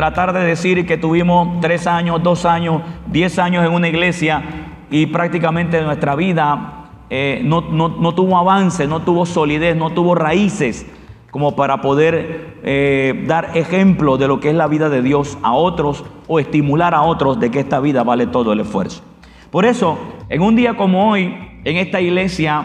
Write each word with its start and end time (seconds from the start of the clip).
tratar 0.00 0.32
de 0.32 0.40
decir 0.40 0.86
que 0.86 0.96
tuvimos 0.96 1.60
tres 1.60 1.86
años, 1.86 2.22
dos 2.22 2.46
años, 2.46 2.80
diez 3.08 3.38
años 3.38 3.66
en 3.66 3.74
una 3.74 3.86
iglesia 3.86 4.42
y 4.90 5.04
prácticamente 5.04 5.78
nuestra 5.82 6.16
vida 6.16 6.86
eh, 7.10 7.42
no, 7.44 7.60
no, 7.60 8.14
tuvo 8.14 8.38
avance, 8.38 8.86
no 8.86 9.00
tuvo 9.02 9.26
solidez, 9.26 9.76
no 9.76 9.90
tuvo 9.90 10.14
raíces 10.14 10.86
como 11.30 11.54
para 11.54 11.82
poder 11.82 12.56
eh, 12.62 13.26
dar 13.26 13.50
ejemplo 13.52 14.16
de 14.16 14.26
lo 14.26 14.40
que 14.40 14.48
es 14.48 14.54
la 14.54 14.68
vida 14.68 14.88
de 14.88 15.02
Dios 15.02 15.36
a 15.42 15.52
otros 15.52 16.02
o 16.28 16.40
estimular 16.40 16.94
a 16.94 17.02
otros 17.02 17.38
de 17.38 17.50
que 17.50 17.60
esta 17.60 17.78
vida 17.78 18.02
vale 18.02 18.26
todo 18.26 18.54
el 18.54 18.60
esfuerzo. 18.60 19.02
Por 19.50 19.66
eso, 19.66 19.98
en 20.30 20.40
un 20.40 20.56
día 20.56 20.78
como 20.78 21.10
hoy, 21.10 21.36
en 21.62 21.76
esta 21.76 22.00
iglesia, 22.00 22.64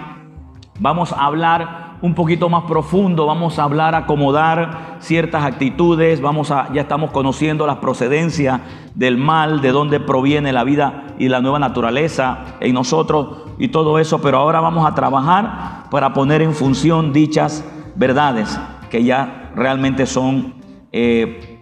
vamos 0.80 1.12
a 1.12 1.26
hablar 1.26 1.85
un 2.06 2.14
poquito 2.14 2.50
más 2.50 2.66
profundo, 2.66 3.26
vamos 3.26 3.58
a 3.58 3.64
hablar, 3.64 3.96
acomodar 3.96 4.98
ciertas 5.00 5.44
actitudes, 5.44 6.22
vamos 6.22 6.52
a, 6.52 6.72
ya 6.72 6.82
estamos 6.82 7.10
conociendo 7.10 7.66
las 7.66 7.78
procedencias 7.78 8.62
del 8.94 9.18
mal, 9.18 9.60
de 9.60 9.72
dónde 9.72 10.00
proviene 10.00 10.54
la 10.54 10.64
vida 10.64 11.16
y 11.18 11.30
la 11.30 11.42
nueva 11.42 11.58
naturaleza 11.58 12.58
en 12.60 12.76
nosotros 12.76 13.46
y 13.58 13.70
todo 13.70 13.98
eso, 13.98 14.22
pero 14.22 14.38
ahora 14.38 14.60
vamos 14.60 14.86
a 14.86 14.94
trabajar 14.94 15.86
para 15.90 16.14
poner 16.14 16.44
en 16.44 16.54
función 16.54 17.12
dichas 17.12 17.66
verdades 17.96 18.60
que 18.92 19.04
ya 19.04 19.52
realmente 19.56 20.06
son 20.06 20.54
eh, 20.92 21.60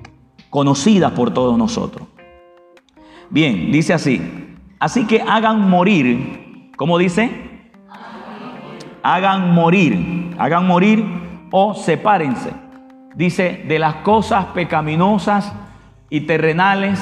conocidas 0.49 1.13
por 1.13 1.31
todos 1.31 1.57
nosotros. 1.57 2.05
Bien, 3.29 3.71
dice 3.71 3.93
así, 3.93 4.21
así 4.77 5.07
que 5.07 5.21
hagan 5.21 5.69
morir, 5.69 6.69
¿cómo 6.75 6.97
dice? 6.97 7.53
hagan 9.03 9.53
morir, 9.53 10.22
hagan 10.37 10.67
morir 10.67 11.05
o 11.51 11.73
sepárense. 11.73 12.51
Dice, 13.15 13.63
de 13.67 13.79
las 13.79 13.95
cosas 13.97 14.45
pecaminosas 14.53 15.53
y 16.09 16.21
terrenales 16.21 16.99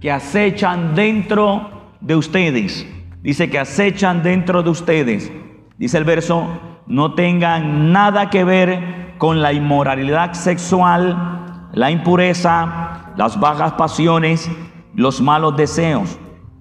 que 0.00 0.10
acechan 0.10 0.94
dentro 0.94 1.94
de 2.00 2.16
ustedes. 2.16 2.86
Dice 3.22 3.50
que 3.50 3.58
acechan 3.58 4.22
dentro 4.22 4.62
de 4.62 4.70
ustedes. 4.70 5.30
Dice 5.76 5.98
el 5.98 6.04
verso, 6.04 6.46
no 6.86 7.14
tengan 7.14 7.92
nada 7.92 8.30
que 8.30 8.44
ver 8.44 9.14
con 9.18 9.42
la 9.42 9.52
inmoralidad 9.52 10.32
sexual, 10.32 11.68
la 11.72 11.90
impureza, 11.90 13.12
las 13.16 13.38
bajas 13.38 13.74
pasiones, 13.74 14.50
los 14.94 15.20
malos 15.20 15.56
deseos. 15.56 16.18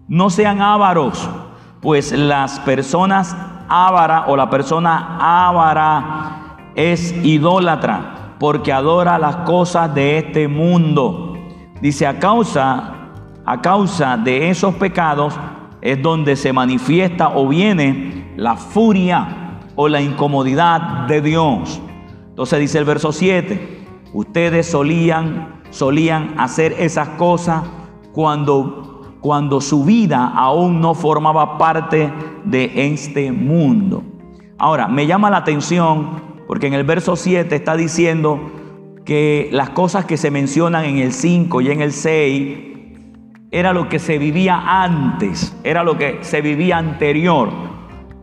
No 0.09 0.29
sean 0.29 0.61
ávaros, 0.61 1.29
pues 1.81 2.11
las 2.11 2.59
personas 2.59 3.35
ávara 3.69 4.25
o 4.27 4.35
la 4.35 4.49
persona 4.49 5.17
ávara 5.47 6.71
es 6.75 7.13
idólatra 7.23 8.35
porque 8.39 8.73
adora 8.73 9.19
las 9.19 9.37
cosas 9.37 9.93
de 9.93 10.17
este 10.17 10.47
mundo. 10.47 11.37
Dice, 11.81 12.07
a 12.07 12.19
causa, 12.19 12.93
a 13.45 13.61
causa 13.61 14.17
de 14.17 14.49
esos 14.49 14.75
pecados 14.75 15.37
es 15.81 16.01
donde 16.01 16.35
se 16.35 16.51
manifiesta 16.53 17.29
o 17.35 17.47
viene 17.47 18.33
la 18.37 18.55
furia 18.55 19.59
o 19.75 19.87
la 19.87 20.01
incomodidad 20.01 21.07
de 21.07 21.21
Dios. 21.21 21.81
Entonces 22.29 22.59
dice 22.59 22.77
el 22.79 22.85
verso 22.85 23.11
7, 23.11 23.87
ustedes 24.13 24.69
solían, 24.69 25.61
solían 25.69 26.35
hacer 26.37 26.73
esas 26.79 27.09
cosas 27.09 27.63
cuando 28.13 28.88
cuando 29.21 29.61
su 29.61 29.83
vida 29.83 30.31
aún 30.35 30.81
no 30.81 30.93
formaba 30.93 31.57
parte 31.57 32.11
de 32.45 32.93
este 32.93 33.31
mundo. 33.31 34.03
Ahora, 34.57 34.87
me 34.87 35.07
llama 35.07 35.29
la 35.29 35.37
atención 35.37 36.21
porque 36.47 36.67
en 36.67 36.73
el 36.73 36.83
verso 36.83 37.15
7 37.15 37.55
está 37.55 37.75
diciendo 37.75 38.39
que 39.05 39.49
las 39.51 39.69
cosas 39.69 40.05
que 40.05 40.17
se 40.17 40.31
mencionan 40.31 40.85
en 40.85 40.97
el 40.97 41.13
5 41.13 41.61
y 41.61 41.71
en 41.71 41.81
el 41.81 41.91
6 41.91 42.57
era 43.51 43.73
lo 43.73 43.89
que 43.89 43.99
se 43.99 44.17
vivía 44.17 44.83
antes, 44.83 45.55
era 45.63 45.83
lo 45.83 45.97
que 45.97 46.19
se 46.21 46.41
vivía 46.41 46.77
anterior. 46.77 47.49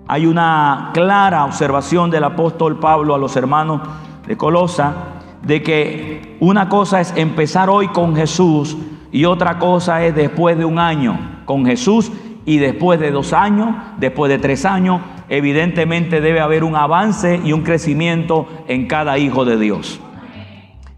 Hay 0.08 0.26
una 0.26 0.90
clara 0.94 1.44
observación 1.44 2.10
del 2.10 2.24
apóstol 2.24 2.78
Pablo 2.78 3.14
a 3.14 3.18
los 3.18 3.36
hermanos 3.36 3.82
de 4.26 4.36
Colosa 4.36 4.94
de 5.42 5.62
que 5.62 6.36
una 6.40 6.68
cosa 6.68 7.00
es 7.00 7.12
empezar 7.16 7.70
hoy 7.70 7.88
con 7.88 8.14
Jesús 8.14 8.76
y 9.16 9.24
otra 9.24 9.58
cosa 9.58 10.04
es 10.04 10.14
después 10.14 10.58
de 10.58 10.66
un 10.66 10.78
año 10.78 11.40
con 11.46 11.64
Jesús 11.64 12.12
y 12.44 12.58
después 12.58 13.00
de 13.00 13.10
dos 13.10 13.32
años, 13.32 13.74
después 13.96 14.28
de 14.30 14.38
tres 14.38 14.66
años, 14.66 15.00
evidentemente 15.30 16.20
debe 16.20 16.40
haber 16.40 16.64
un 16.64 16.76
avance 16.76 17.40
y 17.42 17.54
un 17.54 17.62
crecimiento 17.62 18.46
en 18.68 18.86
cada 18.86 19.16
hijo 19.16 19.46
de 19.46 19.58
Dios. 19.58 20.02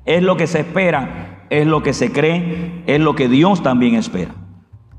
Es 0.04 0.20
lo 0.20 0.36
que 0.36 0.48
se 0.48 0.58
espera, 0.58 1.44
es 1.48 1.64
lo 1.64 1.84
que 1.84 1.92
se 1.92 2.10
cree, 2.10 2.82
es 2.88 2.98
lo 2.98 3.14
que 3.14 3.28
Dios 3.28 3.62
también 3.62 3.94
espera. 3.94 4.34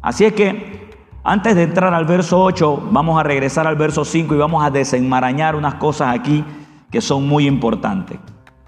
Así 0.01 0.23
es 0.23 0.31
que 0.31 0.87
antes 1.21 1.57
de 1.57 1.63
entrar 1.63 1.93
al 1.93 2.05
verso 2.05 2.41
8, 2.41 2.87
vamos 2.89 3.19
a 3.19 3.23
regresar 3.23 3.67
al 3.67 3.75
verso 3.75 4.05
5 4.05 4.33
y 4.33 4.37
vamos 4.37 4.63
a 4.63 4.71
desenmarañar 4.71 5.57
unas 5.57 5.75
cosas 5.75 6.15
aquí 6.17 6.45
que 6.89 7.01
son 7.01 7.27
muy 7.27 7.47
importantes. 7.47 8.17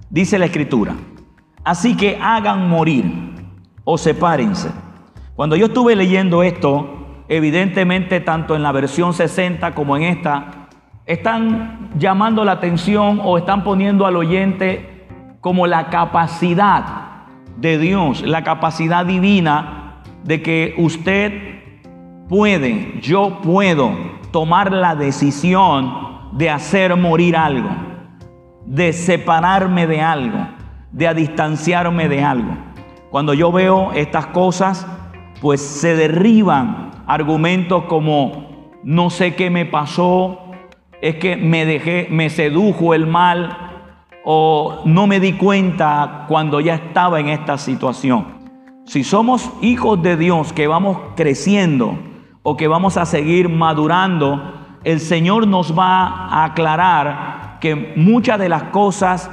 Dice 0.09 0.38
la 0.38 0.44
escritura, 0.44 0.94
así 1.63 1.95
que 1.95 2.19
hagan 2.22 2.68
morir 2.68 3.31
o 3.84 3.97
sepárense. 3.97 4.72
Cuando 5.36 5.56
yo 5.56 5.68
estuve 5.68 5.96
leyendo 5.96 6.44
esto, 6.44 7.24
evidentemente 7.28 8.19
tanto 8.19 8.56
en 8.56 8.64
la 8.64 8.72
versión 8.72 9.14
60 9.14 9.74
como 9.74 9.97
en 9.97 10.03
esta, 10.03 10.68
están 11.06 11.90
llamando 11.97 12.46
la 12.46 12.53
atención 12.53 13.22
o 13.24 13.38
están 13.38 13.64
poniendo 13.64 14.06
al 14.06 14.16
oyente 14.16 15.08
como 15.42 15.66
la 15.68 15.90
capacidad 15.90 16.84
de 17.58 17.78
Dios, 17.78 18.22
la 18.22 18.44
capacidad 18.44 19.06
divina 19.06 20.02
de 20.24 20.42
que 20.42 20.75
usted 20.78 21.31
puede, 22.30 23.00
yo 23.02 23.40
puedo 23.42 23.92
tomar 24.31 24.72
la 24.72 24.96
decisión 24.96 26.12
de 26.31 26.50
hacer 26.50 26.96
morir 26.96 27.36
algo, 27.36 27.69
de 28.66 28.94
separarme 28.94 29.88
de 29.88 30.02
algo, 30.02 30.48
de 30.92 31.13
distanciarme 31.13 32.08
de 32.08 32.24
algo. 32.24 32.70
Cuando 33.11 33.33
yo 33.33 33.51
veo 33.51 33.91
estas 33.91 34.27
cosas, 34.27 34.88
pues 35.41 35.59
se 35.59 35.97
derriban 35.97 36.91
argumentos 37.07 37.83
como 37.83 38.72
no 38.85 39.09
sé 39.09 39.35
qué 39.35 39.49
me 39.49 39.66
pasó, 39.66 40.39
es 41.01 41.17
que 41.17 41.35
me 41.35 41.66
dejé, 41.66 42.07
me 42.09 42.29
sedujo 42.29 42.94
el 42.94 43.07
mal 43.07 43.83
o 44.23 44.83
no 44.85 45.07
me 45.07 45.19
di 45.19 45.33
cuenta 45.33 46.23
cuando 46.29 46.61
ya 46.61 46.75
estaba 46.75 47.19
en 47.19 47.27
esta 47.27 47.57
situación. 47.57 48.39
Si 48.85 49.03
somos 49.03 49.51
hijos 49.61 50.01
de 50.01 50.16
Dios 50.16 50.53
que 50.53 50.67
vamos 50.67 50.97
creciendo 51.17 52.00
o 52.44 52.55
que 52.55 52.69
vamos 52.69 52.95
a 52.95 53.05
seguir 53.05 53.50
madurando, 53.50 54.53
el 54.85 55.01
Señor 55.01 55.47
nos 55.47 55.77
va 55.77 56.27
a 56.27 56.45
aclarar 56.45 57.57
que 57.59 57.94
muchas 57.97 58.39
de 58.39 58.47
las 58.47 58.63
cosas 58.63 59.29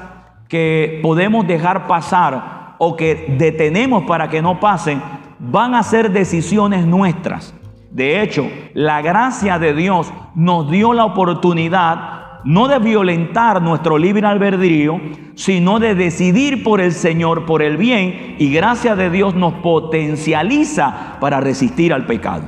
que 0.48 0.98
podemos 1.00 1.46
dejar 1.46 1.86
pasar 1.86 2.57
o 2.78 2.96
que 2.96 3.34
detenemos 3.38 4.04
para 4.04 4.28
que 4.28 4.40
no 4.40 4.60
pasen, 4.60 5.02
van 5.38 5.74
a 5.74 5.82
ser 5.82 6.10
decisiones 6.10 6.86
nuestras. 6.86 7.54
De 7.90 8.22
hecho, 8.22 8.48
la 8.74 9.02
gracia 9.02 9.58
de 9.58 9.74
Dios 9.74 10.12
nos 10.34 10.70
dio 10.70 10.92
la 10.92 11.04
oportunidad 11.04 12.18
no 12.44 12.68
de 12.68 12.78
violentar 12.78 13.60
nuestro 13.60 13.98
libre 13.98 14.26
albedrío, 14.26 15.00
sino 15.34 15.78
de 15.78 15.94
decidir 15.94 16.62
por 16.62 16.80
el 16.80 16.92
Señor, 16.92 17.46
por 17.46 17.62
el 17.62 17.76
bien, 17.76 18.36
y 18.38 18.52
gracia 18.52 18.96
de 18.96 19.10
Dios 19.10 19.34
nos 19.34 19.54
potencializa 19.54 21.16
para 21.20 21.40
resistir 21.40 21.92
al 21.92 22.06
pecado. 22.06 22.44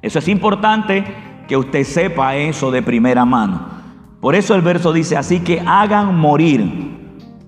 Eso 0.00 0.18
es 0.18 0.28
importante 0.28 1.04
que 1.46 1.56
usted 1.56 1.84
sepa 1.84 2.36
eso 2.36 2.70
de 2.70 2.82
primera 2.82 3.24
mano. 3.24 3.68
Por 4.20 4.34
eso 4.34 4.54
el 4.54 4.62
verso 4.62 4.92
dice, 4.92 5.16
así 5.16 5.40
que 5.40 5.60
hagan 5.60 6.18
morir 6.18 6.91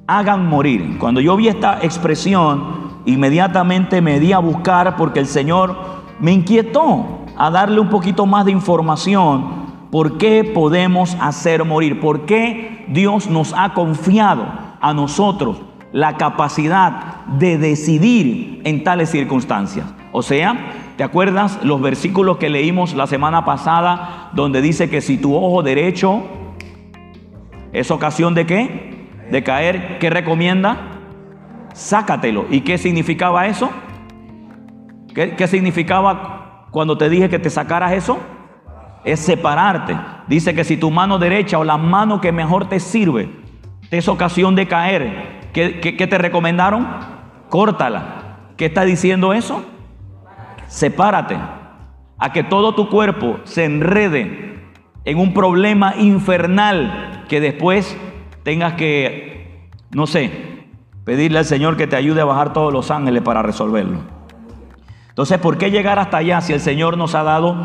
hagan 0.06 0.47
morir. 0.47 0.99
Cuando 0.99 1.21
yo 1.21 1.37
vi 1.37 1.49
esta 1.49 1.79
expresión, 1.83 3.01
inmediatamente 3.06 4.01
me 4.01 4.21
di 4.21 4.33
a 4.33 4.39
buscar 4.39 4.97
porque 4.97 5.21
el 5.21 5.27
Señor 5.27 5.77
me 6.21 6.33
inquietó 6.33 7.25
a 7.37 7.51
darle 7.51 7.81
un 7.81 7.89
poquito 7.89 8.27
más 8.27 8.45
de 8.45 8.53
información. 8.53 9.65
¿Por 9.91 10.19
qué 10.19 10.45
podemos 10.45 11.17
hacer 11.21 11.65
morir? 11.65 12.01
¿Por 12.01 12.27
qué 12.27 12.85
Dios 12.89 13.29
nos 13.29 13.55
ha 13.56 13.75
confiado 13.75 14.47
a 14.81 14.93
nosotros 14.93 15.62
la 15.93 16.17
capacidad 16.17 17.25
de 17.27 17.59
decidir 17.59 18.61
en 18.65 18.85
tales 18.85 19.11
circunstancias? 19.11 19.87
O 20.12 20.23
sea, 20.23 20.73
¿te 20.97 21.05
acuerdas 21.05 21.59
los 21.62 21.81
versículos 21.81 22.37
que 22.37 22.51
leímos 22.51 22.95
la 22.95 23.06
semana 23.06 23.45
pasada 23.45 24.31
donde 24.35 24.61
dice 24.61 24.91
que 24.91 25.01
si 25.01 25.17
tu 25.17 25.35
ojo 25.35 25.62
derecho 25.62 26.23
es 27.73 27.91
ocasión 27.91 28.35
de 28.35 28.47
qué? 28.47 28.94
De 29.34 29.42
caer, 29.42 29.98
¿qué 29.98 30.10
recomienda? 30.10 30.76
Sácatelo. 31.72 32.46
¿Y 32.50 32.60
qué 32.60 32.78
significaba 32.78 33.48
eso? 33.48 33.69
¿Qué, 35.12 35.48
significaba 35.48 36.69
cuando 36.70 36.96
te 36.96 37.08
dije 37.08 37.28
que 37.28 37.40
te 37.40 37.50
sacaras 37.50 37.94
eso? 37.94 38.20
Es 39.04 39.19
separarte. 39.19 39.98
Dice 40.28 40.54
que 40.54 40.62
si 40.62 40.76
tu 40.76 40.92
mano 40.92 41.19
derecha 41.19 41.58
o 41.58 41.64
la 41.64 41.76
mano 41.76 42.20
que 42.20 42.31
mejor 42.31 42.69
te 42.69 42.78
sirve 42.78 43.28
te 43.90 43.98
es 43.98 44.06
ocasión 44.06 44.54
de 44.54 44.69
caer, 44.69 45.50
¿qué, 45.52 45.81
qué 45.81 46.06
te 46.06 46.16
recomendaron? 46.16 46.86
Córtala. 47.48 48.52
¿Qué 48.56 48.66
está 48.66 48.84
diciendo 48.84 49.32
eso? 49.32 49.64
Sepárate. 50.69 51.36
A 52.19 52.32
que 52.32 52.44
todo 52.44 52.76
tu 52.76 52.88
cuerpo 52.88 53.40
se 53.42 53.64
enrede 53.64 54.62
en 55.04 55.19
un 55.19 55.34
problema 55.34 55.96
infernal 55.96 57.25
que 57.28 57.40
después 57.40 57.98
tengas 58.44 58.75
que, 58.75 59.69
no 59.91 60.06
sé, 60.06 60.31
pedirle 61.05 61.38
al 61.38 61.44
Señor 61.44 61.76
que 61.76 61.88
te 61.88 61.96
ayude 61.96 62.20
a 62.20 62.25
bajar 62.25 62.52
todos 62.52 62.73
los 62.73 62.91
ángeles 62.93 63.23
para 63.23 63.43
resolverlo. 63.43 63.99
Entonces, 65.08 65.38
¿por 65.38 65.58
qué 65.58 65.70
llegar 65.70 65.99
hasta 65.99 66.19
allá 66.19 66.41
si 66.41 66.52
el 66.52 66.61
Señor 66.61 66.96
nos 66.96 67.14
ha 67.14 67.23
dado 67.23 67.56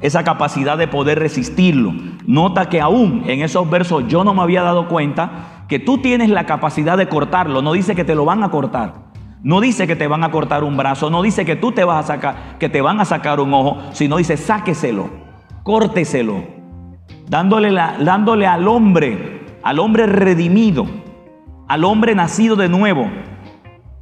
esa 0.00 0.24
capacidad 0.24 0.78
de 0.78 0.88
poder 0.88 1.18
resistirlo? 1.18 1.92
Nota 2.26 2.68
que 2.68 2.80
aún 2.80 3.24
en 3.26 3.42
esos 3.42 3.68
versos 3.68 4.04
yo 4.08 4.24
no 4.24 4.34
me 4.34 4.42
había 4.42 4.62
dado 4.62 4.88
cuenta 4.88 5.64
que 5.68 5.78
tú 5.78 5.98
tienes 5.98 6.30
la 6.30 6.46
capacidad 6.46 6.96
de 6.96 7.08
cortarlo. 7.08 7.62
No 7.62 7.72
dice 7.72 7.94
que 7.94 8.04
te 8.04 8.14
lo 8.14 8.24
van 8.24 8.42
a 8.42 8.50
cortar. 8.50 9.08
No 9.42 9.60
dice 9.60 9.86
que 9.86 9.96
te 9.96 10.08
van 10.08 10.24
a 10.24 10.30
cortar 10.30 10.64
un 10.64 10.76
brazo, 10.76 11.10
no 11.10 11.22
dice 11.22 11.44
que 11.44 11.54
tú 11.54 11.70
te 11.70 11.84
vas 11.84 12.04
a 12.04 12.14
sacar, 12.14 12.58
que 12.58 12.68
te 12.68 12.80
van 12.80 13.00
a 13.00 13.04
sacar 13.04 13.38
un 13.38 13.54
ojo, 13.54 13.78
sino 13.92 14.16
dice 14.16 14.36
sáqueselo, 14.36 15.10
córteselo, 15.62 16.42
dándole, 17.28 17.70
la, 17.70 17.98
dándole 18.00 18.48
al 18.48 18.66
hombre, 18.66 19.37
al 19.68 19.80
hombre 19.80 20.06
redimido, 20.06 20.86
al 21.68 21.84
hombre 21.84 22.14
nacido 22.14 22.56
de 22.56 22.70
nuevo, 22.70 23.06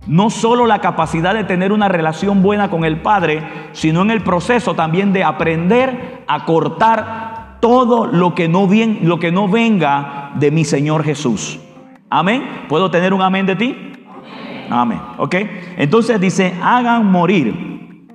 no 0.07 0.31
solo 0.31 0.65
la 0.65 0.79
capacidad 0.79 1.35
de 1.35 1.43
tener 1.43 1.73
una 1.73 1.89
relación 1.89 2.41
buena 2.41 2.71
con 2.71 2.85
el 2.85 3.03
Padre, 3.03 3.43
sino 3.73 4.03
en 4.03 4.13
el 4.13 4.23
proceso 4.23 4.75
también 4.75 5.13
de 5.13 5.25
aprender 5.25 6.23
a 6.29 6.45
cortar 6.45 7.57
todo 7.61 8.07
lo 8.07 8.33
que 8.37 8.49
no, 8.49 8.69
venga 8.69 10.31
de 10.37 10.53
mi 10.53 10.65
Señor 10.65 11.03
Jesús. 11.03 11.59
Amén. 12.11 12.45
¿Puedo 12.69 12.89
tener 12.93 13.13
un 13.13 13.23
amén 13.23 13.47
de 13.47 13.57
ti? 13.57 13.93
Amén. 14.71 15.01
¿Ok? 15.19 15.35
Entonces 15.79 16.21
dice, 16.21 16.55
hagan 16.63 17.11
morir. 17.11 18.07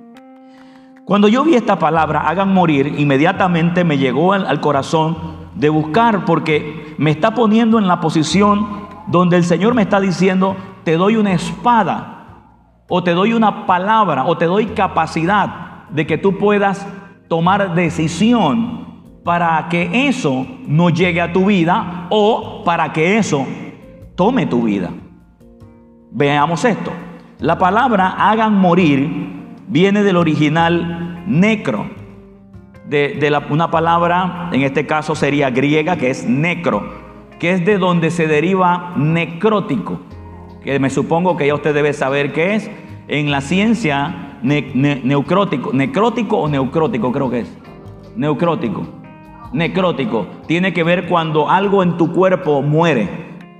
Cuando 1.04 1.28
yo 1.28 1.44
vi 1.44 1.54
esta 1.54 1.78
palabra, 1.78 2.20
hagan 2.20 2.54
morir, 2.54 2.94
inmediatamente 2.96 3.84
me 3.84 3.98
llegó 3.98 4.32
al 4.32 4.58
corazón 4.62 5.41
de 5.54 5.68
buscar 5.68 6.24
porque 6.24 6.94
me 6.98 7.10
está 7.10 7.34
poniendo 7.34 7.78
en 7.78 7.86
la 7.86 8.00
posición 8.00 8.82
donde 9.06 9.36
el 9.36 9.44
Señor 9.44 9.74
me 9.74 9.82
está 9.82 10.00
diciendo, 10.00 10.56
te 10.84 10.96
doy 10.96 11.16
una 11.16 11.32
espada, 11.32 12.22
o 12.88 13.02
te 13.02 13.12
doy 13.12 13.32
una 13.32 13.66
palabra, 13.66 14.24
o 14.26 14.36
te 14.36 14.46
doy 14.46 14.66
capacidad 14.66 15.88
de 15.90 16.06
que 16.06 16.18
tú 16.18 16.38
puedas 16.38 16.86
tomar 17.28 17.74
decisión 17.74 18.82
para 19.24 19.68
que 19.68 20.08
eso 20.08 20.46
no 20.66 20.90
llegue 20.90 21.20
a 21.20 21.32
tu 21.32 21.46
vida 21.46 22.06
o 22.10 22.62
para 22.64 22.92
que 22.92 23.18
eso 23.18 23.46
tome 24.16 24.46
tu 24.46 24.62
vida. 24.62 24.90
Veamos 26.10 26.64
esto. 26.64 26.92
La 27.38 27.58
palabra 27.58 28.08
hagan 28.18 28.54
morir 28.54 29.54
viene 29.68 30.02
del 30.02 30.16
original 30.16 31.22
necro, 31.26 31.86
de, 32.88 33.42
una 33.50 33.70
palabra, 33.70 34.50
en 34.52 34.62
este 34.62 34.86
caso 34.86 35.14
sería 35.14 35.50
griega, 35.50 35.96
que 35.96 36.10
es 36.10 36.26
necro, 36.26 36.82
que 37.38 37.52
es 37.52 37.64
de 37.64 37.78
donde 37.78 38.10
se 38.10 38.26
deriva 38.26 38.92
necrótico, 38.96 40.00
que 40.62 40.78
me 40.78 40.90
supongo 40.90 41.36
que 41.36 41.46
ya 41.46 41.54
usted 41.54 41.74
debe 41.74 41.92
saber 41.92 42.32
qué 42.32 42.54
es. 42.54 42.70
En 43.08 43.30
la 43.30 43.40
ciencia, 43.40 44.38
necrótico, 44.42 45.72
necrótico 45.72 46.38
o 46.38 46.48
neucrótico 46.48 47.12
creo 47.12 47.30
que 47.30 47.40
es. 47.40 47.58
Neucrótico. 48.16 48.86
Necrótico. 49.52 50.26
Tiene 50.46 50.72
que 50.72 50.82
ver 50.82 51.08
cuando 51.08 51.50
algo 51.50 51.82
en 51.82 51.96
tu 51.96 52.12
cuerpo 52.12 52.62
muere. 52.62 53.08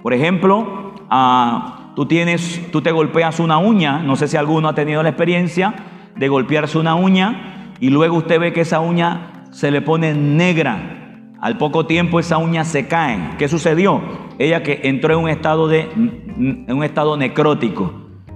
Por 0.02 0.14
ejemplo, 0.14 0.94
a 1.10 1.92
tú 1.94 2.06
tienes, 2.06 2.70
tú 2.70 2.80
te 2.80 2.92
golpeas 2.92 3.40
una 3.40 3.58
uña, 3.58 3.98
no 3.98 4.16
sé 4.16 4.28
si 4.28 4.36
alguno 4.36 4.68
ha 4.68 4.74
tenido 4.74 5.02
la 5.02 5.10
experiencia 5.10 5.74
de 6.16 6.28
golpearse 6.28 6.78
una 6.78 6.94
uña 6.94 7.61
y 7.82 7.90
luego 7.90 8.18
usted 8.18 8.38
ve 8.38 8.52
que 8.52 8.60
esa 8.60 8.78
uña 8.78 9.48
se 9.50 9.72
le 9.72 9.82
pone 9.82 10.14
negra. 10.14 11.32
Al 11.40 11.58
poco 11.58 11.84
tiempo 11.84 12.20
esa 12.20 12.38
uña 12.38 12.62
se 12.64 12.86
cae. 12.86 13.18
¿Qué 13.38 13.48
sucedió? 13.48 14.00
Ella 14.38 14.62
que 14.62 14.82
entró 14.84 15.14
en 15.14 15.24
un 15.24 15.28
estado 15.28 15.66
de 15.66 15.90
en 15.92 16.66
un 16.68 16.84
estado 16.84 17.16
necrótico. 17.16 17.92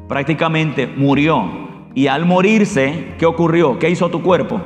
Prácticamente 0.08 0.88
murió. 0.88 1.44
Y 1.94 2.08
al 2.08 2.26
morirse, 2.26 3.14
¿qué 3.18 3.24
ocurrió? 3.24 3.78
¿Qué 3.78 3.88
hizo 3.88 4.10
tu 4.10 4.20
cuerpo? 4.20 4.60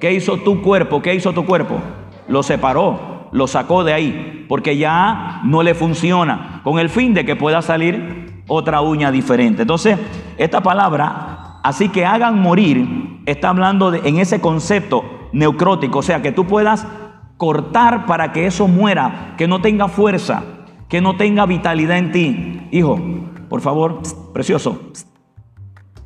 ¿Qué 0.00 0.14
hizo 0.14 0.38
tu 0.38 0.62
cuerpo? 0.62 1.00
¿Qué 1.00 1.14
hizo 1.14 1.32
tu 1.32 1.46
cuerpo? 1.46 1.80
Lo 2.26 2.42
separó 2.42 3.10
lo 3.32 3.46
sacó 3.46 3.84
de 3.84 3.92
ahí, 3.92 4.46
porque 4.48 4.76
ya 4.76 5.40
no 5.44 5.62
le 5.62 5.74
funciona, 5.74 6.60
con 6.64 6.78
el 6.78 6.88
fin 6.88 7.14
de 7.14 7.24
que 7.24 7.36
pueda 7.36 7.62
salir 7.62 8.42
otra 8.48 8.80
uña 8.80 9.12
diferente. 9.12 9.62
Entonces, 9.62 9.98
esta 10.36 10.60
palabra, 10.62 11.49
así 11.62 11.88
que 11.88 12.06
hagan 12.06 12.40
morir, 12.40 13.20
está 13.26 13.50
hablando 13.50 13.92
en 13.94 14.18
ese 14.18 14.40
concepto 14.40 15.04
neucrótico, 15.32 16.00
o 16.00 16.02
sea, 16.02 16.22
que 16.22 16.32
tú 16.32 16.46
puedas 16.46 16.86
cortar 17.36 18.06
para 18.06 18.32
que 18.32 18.46
eso 18.46 18.68
muera, 18.68 19.34
que 19.36 19.48
no 19.48 19.60
tenga 19.60 19.88
fuerza, 19.88 20.42
que 20.88 21.00
no 21.00 21.16
tenga 21.16 21.46
vitalidad 21.46 21.98
en 21.98 22.12
ti. 22.12 22.68
Hijo, 22.70 22.98
por 23.48 23.60
favor, 23.60 24.00
precioso, 24.32 24.90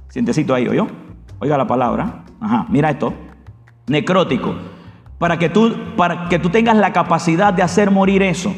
sientecito 0.09 0.55
ahí, 0.55 0.69
¿oyó? 0.69 0.87
Oiga 1.41 1.57
la 1.57 1.67
palabra. 1.67 2.25
Ajá, 2.41 2.67
mira 2.69 2.91
esto. 2.91 3.13
Necrótico 3.87 4.55
para 5.19 5.39
que 5.39 5.49
tú, 5.49 5.75
para 5.97 6.29
que 6.29 6.39
tú 6.39 6.51
tengas 6.51 6.77
la 6.77 6.93
capacidad 6.93 7.53
de 7.55 7.63
hacer 7.63 7.91
morir 7.91 8.23
eso, 8.23 8.55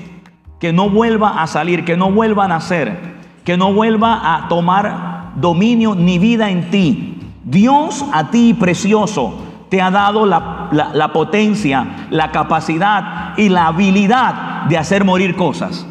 que 0.59 0.73
no 0.73 0.91
vuelva 0.91 1.43
a 1.43 1.47
salir, 1.47 1.85
que 1.85 1.97
no 1.97 2.11
vuelva 2.11 2.47
a 2.47 2.49
nacer, 2.49 3.15
que 3.45 3.57
no 3.57 3.73
vuelva 3.73 4.35
a 4.35 4.49
tomar 4.49 5.16
dominio 5.37 5.95
ni 5.95 6.19
vida 6.19 6.51
en 6.51 6.71
ti. 6.71 7.19
Dios 7.45 8.05
a 8.13 8.31
ti, 8.31 8.55
precioso, 8.55 9.47
te 9.69 9.81
ha 9.81 9.91
dado 9.91 10.27
la, 10.27 10.69
la 10.73 11.13
potencia, 11.13 12.07
la 12.11 12.31
capacidad 12.31 13.37
y 13.37 13.49
la 13.49 13.69
habilidad 13.69 14.65
de 14.65 14.79
hacer 14.79 15.05
morir 15.05 15.37
cosas. 15.37 15.87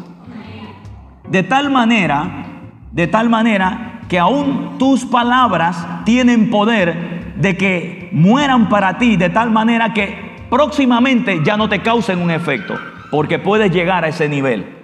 De 1.28 1.42
tal 1.42 1.70
manera, 1.70 2.46
de 2.92 3.06
tal 3.06 3.28
manera 3.28 4.00
que 4.08 4.18
aún 4.18 4.78
tus 4.78 5.04
palabras 5.04 6.04
tienen 6.04 6.50
poder 6.50 7.34
de 7.36 7.56
que 7.56 8.08
mueran 8.12 8.68
para 8.68 8.98
ti, 8.98 9.16
de 9.16 9.30
tal 9.30 9.50
manera 9.50 9.92
que 9.92 10.46
próximamente 10.48 11.40
ya 11.44 11.56
no 11.56 11.68
te 11.68 11.82
causen 11.82 12.20
un 12.20 12.30
efecto, 12.30 12.74
porque 13.10 13.38
puedes 13.38 13.72
llegar 13.72 14.04
a 14.04 14.08
ese 14.08 14.28
nivel. 14.28 14.74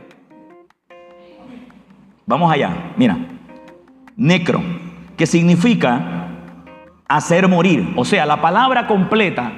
Vamos 2.26 2.52
allá, 2.52 2.92
mira, 2.96 3.16
necro, 4.16 4.62
que 5.16 5.26
significa 5.26 6.28
hacer 7.08 7.48
morir, 7.48 7.92
o 7.96 8.04
sea, 8.04 8.26
la 8.26 8.40
palabra 8.40 8.86
completa, 8.86 9.52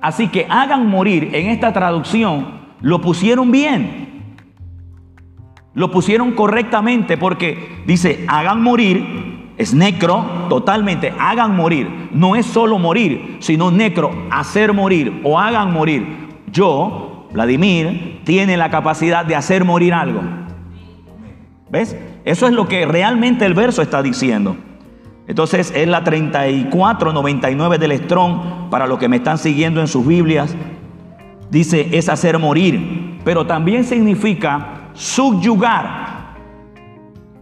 así 0.00 0.28
que 0.28 0.46
hagan 0.48 0.86
morir 0.86 1.30
en 1.32 1.48
esta 1.48 1.72
traducción, 1.72 2.58
lo 2.80 3.00
pusieron 3.00 3.50
bien. 3.50 4.06
Lo 5.74 5.90
pusieron 5.90 6.32
correctamente 6.32 7.16
porque 7.16 7.82
dice, 7.86 8.24
hagan 8.28 8.62
morir 8.62 9.38
es 9.58 9.74
necro 9.74 10.24
totalmente, 10.48 11.12
hagan 11.18 11.56
morir. 11.56 12.08
No 12.12 12.36
es 12.36 12.46
solo 12.46 12.78
morir, 12.78 13.38
sino 13.40 13.72
necro, 13.72 14.10
hacer 14.30 14.72
morir 14.72 15.20
o 15.24 15.38
hagan 15.38 15.72
morir. 15.72 16.28
Yo, 16.52 17.28
Vladimir, 17.32 18.20
tiene 18.24 18.56
la 18.56 18.70
capacidad 18.70 19.24
de 19.24 19.34
hacer 19.34 19.64
morir 19.64 19.92
algo. 19.92 20.22
¿Ves? 21.70 21.96
Eso 22.24 22.46
es 22.46 22.52
lo 22.52 22.68
que 22.68 22.86
realmente 22.86 23.46
el 23.46 23.54
verso 23.54 23.82
está 23.82 24.02
diciendo. 24.02 24.56
Entonces 25.26 25.72
es 25.74 25.86
la 25.88 26.04
3499 26.04 27.78
del 27.78 27.98
Strong, 27.98 28.70
para 28.70 28.86
los 28.86 28.98
que 28.98 29.08
me 29.08 29.16
están 29.16 29.38
siguiendo 29.38 29.80
en 29.80 29.88
sus 29.88 30.06
Biblias. 30.06 30.54
Dice, 31.50 31.88
es 31.92 32.08
hacer 32.08 32.38
morir, 32.38 33.20
pero 33.24 33.46
también 33.46 33.84
significa 33.84 34.90
subyugar 34.94 36.18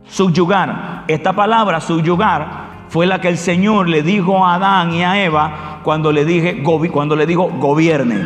Subyugar. 0.08 1.04
Esta 1.08 1.32
palabra, 1.32 1.80
subyugar, 1.80 2.66
fue 2.88 3.06
la 3.06 3.20
que 3.20 3.28
el 3.28 3.38
Señor 3.38 3.88
le 3.88 4.02
dijo 4.02 4.44
a 4.44 4.54
Adán 4.54 4.92
y 4.92 5.02
a 5.02 5.22
Eva 5.22 5.80
cuando 5.82 6.12
le, 6.12 6.24
dije, 6.24 6.62
cuando 6.62 7.16
le 7.16 7.26
dijo 7.26 7.50
gobierne. 7.58 8.24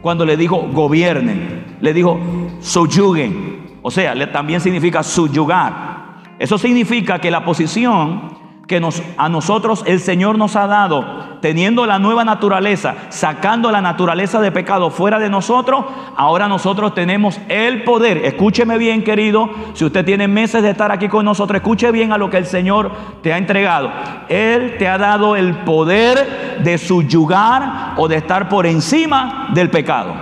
Cuando 0.00 0.24
le 0.24 0.36
dijo 0.36 0.68
gobierne. 0.72 1.64
Le 1.80 1.92
dijo 1.92 2.18
subyuguen. 2.60 3.57
O 3.82 3.90
sea, 3.90 4.14
también 4.32 4.60
significa 4.60 5.02
subyugar. 5.02 5.98
Eso 6.38 6.58
significa 6.58 7.18
que 7.18 7.30
la 7.30 7.44
posición 7.44 8.36
que 8.68 8.80
nos, 8.80 9.02
a 9.16 9.28
nosotros 9.30 9.82
el 9.86 9.98
Señor 9.98 10.36
nos 10.36 10.54
ha 10.54 10.66
dado, 10.66 11.38
teniendo 11.40 11.86
la 11.86 11.98
nueva 11.98 12.24
naturaleza, 12.24 12.94
sacando 13.08 13.72
la 13.72 13.80
naturaleza 13.80 14.40
de 14.40 14.52
pecado 14.52 14.90
fuera 14.90 15.18
de 15.18 15.30
nosotros, 15.30 15.86
ahora 16.16 16.48
nosotros 16.48 16.94
tenemos 16.94 17.40
el 17.48 17.82
poder. 17.82 18.18
Escúcheme 18.18 18.76
bien, 18.76 19.02
querido, 19.02 19.48
si 19.72 19.86
usted 19.86 20.04
tiene 20.04 20.28
meses 20.28 20.62
de 20.62 20.70
estar 20.70 20.92
aquí 20.92 21.08
con 21.08 21.24
nosotros, 21.24 21.56
escuche 21.56 21.90
bien 21.90 22.12
a 22.12 22.18
lo 22.18 22.28
que 22.28 22.36
el 22.36 22.46
Señor 22.46 22.92
te 23.22 23.32
ha 23.32 23.38
entregado. 23.38 23.90
Él 24.28 24.76
te 24.78 24.86
ha 24.86 24.98
dado 24.98 25.34
el 25.34 25.56
poder 25.60 26.60
de 26.62 26.76
subyugar 26.76 27.94
o 27.96 28.06
de 28.06 28.16
estar 28.16 28.50
por 28.50 28.66
encima 28.66 29.48
del 29.54 29.70
pecado. 29.70 30.14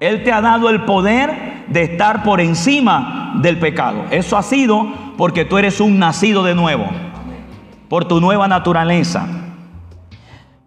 Él 0.00 0.24
te 0.24 0.32
ha 0.32 0.40
dado 0.40 0.70
el 0.70 0.84
poder 0.84 1.57
de 1.70 1.82
estar 1.82 2.22
por 2.22 2.40
encima 2.40 3.34
del 3.42 3.58
pecado. 3.58 4.04
Eso 4.10 4.36
ha 4.36 4.42
sido 4.42 4.86
porque 5.16 5.44
tú 5.44 5.58
eres 5.58 5.80
un 5.80 5.98
nacido 5.98 6.42
de 6.42 6.54
nuevo, 6.54 6.86
por 7.88 8.06
tu 8.06 8.20
nueva 8.20 8.48
naturaleza. 8.48 9.26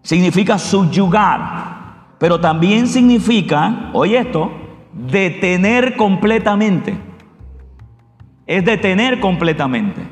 Significa 0.02 0.58
subyugar, 0.58 2.16
pero 2.18 2.40
también 2.40 2.86
significa, 2.86 3.90
oye 3.92 4.18
esto, 4.18 4.52
detener 4.92 5.96
completamente. 5.96 6.96
Es 8.46 8.64
detener 8.64 9.20
completamente. 9.20 10.02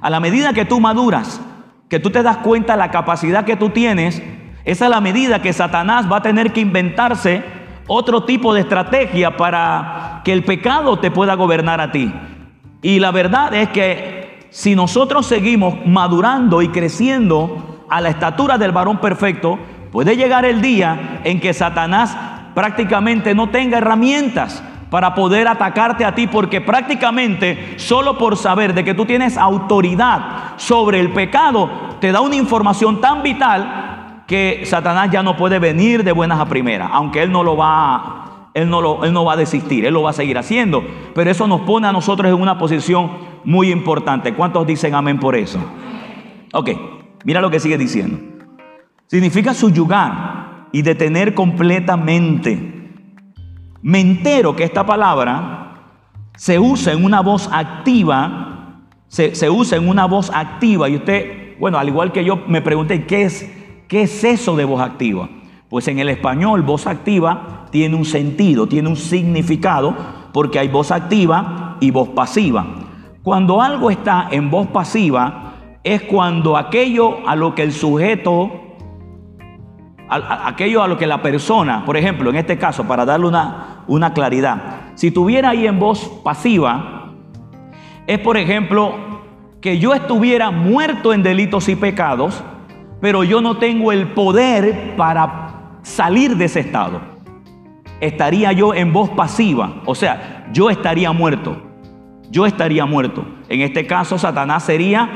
A 0.00 0.10
la 0.10 0.20
medida 0.20 0.52
que 0.52 0.64
tú 0.64 0.78
maduras, 0.78 1.40
que 1.88 1.98
tú 1.98 2.10
te 2.10 2.22
das 2.22 2.38
cuenta 2.38 2.74
de 2.74 2.78
la 2.78 2.90
capacidad 2.90 3.44
que 3.44 3.56
tú 3.56 3.70
tienes, 3.70 4.22
esa 4.64 4.84
es 4.84 4.90
la 4.90 5.00
medida 5.00 5.42
que 5.42 5.52
Satanás 5.52 6.10
va 6.10 6.18
a 6.18 6.22
tener 6.22 6.52
que 6.52 6.60
inventarse 6.60 7.42
otro 7.86 8.24
tipo 8.24 8.52
de 8.52 8.60
estrategia 8.62 9.36
para 9.36 10.20
que 10.24 10.32
el 10.32 10.44
pecado 10.44 10.98
te 10.98 11.10
pueda 11.10 11.34
gobernar 11.34 11.80
a 11.80 11.92
ti. 11.92 12.12
Y 12.82 12.98
la 12.98 13.10
verdad 13.10 13.54
es 13.54 13.68
que 13.70 14.48
si 14.50 14.74
nosotros 14.74 15.26
seguimos 15.26 15.74
madurando 15.86 16.62
y 16.62 16.68
creciendo 16.68 17.84
a 17.88 18.00
la 18.00 18.08
estatura 18.08 18.58
del 18.58 18.72
varón 18.72 18.98
perfecto, 18.98 19.58
puede 19.92 20.16
llegar 20.16 20.44
el 20.44 20.60
día 20.60 21.20
en 21.24 21.40
que 21.40 21.54
Satanás 21.54 22.16
prácticamente 22.54 23.34
no 23.34 23.50
tenga 23.50 23.78
herramientas 23.78 24.62
para 24.90 25.14
poder 25.14 25.48
atacarte 25.48 26.04
a 26.04 26.14
ti, 26.14 26.26
porque 26.26 26.60
prácticamente 26.60 27.74
solo 27.76 28.16
por 28.18 28.36
saber 28.36 28.72
de 28.72 28.84
que 28.84 28.94
tú 28.94 29.04
tienes 29.04 29.36
autoridad 29.36 30.54
sobre 30.56 31.00
el 31.00 31.12
pecado, 31.12 31.68
te 32.00 32.12
da 32.12 32.20
una 32.20 32.36
información 32.36 33.00
tan 33.00 33.22
vital 33.22 33.95
que 34.26 34.62
Satanás 34.64 35.10
ya 35.10 35.22
no 35.22 35.36
puede 35.36 35.58
venir 35.58 36.04
de 36.04 36.12
buenas 36.12 36.40
a 36.40 36.46
primeras, 36.46 36.90
aunque 36.92 37.22
él 37.22 37.30
no 37.30 37.42
lo 37.42 37.56
va, 37.56 38.50
él 38.54 38.68
no, 38.68 38.80
lo, 38.80 39.04
él 39.04 39.12
no 39.12 39.24
va 39.24 39.34
a 39.34 39.36
desistir, 39.36 39.84
él 39.84 39.94
lo 39.94 40.02
va 40.02 40.10
a 40.10 40.14
seguir 40.14 40.38
haciendo, 40.38 40.84
pero 41.14 41.30
eso 41.30 41.46
nos 41.46 41.62
pone 41.62 41.86
a 41.86 41.92
nosotros 41.92 42.32
en 42.32 42.40
una 42.40 42.58
posición 42.58 43.10
muy 43.44 43.70
importante. 43.70 44.34
¿Cuántos 44.34 44.66
dicen 44.66 44.94
amén 44.94 45.20
por 45.20 45.36
eso? 45.36 45.58
Ok, 46.52 46.70
mira 47.24 47.40
lo 47.40 47.50
que 47.50 47.60
sigue 47.60 47.78
diciendo. 47.78 48.18
Significa 49.06 49.54
subyugar 49.54 50.66
y 50.72 50.82
detener 50.82 51.34
completamente 51.34 52.76
me 53.86 54.00
entero 54.00 54.56
que 54.56 54.64
esta 54.64 54.84
palabra 54.84 55.74
se 56.36 56.58
usa 56.58 56.92
en 56.92 57.04
una 57.04 57.20
voz 57.20 57.48
activa, 57.52 58.82
se, 59.06 59.48
usa 59.48 59.78
en 59.78 59.88
una 59.88 60.06
voz 60.06 60.28
activa 60.34 60.88
y 60.88 60.96
usted, 60.96 61.56
bueno, 61.60 61.78
al 61.78 61.86
igual 61.86 62.10
que 62.10 62.24
yo 62.24 62.42
me 62.48 62.62
pregunté, 62.62 63.06
¿qué 63.06 63.22
es, 63.22 63.48
¿qué 63.88 64.02
es 64.02 64.24
eso 64.24 64.56
de 64.56 64.64
voz 64.64 64.80
activa? 64.80 65.28
Pues 65.68 65.88
en 65.88 65.98
el 65.98 66.08
español 66.08 66.62
voz 66.62 66.86
activa 66.86 67.66
tiene 67.70 67.96
un 67.96 68.04
sentido, 68.04 68.66
tiene 68.66 68.88
un 68.88 68.96
significado, 68.96 69.94
porque 70.32 70.58
hay 70.58 70.68
voz 70.68 70.90
activa 70.92 71.76
y 71.80 71.90
voz 71.90 72.08
pasiva. 72.10 72.66
Cuando 73.22 73.60
algo 73.60 73.90
está 73.90 74.28
en 74.30 74.50
voz 74.50 74.68
pasiva 74.68 75.54
es 75.82 76.02
cuando 76.02 76.56
aquello 76.56 77.26
a 77.28 77.34
lo 77.34 77.54
que 77.54 77.62
el 77.62 77.72
sujeto 77.72 78.62
aquello 80.08 80.82
a 80.82 80.88
lo 80.88 80.96
que 80.96 81.06
la 81.06 81.20
persona, 81.20 81.84
por 81.84 81.96
ejemplo, 81.96 82.30
en 82.30 82.36
este 82.36 82.58
caso, 82.58 82.84
para 82.84 83.04
darle 83.04 83.26
una, 83.26 83.82
una 83.88 84.12
claridad, 84.14 84.92
si 84.94 85.10
tuviera 85.10 85.50
ahí 85.50 85.66
en 85.66 85.78
voz 85.78 86.08
pasiva, 86.22 87.12
es 88.06 88.18
por 88.20 88.36
ejemplo 88.36 88.94
que 89.60 89.78
yo 89.78 89.94
estuviera 89.94 90.50
muerto 90.50 91.12
en 91.12 91.22
delitos 91.22 91.68
y 91.68 91.76
pecados, 91.76 92.42
pero 93.00 93.24
yo 93.24 93.40
no 93.40 93.58
tengo 93.58 93.92
el 93.92 94.08
poder 94.08 94.94
para 94.96 95.78
salir 95.82 96.36
de 96.36 96.46
ese 96.46 96.60
estado. 96.60 97.00
Estaría 98.00 98.52
yo 98.52 98.74
en 98.74 98.92
voz 98.92 99.10
pasiva, 99.10 99.82
o 99.86 99.94
sea, 99.94 100.48
yo 100.52 100.70
estaría 100.70 101.12
muerto. 101.12 101.56
Yo 102.30 102.44
estaría 102.44 102.84
muerto. 102.86 103.24
En 103.48 103.60
este 103.60 103.86
caso, 103.86 104.18
Satanás 104.18 104.64
sería 104.64 105.08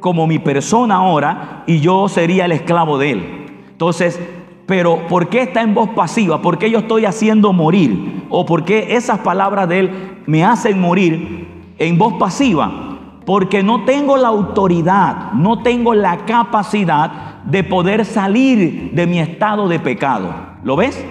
como 0.00 0.26
mi 0.26 0.38
persona 0.38 0.96
ahora 0.96 1.64
y 1.66 1.80
yo 1.80 2.08
sería 2.08 2.46
el 2.46 2.52
esclavo 2.52 2.98
de 2.98 3.10
él. 3.10 3.46
Entonces, 3.70 4.18
pero 4.66 5.06
¿por 5.06 5.28
qué 5.28 5.42
está 5.42 5.62
en 5.62 5.74
voz 5.74 5.90
pasiva? 5.90 6.42
¿Por 6.42 6.58
qué 6.58 6.70
yo 6.70 6.80
estoy 6.80 7.04
haciendo 7.04 7.52
morir? 7.52 8.24
¿O 8.28 8.44
por 8.44 8.64
qué 8.64 8.96
esas 8.96 9.20
palabras 9.20 9.68
de 9.68 9.78
Él 9.80 9.90
me 10.26 10.44
hacen 10.44 10.80
morir 10.80 11.46
en 11.78 11.98
voz 11.98 12.14
pasiva? 12.14 12.85
Porque 13.26 13.62
no 13.62 13.84
tengo 13.84 14.16
la 14.16 14.28
autoridad, 14.28 15.32
no 15.32 15.62
tengo 15.62 15.92
la 15.92 16.24
capacidad 16.24 17.42
de 17.44 17.62
poder 17.62 18.06
salir 18.06 18.92
de 18.94 19.06
mi 19.06 19.18
estado 19.18 19.68
de 19.68 19.78
pecado. 19.78 20.34
¿Lo 20.64 20.76
ves? 20.76 21.04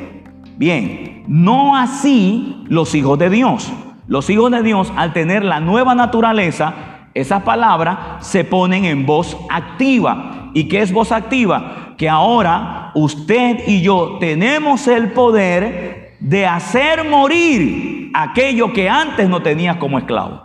Bien, 0.58 1.24
no 1.28 1.76
así 1.76 2.64
los 2.68 2.96
hijos 2.96 3.20
de 3.20 3.30
Dios. 3.30 3.72
Los 4.08 4.30
hijos 4.30 4.50
de 4.50 4.64
Dios, 4.64 4.92
al 4.96 5.14
tener 5.14 5.44
la 5.44 5.60
nueva 5.60 5.94
naturaleza, 5.94 6.74
esas 7.14 7.44
palabras 7.44 8.26
se 8.26 8.44
ponen 8.44 8.86
en 8.86 9.06
voz 9.06 9.38
activa. 9.50 10.50
¿Y 10.54 10.68
qué 10.70 10.82
es 10.82 10.92
voz 10.92 11.12
activa? 11.12 11.86
que 11.98 12.10
ahora 12.10 12.92
usted 12.94 13.68
y 13.68 13.82
yo 13.82 14.18
tenemos 14.20 14.88
el 14.88 15.12
poder 15.12 16.16
de 16.20 16.46
hacer 16.46 17.08
morir 17.08 18.12
aquello 18.14 18.74
que 18.74 18.90
antes 18.90 19.30
no 19.30 19.42
tenías 19.42 19.78
como 19.78 19.98
esclavo. 19.98 20.45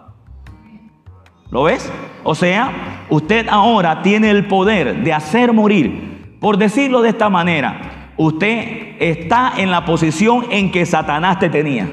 ¿Lo 1.51 1.65
ves? 1.65 1.91
O 2.23 2.35
sea, 2.35 3.07
usted 3.09 3.49
ahora 3.49 4.03
tiene 4.03 4.31
el 4.31 4.47
poder 4.47 5.03
de 5.03 5.13
hacer 5.13 5.53
morir. 5.53 6.37
Por 6.41 6.57
decirlo 6.57 7.03
de 7.03 7.11
esta 7.11 7.29
manera, 7.29 8.13
usted 8.17 8.97
está 8.99 9.55
en 9.57 9.71
la 9.71 9.85
posición 9.85 10.47
en 10.51 10.71
que 10.71 10.87
Satanás 10.87 11.39
te 11.39 11.51
tenía. 11.51 11.91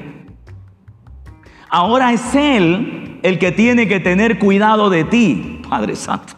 Ahora 1.70 2.12
es 2.12 2.34
Él 2.34 3.20
el 3.22 3.38
que 3.38 3.52
tiene 3.52 3.88
que 3.88 4.00
tener 4.00 4.38
cuidado 4.38 4.90
de 4.90 5.04
ti, 5.04 5.62
Padre 5.68 5.96
Santo. 5.96 6.34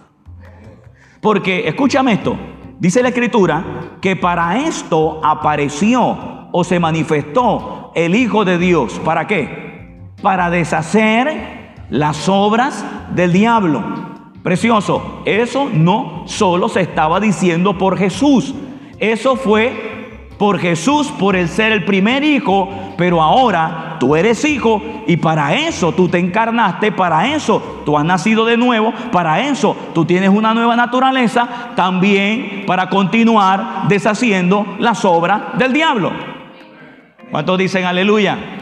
Porque, 1.21 1.69
escúchame 1.69 2.15
esto, 2.15 2.37
Dice 2.81 3.03
la 3.03 3.11
escritura 3.11 3.99
que 4.01 4.17
para 4.17 4.67
esto 4.67 5.21
apareció 5.23 6.49
o 6.51 6.65
se 6.65 6.81
manifestó 6.81 7.93
el 7.95 8.15
Hijo 8.15 8.47
de 8.47 8.57
Dios. 8.57 8.99
¿Para 9.05 9.27
qué? 9.27 10.01
Para 10.23 10.49
deshacer 10.49 11.60
las 11.91 12.29
obras 12.29 12.85
del 13.15 13.33
diablo. 13.33 13.83
Precioso, 14.43 15.23
eso 15.27 15.69
no 15.71 16.25
solo 16.27 16.69
se 16.69 16.81
estaba 16.81 17.21
diciendo 17.21 17.77
por 17.77 17.99
Jesús, 17.99 18.55
eso 18.99 19.37
fue 19.37 19.91
por 20.39 20.59
Jesús, 20.59 21.09
por 21.09 21.37
el 21.37 21.49
ser 21.49 21.73
el 21.73 21.85
primer 21.85 22.25
hijo, 22.25 22.67
pero 22.97 23.21
ahora 23.21 23.97
tú 24.01 24.17
eres 24.17 24.43
hijo 24.47 24.81
y 25.07 25.19
para 25.19 25.55
eso 25.55 25.93
tú 25.93 26.09
te 26.09 26.19
encarnaste, 26.19 26.93
para 26.93 27.35
eso 27.35 27.83
tú 27.85 27.99
has 27.99 28.07
nacido 28.07 28.47
de 28.47 28.57
nuevo, 28.57 28.95
para 29.13 29.41
eso 29.41 29.77
tú 29.93 30.07
tienes 30.07 30.31
una 30.31 30.55
nueva 30.55 30.77
naturaleza, 30.77 31.47
también 31.77 32.65
para 32.67 32.89
continuar 32.89 33.89
deshaciendo 33.89 34.65
las 34.79 35.05
obras 35.05 35.59
del 35.59 35.75
diablo. 35.75 36.11
¿Cuántos 37.31 37.59
dicen 37.59 37.85
aleluya? 37.85 38.60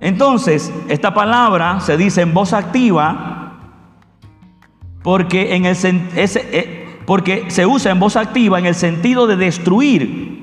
Entonces, 0.00 0.72
esta 0.88 1.12
palabra 1.12 1.80
se 1.80 1.96
dice 1.96 2.22
en 2.22 2.32
voz 2.34 2.52
activa 2.52 3.38
porque 5.02 5.54
en 5.54 5.66
el 5.66 5.76
eh, 5.82 6.98
porque 7.06 7.50
se 7.50 7.64
usa 7.64 7.90
en 7.92 7.98
voz 7.98 8.16
activa 8.16 8.58
en 8.58 8.66
el 8.66 8.74
sentido 8.74 9.26
de 9.26 9.36
destruir. 9.36 10.38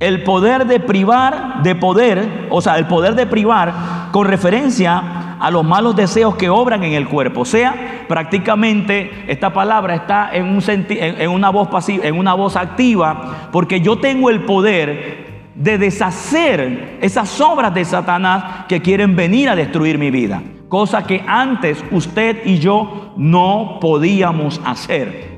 El 0.00 0.22
poder 0.22 0.66
de 0.66 0.80
privar, 0.80 1.62
de 1.62 1.74
poder, 1.74 2.46
o 2.50 2.60
sea, 2.60 2.78
el 2.78 2.86
poder 2.86 3.16
de 3.16 3.26
privar 3.26 4.10
con 4.12 4.26
referencia 4.26 5.36
a 5.38 5.50
los 5.50 5.64
malos 5.64 5.94
deseos 5.96 6.36
que 6.36 6.48
obran 6.48 6.84
en 6.84 6.94
el 6.94 7.08
cuerpo. 7.08 7.40
O 7.40 7.44
sea, 7.44 8.04
prácticamente 8.08 9.24
esta 9.26 9.52
palabra 9.52 9.94
está 9.94 10.30
en, 10.32 10.46
un 10.46 10.62
en, 10.66 11.30
una 11.30 11.50
voz 11.50 11.68
pasiva, 11.68 12.06
en 12.06 12.18
una 12.18 12.34
voz 12.34 12.56
activa, 12.56 13.48
porque 13.52 13.80
yo 13.80 13.98
tengo 13.98 14.30
el 14.30 14.44
poder 14.44 15.27
de 15.58 15.76
deshacer 15.76 16.98
esas 17.02 17.40
obras 17.40 17.74
de 17.74 17.84
Satanás 17.84 18.66
que 18.68 18.80
quieren 18.80 19.16
venir 19.16 19.50
a 19.50 19.56
destruir 19.56 19.98
mi 19.98 20.10
vida. 20.10 20.40
Cosa 20.68 21.04
que 21.04 21.24
antes 21.26 21.84
usted 21.90 22.46
y 22.46 22.58
yo 22.58 23.12
no 23.16 23.78
podíamos 23.80 24.60
hacer. 24.64 25.36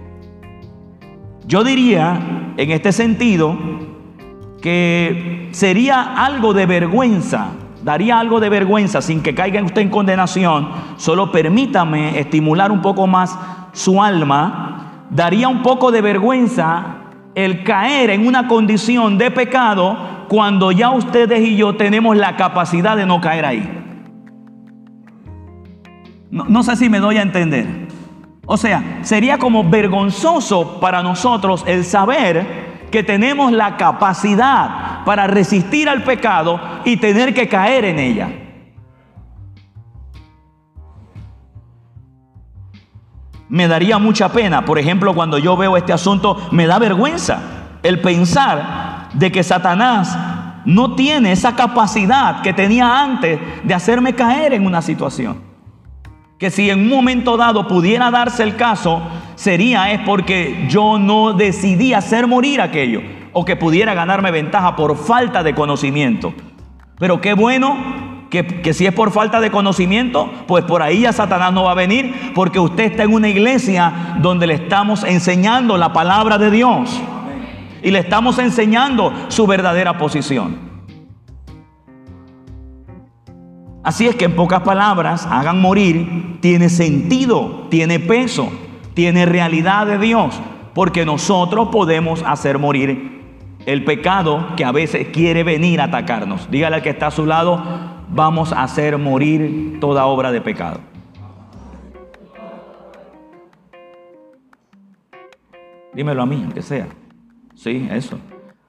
Yo 1.46 1.64
diría, 1.64 2.52
en 2.56 2.70
este 2.70 2.92
sentido, 2.92 3.56
que 4.60 5.48
sería 5.52 6.24
algo 6.24 6.52
de 6.52 6.66
vergüenza, 6.66 7.52
daría 7.82 8.20
algo 8.20 8.40
de 8.40 8.50
vergüenza 8.50 9.00
sin 9.00 9.22
que 9.22 9.34
caiga 9.34 9.62
usted 9.62 9.80
en 9.80 9.88
condenación, 9.88 10.68
solo 10.96 11.32
permítame 11.32 12.18
estimular 12.20 12.70
un 12.70 12.82
poco 12.82 13.06
más 13.06 13.38
su 13.72 14.02
alma, 14.02 15.06
daría 15.08 15.48
un 15.48 15.62
poco 15.62 15.90
de 15.90 16.02
vergüenza 16.02 16.99
el 17.34 17.62
caer 17.64 18.10
en 18.10 18.26
una 18.26 18.48
condición 18.48 19.18
de 19.18 19.30
pecado 19.30 20.26
cuando 20.28 20.72
ya 20.72 20.90
ustedes 20.90 21.40
y 21.40 21.56
yo 21.56 21.76
tenemos 21.76 22.16
la 22.16 22.36
capacidad 22.36 22.96
de 22.96 23.06
no 23.06 23.20
caer 23.20 23.44
ahí. 23.44 23.76
No, 26.30 26.44
no 26.44 26.62
sé 26.62 26.76
si 26.76 26.88
me 26.88 26.98
doy 26.98 27.16
a 27.18 27.22
entender. 27.22 27.88
O 28.46 28.56
sea, 28.56 28.98
sería 29.02 29.38
como 29.38 29.68
vergonzoso 29.68 30.80
para 30.80 31.02
nosotros 31.02 31.64
el 31.66 31.84
saber 31.84 32.70
que 32.90 33.02
tenemos 33.02 33.52
la 33.52 33.76
capacidad 33.76 35.04
para 35.04 35.26
resistir 35.26 35.88
al 35.88 36.02
pecado 36.02 36.60
y 36.84 36.96
tener 36.96 37.32
que 37.34 37.48
caer 37.48 37.84
en 37.84 37.98
ella. 37.98 38.28
Me 43.50 43.68
daría 43.68 43.98
mucha 43.98 44.30
pena. 44.30 44.64
Por 44.64 44.78
ejemplo, 44.78 45.14
cuando 45.14 45.36
yo 45.36 45.56
veo 45.56 45.76
este 45.76 45.92
asunto, 45.92 46.48
me 46.52 46.66
da 46.66 46.78
vergüenza 46.78 47.40
el 47.82 48.00
pensar 48.00 49.08
de 49.12 49.30
que 49.30 49.42
Satanás 49.42 50.16
no 50.64 50.94
tiene 50.94 51.32
esa 51.32 51.56
capacidad 51.56 52.42
que 52.42 52.52
tenía 52.52 53.02
antes 53.02 53.40
de 53.64 53.74
hacerme 53.74 54.14
caer 54.14 54.54
en 54.54 54.66
una 54.66 54.80
situación. 54.80 55.42
Que 56.38 56.50
si 56.50 56.70
en 56.70 56.80
un 56.80 56.88
momento 56.88 57.36
dado 57.36 57.66
pudiera 57.66 58.10
darse 58.10 58.44
el 58.44 58.56
caso, 58.56 59.02
sería 59.34 59.92
es 59.92 60.00
porque 60.00 60.66
yo 60.68 60.98
no 60.98 61.32
decidí 61.32 61.92
hacer 61.92 62.26
morir 62.26 62.60
aquello 62.60 63.02
o 63.32 63.44
que 63.44 63.56
pudiera 63.56 63.94
ganarme 63.94 64.30
ventaja 64.30 64.76
por 64.76 64.96
falta 64.96 65.42
de 65.42 65.54
conocimiento. 65.54 66.32
Pero 66.98 67.20
qué 67.20 67.34
bueno 67.34 68.19
que, 68.30 68.72
si 68.72 68.86
es 68.86 68.94
por 68.94 69.10
falta 69.10 69.40
de 69.40 69.50
conocimiento, 69.50 70.30
pues 70.46 70.64
por 70.64 70.82
ahí 70.82 71.00
ya 71.00 71.12
Satanás 71.12 71.52
no 71.52 71.64
va 71.64 71.72
a 71.72 71.74
venir, 71.74 72.32
porque 72.34 72.60
usted 72.60 72.84
está 72.84 73.02
en 73.02 73.12
una 73.12 73.28
iglesia 73.28 74.16
donde 74.20 74.46
le 74.46 74.54
estamos 74.54 75.02
enseñando 75.02 75.76
la 75.76 75.92
palabra 75.92 76.38
de 76.38 76.50
Dios 76.50 77.00
y 77.82 77.90
le 77.90 77.98
estamos 77.98 78.38
enseñando 78.38 79.12
su 79.28 79.46
verdadera 79.46 79.98
posición. 79.98 80.70
Así 83.82 84.06
es 84.06 84.14
que 84.14 84.26
en 84.26 84.36
pocas 84.36 84.60
palabras, 84.60 85.26
hagan 85.26 85.60
morir 85.60 86.38
tiene 86.40 86.68
sentido, 86.68 87.66
tiene 87.70 87.98
peso, 87.98 88.52
tiene 88.94 89.26
realidad 89.26 89.86
de 89.86 89.98
Dios, 89.98 90.38
porque 90.74 91.04
nosotros 91.04 91.70
podemos 91.72 92.22
hacer 92.24 92.58
morir 92.58 93.18
el 93.66 93.84
pecado 93.84 94.54
que 94.56 94.64
a 94.64 94.72
veces 94.72 95.08
quiere 95.08 95.42
venir 95.44 95.80
a 95.80 95.84
atacarnos. 95.84 96.50
Dígale 96.50 96.76
al 96.76 96.82
que 96.82 96.90
está 96.90 97.08
a 97.08 97.10
su 97.10 97.26
lado, 97.26 97.99
vamos 98.12 98.52
a 98.52 98.62
hacer 98.62 98.98
morir 98.98 99.78
toda 99.80 100.06
obra 100.06 100.32
de 100.32 100.40
pecado. 100.40 100.80
Dímelo 105.94 106.22
a 106.22 106.26
mí, 106.26 106.40
aunque 106.42 106.62
sea. 106.62 106.86
Sí, 107.54 107.88
eso. 107.90 108.18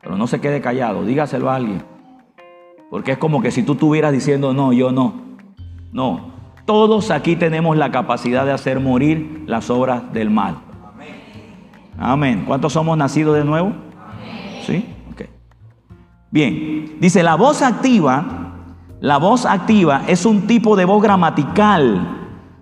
Pero 0.02 0.18
no 0.18 0.28
se 0.28 0.42
quede 0.42 0.62
callado, 0.62 1.06
dígaselo 1.06 1.50
a 1.50 1.56
alguien. 1.56 1.84
Porque 2.90 3.14
es 3.14 3.18
como 3.18 3.42
que 3.42 3.52
si 3.52 3.64
tú 3.64 3.74
estuvieras 3.74 4.12
diciendo, 4.12 4.54
no, 4.54 4.74
yo 4.74 4.92
no. 4.92 5.14
No. 5.94 6.32
Todos 6.66 7.12
aquí 7.12 7.36
tenemos 7.36 7.78
la 7.78 7.92
capacidad 7.92 8.46
de 8.46 8.52
hacer 8.52 8.80
morir 8.80 9.44
las 9.46 9.70
obras 9.70 10.12
del 10.14 10.30
mal. 10.30 10.58
Amén. 11.98 12.44
¿Cuántos 12.48 12.74
somos 12.74 12.98
nacidos 12.98 13.36
de 13.36 13.46
nuevo? 13.46 13.74
¿Sí? 14.66 14.86
Ok. 15.12 15.24
Bien. 16.32 16.98
Dice, 17.00 17.22
la 17.24 17.36
voz 17.36 17.62
activa 17.62 18.51
la 19.02 19.18
voz 19.18 19.48
activa 19.48 20.04
es 20.08 20.28
un 20.28 20.46
tipo 20.46 20.76
de 20.76 20.86
voz 20.86 21.02
gramatical 21.02 22.20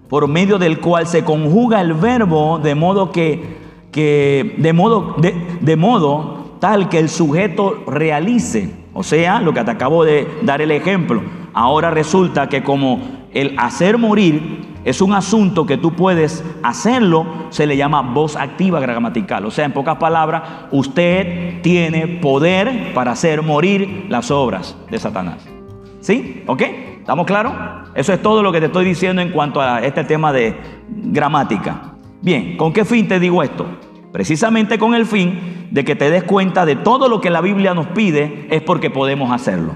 por 0.07 0.29
medio 0.29 0.57
del 0.57 0.79
cual 0.79 1.05
se 1.05 1.25
conjuga 1.25 1.81
el 1.81 1.93
verbo 1.93 2.59
de 2.59 2.75
modo 2.75 3.11
que, 3.11 3.57
de, 3.93 4.73
modo, 4.73 5.17
de, 5.19 5.75
modo 5.75 6.55
tal 6.61 6.87
que 6.87 6.97
el 6.97 7.09
sujeto 7.09 7.83
realice. 7.87 8.73
O 8.93 9.03
sea, 9.03 9.41
lo 9.41 9.53
que 9.53 9.65
te 9.65 9.71
acabo 9.71 10.05
de 10.05 10.29
dar 10.41 10.61
el 10.61 10.71
ejemplo. 10.71 11.21
Ahora 11.53 11.91
resulta 11.91 12.47
que 12.47 12.63
como 12.63 13.01
el 13.33 13.55
hacer 13.59 13.97
morir 13.97 14.79
es 14.85 15.01
un 15.01 15.13
asunto 15.13 15.65
que 15.65 15.75
tú 15.75 15.91
puedes 15.91 16.41
hacerlo, 16.63 17.25
se 17.49 17.67
le 17.67 17.75
llama 17.75 18.01
voz 18.01 18.37
activa 18.37 18.79
gramatical. 18.79 19.45
O 19.45 19.51
sea, 19.51 19.65
en 19.65 19.73
pocas 19.73 19.97
palabras, 19.97 20.43
usted 20.71 21.61
tiene 21.61 22.07
poder 22.07 22.93
para 22.93 23.11
hacer 23.11 23.41
morir 23.41 24.05
las 24.07 24.31
obras 24.31 24.77
de 24.89 24.99
Satanás. 24.99 25.58
¿Sí? 26.01 26.43
¿Ok? 26.47 26.61
¿Estamos 26.99 27.25
claros? 27.25 27.53
Eso 27.95 28.13
es 28.13 28.21
todo 28.21 28.43
lo 28.43 28.51
que 28.51 28.59
te 28.59 28.67
estoy 28.67 28.85
diciendo 28.85 29.21
en 29.21 29.31
cuanto 29.31 29.61
a 29.61 29.79
este 29.79 30.03
tema 30.03 30.31
de 30.31 30.55
gramática. 30.87 31.93
Bien, 32.21 32.55
¿con 32.57 32.71
qué 32.71 32.85
fin 32.85 33.07
te 33.07 33.19
digo 33.19 33.43
esto? 33.43 33.65
Precisamente 34.11 34.77
con 34.77 34.93
el 34.93 35.05
fin 35.05 35.67
de 35.71 35.83
que 35.83 35.95
te 35.95 36.09
des 36.09 36.23
cuenta 36.23 36.65
de 36.65 36.75
todo 36.75 37.07
lo 37.07 37.21
que 37.21 37.29
la 37.29 37.41
Biblia 37.41 37.73
nos 37.73 37.87
pide 37.87 38.47
es 38.49 38.61
porque 38.61 38.89
podemos 38.89 39.31
hacerlo. 39.31 39.73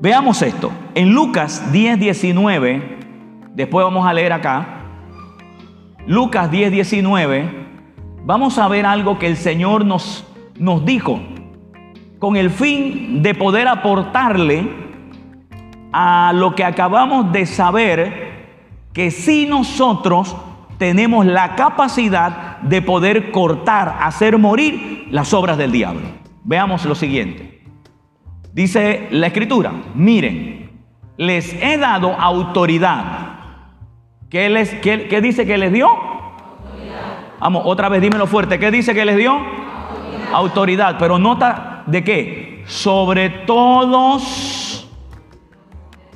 Veamos 0.00 0.42
esto. 0.42 0.70
En 0.94 1.12
Lucas 1.12 1.72
10, 1.72 1.98
19, 1.98 2.98
después 3.54 3.84
vamos 3.84 4.06
a 4.06 4.12
leer 4.12 4.32
acá. 4.32 4.84
Lucas 6.06 6.50
10, 6.50 6.72
19, 6.72 7.50
vamos 8.24 8.58
a 8.58 8.68
ver 8.68 8.86
algo 8.86 9.18
que 9.18 9.26
el 9.26 9.36
Señor 9.36 9.84
nos, 9.84 10.26
nos 10.58 10.84
dijo 10.84 11.20
con 12.18 12.36
el 12.36 12.50
fin 12.50 13.22
de 13.22 13.34
poder 13.34 13.68
aportarle 13.68 14.86
a 15.92 16.32
lo 16.34 16.54
que 16.54 16.64
acabamos 16.64 17.32
de 17.32 17.46
saber, 17.46 18.26
que 18.92 19.10
si 19.10 19.46
nosotros 19.46 20.36
tenemos 20.78 21.26
la 21.26 21.54
capacidad 21.54 22.58
de 22.60 22.82
poder 22.82 23.30
cortar, 23.30 23.98
hacer 24.00 24.38
morir 24.38 25.08
las 25.10 25.32
obras 25.32 25.56
del 25.58 25.72
diablo. 25.72 26.02
Veamos 26.44 26.84
lo 26.84 26.94
siguiente. 26.94 27.62
Dice 28.52 29.08
la 29.10 29.26
escritura, 29.26 29.72
miren, 29.94 30.70
les 31.16 31.52
he 31.62 31.76
dado 31.78 32.12
autoridad. 32.12 33.04
¿Qué, 34.30 34.48
les, 34.50 34.74
qué, 34.76 35.20
dice 35.22 35.46
que 35.46 35.58
les 35.58 35.72
dio? 35.72 35.88
Vamos, 37.38 37.62
otra 37.66 37.88
vez 37.88 38.00
dímelo 38.00 38.26
fuerte. 38.26 38.58
¿Qué 38.58 38.70
dice 38.70 38.94
que 38.94 39.04
les 39.04 39.16
dio? 39.16 39.32
Autoridad. 39.32 40.34
autoridad. 40.34 40.96
Pero 40.98 41.18
nota 41.18 41.75
¿De 41.86 42.02
qué? 42.02 42.64
Sobre 42.66 43.30
todos. 43.30 44.88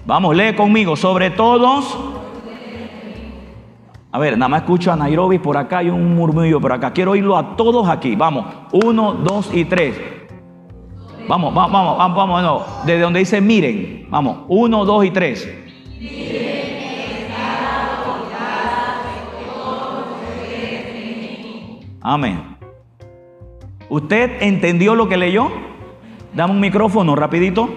Vamos, 0.04 0.36
lee 0.36 0.54
conmigo. 0.54 0.96
Sobre 0.96 1.30
todos. 1.30 1.96
A 4.12 4.18
ver, 4.18 4.36
nada 4.36 4.48
más 4.48 4.62
escucho 4.62 4.90
a 4.90 4.96
Nairobi 4.96 5.38
por 5.38 5.56
acá 5.56 5.82
y 5.84 5.88
un 5.88 6.16
murmullo 6.16 6.60
por 6.60 6.72
acá. 6.72 6.92
Quiero 6.92 7.12
oírlo 7.12 7.36
a 7.36 7.56
todos 7.56 7.88
aquí. 7.88 8.16
Vamos. 8.16 8.46
Uno, 8.72 9.12
dos 9.12 9.54
y 9.54 9.64
tres. 9.64 9.96
Vamos, 11.28 11.54
vamos, 11.54 11.72
vamos, 11.72 12.16
vamos, 12.16 12.42
vamos. 12.42 12.62
Desde 12.84 13.02
donde 13.02 13.20
dice 13.20 13.40
miren. 13.40 14.06
Vamos. 14.10 14.38
Uno, 14.48 14.84
dos 14.84 15.04
y 15.04 15.10
tres. 15.12 15.48
Amén. 22.02 22.59
¿Usted 23.90 24.40
entendió 24.40 24.94
lo 24.94 25.08
que 25.08 25.16
leyó? 25.16 25.50
Dame 26.32 26.52
un 26.52 26.60
micrófono 26.60 27.16
rapidito. 27.16 27.68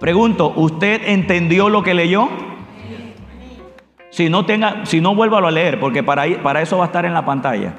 Pregunto, 0.00 0.52
¿usted 0.56 1.02
entendió 1.08 1.68
lo 1.68 1.82
que 1.82 1.92
leyó? 1.92 2.28
Si 4.08 4.30
no 4.30 4.46
tenga, 4.46 4.86
si 4.86 5.02
no 5.02 5.14
vuélvalo 5.14 5.46
a 5.46 5.50
leer, 5.50 5.78
porque 5.78 6.02
para, 6.02 6.24
para 6.42 6.62
eso 6.62 6.78
va 6.78 6.84
a 6.84 6.86
estar 6.86 7.04
en 7.04 7.12
la 7.12 7.26
pantalla. 7.26 7.74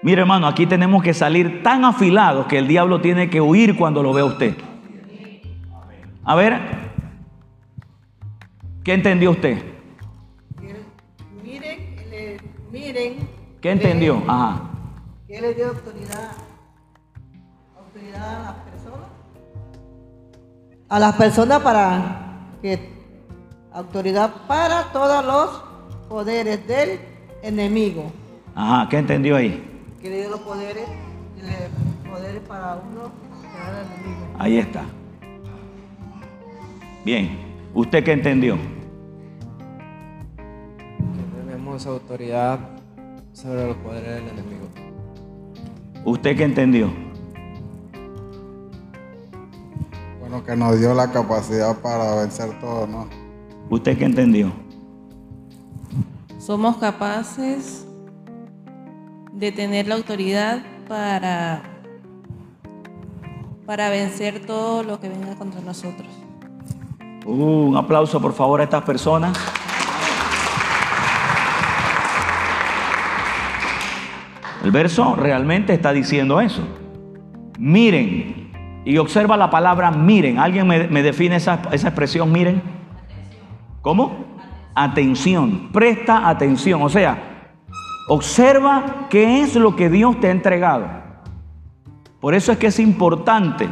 Mire 0.00 0.22
hermano, 0.22 0.46
aquí 0.46 0.64
tenemos 0.64 1.02
que 1.02 1.12
salir 1.12 1.62
tan 1.62 1.84
afilados 1.84 2.46
que 2.46 2.56
el 2.56 2.66
diablo 2.66 3.02
tiene 3.02 3.28
que 3.28 3.42
huir 3.42 3.76
cuando 3.76 4.02
lo 4.02 4.14
vea 4.14 4.24
usted. 4.24 4.54
A 6.24 6.34
ver, 6.34 6.60
¿qué 8.84 8.94
entendió 8.94 9.32
usted? 9.32 9.77
¿Qué 13.60 13.72
entendió? 13.72 14.22
Ajá. 14.28 14.62
¿Qué 15.26 15.40
le 15.40 15.54
dio 15.54 15.68
autoridad? 15.68 16.32
Autoridad 17.76 18.36
a 18.36 18.42
las 18.42 18.54
personas. 18.54 19.08
A 20.88 20.98
las 20.98 21.16
personas 21.16 21.60
para 21.60 22.50
que 22.62 22.78
autoridad 23.72 24.32
para 24.46 24.84
todos 24.92 25.24
los 25.24 25.62
poderes 26.08 26.66
del 26.66 27.00
enemigo. 27.42 28.10
Ajá, 28.54 28.88
¿qué 28.88 28.98
entendió 28.98 29.36
ahí? 29.36 29.64
Que 30.00 30.10
le 30.10 30.20
dio 30.20 30.30
los 30.30 30.40
poderes, 30.40 30.88
poderes 32.10 32.40
para 32.48 32.76
uno 32.76 33.10
para 33.52 33.80
el 33.80 33.86
enemigo. 33.86 34.26
Ahí 34.38 34.58
está. 34.58 34.84
Bien, 37.04 37.38
¿usted 37.74 38.04
qué 38.04 38.12
entendió? 38.12 38.56
autoridad 41.86 42.58
sobre 43.40 43.68
los 43.68 43.76
poderes 43.76 44.16
del 44.16 44.28
enemigo. 44.28 44.66
¿Usted 46.04 46.36
qué 46.36 46.42
entendió? 46.42 46.90
Bueno, 50.18 50.44
que 50.44 50.56
nos 50.56 50.78
dio 50.78 50.92
la 50.92 51.12
capacidad 51.12 51.76
para 51.78 52.16
vencer 52.16 52.58
todo, 52.58 52.86
¿no? 52.88 53.06
¿Usted 53.70 53.96
qué 53.96 54.06
entendió? 54.06 54.50
Somos 56.38 56.78
capaces 56.78 57.86
de 59.32 59.52
tener 59.52 59.86
la 59.86 59.94
autoridad 59.94 60.60
para, 60.88 61.62
para 63.66 63.88
vencer 63.88 64.44
todo 64.46 64.82
lo 64.82 64.98
que 64.98 65.08
venga 65.08 65.36
contra 65.36 65.60
nosotros. 65.60 66.08
Uh, 67.24 67.68
un 67.68 67.76
aplauso 67.76 68.20
por 68.20 68.32
favor 68.32 68.60
a 68.60 68.64
estas 68.64 68.82
personas. 68.82 69.38
El 74.64 74.70
verso 74.70 75.14
realmente 75.16 75.72
está 75.72 75.92
diciendo 75.92 76.40
eso. 76.40 76.62
Miren, 77.58 78.50
Y 78.84 78.96
observa 78.98 79.36
la 79.36 79.50
palabra 79.50 79.90
miren. 79.90 80.38
¿Alguien 80.38 80.66
me, 80.66 80.88
me 80.88 81.02
define 81.02 81.36
esa, 81.36 81.60
esa 81.72 81.88
expresión 81.88 82.32
miren? 82.32 82.62
¿Cómo? 83.82 84.24
Atención. 84.74 85.70
Presta 85.72 86.28
atención. 86.28 86.82
O 86.82 86.88
sea, 86.88 87.52
observa 88.08 89.06
qué 89.10 89.42
es 89.42 89.54
lo 89.56 89.76
que 89.76 89.90
Dios 89.90 90.18
te 90.20 90.28
ha 90.28 90.30
entregado. 90.30 90.86
Por 92.20 92.34
eso 92.34 92.50
es 92.50 92.58
que 92.58 92.68
es 92.68 92.80
importante 92.80 93.68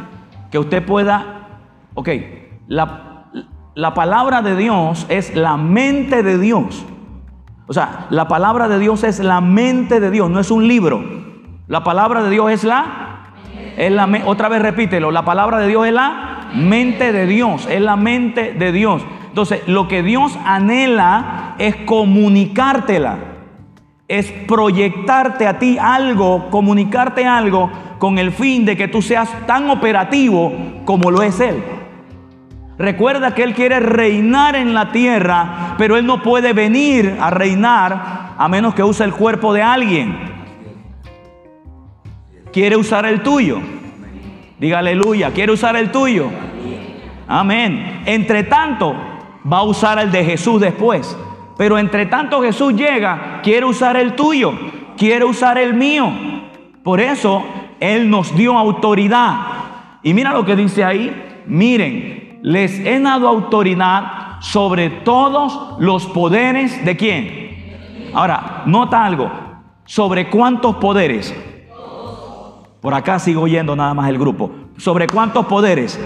que 0.51 0.59
usted 0.59 0.85
pueda, 0.85 1.61
ok, 1.95 2.09
la, 2.67 3.31
la 3.75 3.93
palabra 3.93 4.41
de 4.41 4.55
Dios 4.55 5.05
es 5.09 5.35
la 5.35 5.57
mente 5.57 6.23
de 6.23 6.37
Dios. 6.37 6.85
O 7.67 7.73
sea, 7.73 8.07
la 8.09 8.27
palabra 8.27 8.69
de 8.69 8.79
Dios 8.79 9.03
es 9.03 9.19
la 9.19 9.41
mente 9.41 9.99
de 9.99 10.09
Dios, 10.09 10.29
no 10.29 10.39
es 10.39 10.51
un 10.51 10.67
libro. 10.67 11.03
La 11.67 11.83
palabra 11.83 12.23
de 12.23 12.29
Dios 12.29 12.49
es 12.51 12.63
la, 12.63 13.33
es 13.75 13.91
la 13.91 14.09
otra 14.25 14.47
vez 14.47 14.61
repítelo, 14.61 15.11
la 15.11 15.25
palabra 15.25 15.59
de 15.59 15.67
Dios 15.67 15.85
es 15.85 15.93
la 15.93 16.49
mente 16.55 17.11
de 17.11 17.25
Dios, 17.25 17.67
es 17.69 17.81
la 17.81 17.97
mente 17.97 18.53
de 18.53 18.71
Dios. 18.71 19.03
Entonces, 19.27 19.67
lo 19.67 19.89
que 19.89 20.01
Dios 20.01 20.37
anhela 20.45 21.55
es 21.57 21.75
comunicártela, 21.75 23.17
es 24.07 24.31
proyectarte 24.47 25.45
a 25.45 25.59
ti 25.59 25.77
algo, 25.77 26.49
comunicarte 26.49 27.25
algo 27.25 27.69
con 27.99 28.17
el 28.17 28.31
fin 28.31 28.63
de 28.63 28.77
que 28.77 28.87
tú 28.87 29.01
seas 29.01 29.29
tan 29.45 29.69
operativo 29.69 30.53
como 30.85 31.11
lo 31.11 31.21
es 31.21 31.39
Él. 31.41 31.61
Recuerda 32.77 33.33
que 33.33 33.43
Él 33.43 33.55
quiere 33.55 33.79
reinar 33.79 34.55
en 34.55 34.73
la 34.73 34.91
tierra, 34.91 35.75
pero 35.77 35.97
Él 35.97 36.05
no 36.05 36.21
puede 36.21 36.53
venir 36.53 37.17
a 37.19 37.31
reinar 37.31 38.35
a 38.37 38.47
menos 38.47 38.75
que 38.75 38.83
use 38.83 39.03
el 39.03 39.13
cuerpo 39.13 39.53
de 39.53 39.63
alguien. 39.63 40.15
Quiere 42.53 42.75
usar 42.75 43.05
el 43.05 43.21
tuyo. 43.23 43.59
Diga 44.59 44.79
aleluya. 44.79 45.31
Quiere 45.31 45.51
usar 45.51 45.75
el 45.75 45.91
tuyo. 45.91 46.29
Amén. 47.27 48.03
Entre 48.05 48.43
tanto, 48.43 48.95
va 49.51 49.57
a 49.59 49.63
usar 49.63 49.99
el 49.99 50.11
de 50.11 50.23
Jesús 50.23 50.61
después. 50.61 51.17
Pero 51.57 51.79
entre 51.79 52.05
tanto 52.05 52.41
Jesús 52.41 52.73
llega, 52.73 53.41
quiere 53.43 53.65
usar 53.65 53.97
el 53.97 54.13
tuyo. 54.15 54.53
Quiere 54.97 55.25
usar 55.25 55.57
el 55.57 55.73
mío. 55.73 56.11
Por 56.83 56.99
eso 56.99 57.43
Él 57.79 58.09
nos 58.09 58.35
dio 58.35 58.57
autoridad. 58.57 59.39
Y 60.03 60.13
mira 60.13 60.31
lo 60.31 60.45
que 60.45 60.55
dice 60.55 60.83
ahí. 60.83 61.43
Miren, 61.47 62.26
les 62.41 62.79
he 62.79 62.99
dado 62.99 63.27
autoridad 63.27 64.39
sobre 64.39 64.89
todos 64.89 65.75
los 65.79 66.05
poderes 66.07 66.83
de 66.85 66.95
quién. 66.95 68.11
Ahora, 68.13 68.63
nota 68.65 69.03
algo. 69.03 69.31
¿Sobre 69.85 70.29
cuántos 70.29 70.75
poderes? 70.77 71.33
Por 72.81 72.93
acá 72.93 73.19
sigo 73.19 73.41
oyendo 73.43 73.75
nada 73.75 73.93
más 73.93 74.09
el 74.09 74.17
grupo. 74.17 74.51
¿Sobre 74.77 75.07
cuántos 75.07 75.45
poderes? 75.45 75.99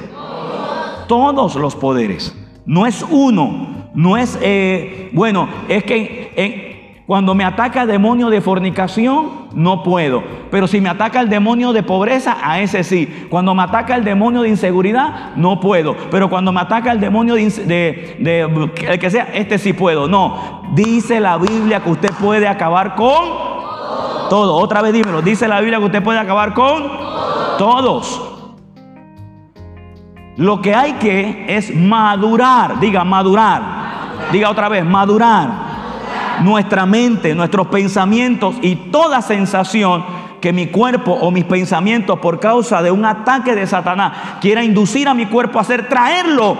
Todos 1.07 1.55
los 1.55 1.75
poderes. 1.75 2.37
No 2.65 2.85
es 2.85 3.05
uno. 3.09 3.89
No 3.93 4.15
es, 4.15 4.39
eh, 4.41 5.09
bueno, 5.13 5.49
es 5.67 5.83
que 5.83 6.31
eh, 6.35 6.70
cuando 7.07 7.35
me 7.35 7.43
ataca 7.43 7.81
el 7.81 7.87
demonio 7.87 8.29
de 8.29 8.39
fornicación, 8.41 9.47
no 9.53 9.83
puedo. 9.83 10.23
Pero 10.49 10.67
si 10.67 10.79
me 10.79 10.87
ataca 10.87 11.19
el 11.19 11.29
demonio 11.29 11.73
de 11.73 11.83
pobreza, 11.83 12.37
a 12.41 12.59
ese 12.61 12.83
sí. 12.83 13.27
Cuando 13.29 13.53
me 13.53 13.63
ataca 13.63 13.95
el 13.95 14.03
demonio 14.05 14.43
de 14.43 14.49
inseguridad, 14.49 15.31
no 15.35 15.59
puedo. 15.59 15.95
Pero 16.09 16.29
cuando 16.29 16.51
me 16.53 16.61
ataca 16.61 16.91
el 16.91 16.99
demonio 17.01 17.35
de, 17.35 17.43
de- 18.19 18.71
el 18.87 18.99
que 18.99 19.09
sea, 19.09 19.23
este 19.33 19.57
sí 19.57 19.73
puedo. 19.73 20.07
No. 20.07 20.61
Dice 20.73 21.19
la 21.19 21.37
Biblia 21.37 21.81
que 21.81 21.89
usted 21.91 22.11
puede 22.21 22.47
acabar 22.47 22.95
con 22.95 23.25
todo. 24.29 24.55
Otra 24.55 24.81
vez 24.81 24.93
dímelo. 24.93 25.21
Dice 25.21 25.47
la 25.47 25.59
Biblia 25.59 25.79
que 25.79 25.85
usted 25.85 26.03
puede 26.03 26.19
acabar 26.19 26.53
con 26.53 26.83
todos. 27.57 28.21
Lo 30.37 30.61
que 30.61 30.73
hay 30.73 30.93
que 30.93 31.45
es 31.49 31.75
madurar. 31.75 32.79
Diga, 32.79 33.03
madurar. 33.03 33.61
Diga 34.31 34.49
otra 34.49 34.69
vez, 34.69 34.85
madurar. 34.85 35.70
Nuestra 36.43 36.85
mente, 36.85 37.35
nuestros 37.35 37.67
pensamientos 37.67 38.55
y 38.61 38.75
toda 38.75 39.21
sensación 39.21 40.03
que 40.41 40.51
mi 40.51 40.67
cuerpo 40.67 41.11
o 41.11 41.31
mis 41.31 41.45
pensamientos 41.45 42.19
por 42.19 42.39
causa 42.39 42.81
de 42.81 42.91
un 42.91 43.05
ataque 43.05 43.55
de 43.55 43.67
Satanás 43.67 44.39
quiera 44.41 44.63
inducir 44.63 45.07
a 45.07 45.13
mi 45.13 45.27
cuerpo 45.27 45.59
a 45.59 45.61
hacer, 45.61 45.87
traerlo, 45.87 46.57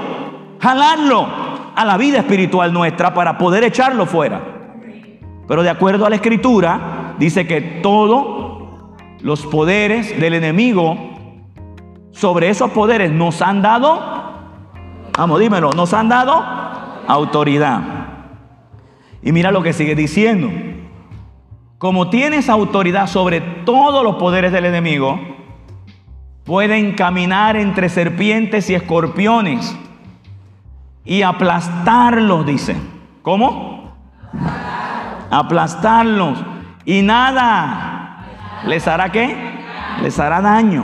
jalarlo 0.59 1.27
a 1.75 1.83
la 1.83 1.97
vida 1.97 2.19
espiritual 2.19 2.71
nuestra 2.71 3.13
para 3.13 3.37
poder 3.37 3.63
echarlo 3.63 4.05
fuera. 4.05 4.39
Pero 5.47 5.63
de 5.63 5.69
acuerdo 5.69 6.05
a 6.05 6.09
la 6.09 6.15
escritura, 6.15 7.15
dice 7.17 7.47
que 7.47 7.61
todos 7.81 8.41
los 9.21 9.45
poderes 9.45 10.19
del 10.19 10.35
enemigo, 10.35 10.97
sobre 12.11 12.49
esos 12.49 12.71
poderes 12.71 13.11
nos 13.11 13.41
han 13.41 13.61
dado, 13.61 13.99
vamos, 15.17 15.39
dímelo, 15.39 15.71
nos 15.71 15.93
han 15.93 16.07
dado 16.09 16.43
autoridad. 17.07 18.00
Y 19.23 19.31
mira 19.31 19.51
lo 19.51 19.61
que 19.63 19.73
sigue 19.73 19.95
diciendo. 19.95 20.49
Como 21.77 22.09
tienes 22.09 22.49
autoridad 22.49 23.07
sobre 23.07 23.41
todos 23.41 24.03
los 24.03 24.15
poderes 24.15 24.51
del 24.51 24.65
enemigo, 24.65 25.19
pueden 26.43 26.93
caminar 26.93 27.55
entre 27.55 27.89
serpientes 27.89 28.69
y 28.69 28.75
escorpiones 28.75 29.75
y 31.05 31.21
aplastarlos, 31.23 32.45
dice. 32.45 32.75
¿Cómo? 33.21 33.79
aplastarlos 35.29 36.37
y 36.85 37.01
nada 37.03 38.25
les 38.65 38.87
hará 38.87 39.11
qué? 39.11 39.35
Les 40.01 40.19
hará 40.19 40.41
daño. 40.41 40.83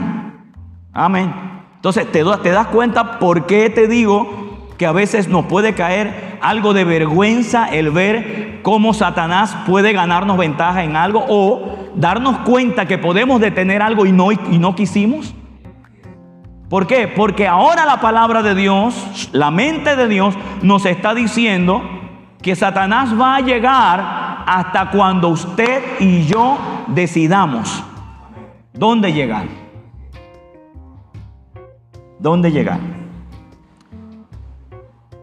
Amén. 0.92 1.32
Entonces 1.76 2.10
te, 2.10 2.24
das- 2.24 2.42
te 2.42 2.50
das 2.50 2.68
cuenta 2.68 3.18
por 3.18 3.46
qué 3.46 3.68
te 3.70 3.86
digo 3.88 4.68
que 4.78 4.86
a 4.86 4.92
veces 4.92 5.28
nos 5.28 5.44
puede 5.46 5.74
caer 5.74 6.27
algo 6.40 6.74
de 6.74 6.84
vergüenza 6.84 7.68
el 7.68 7.90
ver 7.90 8.60
cómo 8.62 8.94
Satanás 8.94 9.56
puede 9.66 9.92
ganarnos 9.92 10.36
ventaja 10.36 10.84
en 10.84 10.96
algo 10.96 11.24
o 11.28 11.90
darnos 11.94 12.38
cuenta 12.38 12.86
que 12.86 12.98
podemos 12.98 13.40
detener 13.40 13.82
algo 13.82 14.06
y 14.06 14.12
no, 14.12 14.32
y 14.32 14.58
no 14.58 14.74
quisimos. 14.74 15.34
¿Por 16.68 16.86
qué? 16.86 17.08
Porque 17.08 17.48
ahora 17.48 17.86
la 17.86 18.00
palabra 18.00 18.42
de 18.42 18.54
Dios, 18.54 19.30
la 19.32 19.50
mente 19.50 19.96
de 19.96 20.06
Dios 20.06 20.34
nos 20.62 20.84
está 20.84 21.14
diciendo 21.14 21.82
que 22.42 22.54
Satanás 22.54 23.18
va 23.18 23.36
a 23.36 23.40
llegar 23.40 24.44
hasta 24.46 24.90
cuando 24.90 25.28
usted 25.28 25.82
y 25.98 26.26
yo 26.26 26.58
decidamos 26.88 27.82
dónde 28.72 29.12
llegar. 29.12 29.46
¿Dónde 32.18 32.50
llegar? 32.50 32.97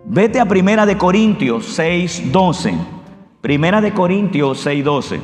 Vete 0.08 0.40
a 0.40 0.46
Primera 0.46 0.86
de 0.86 0.98
Corintios 0.98 1.66
6:12. 1.80 2.76
Primera 3.42 3.82
de 3.82 3.92
Corintios 3.92 4.60
6:12. 4.66 5.20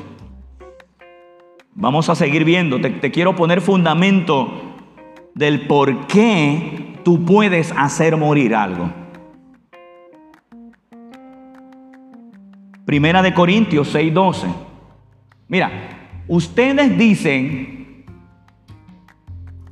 Vamos 1.75 2.09
a 2.09 2.15
seguir 2.15 2.43
viendo. 2.43 2.81
Te, 2.81 3.11
quiero 3.11 3.35
poner 3.35 3.61
fundamento 3.61 4.49
del 5.35 5.67
por 5.67 6.07
qué 6.07 6.95
tú 7.03 7.23
puedes 7.25 7.71
hacer 7.77 8.17
morir 8.17 8.55
algo. 8.55 8.91
Primera 12.83 13.21
de 13.21 13.35
Corintios 13.35 13.93
6:12. 13.93 14.47
Mira, 15.47 16.23
ustedes 16.27 16.97
dicen, 16.97 18.05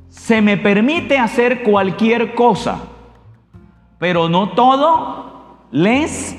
se 0.08 0.40
me 0.40 0.56
permite 0.56 1.18
hacer 1.18 1.64
cualquier 1.64 2.34
cosa, 2.34 2.89
pero 4.00 4.28
no 4.28 4.48
todo 4.50 5.58
les, 5.70 6.36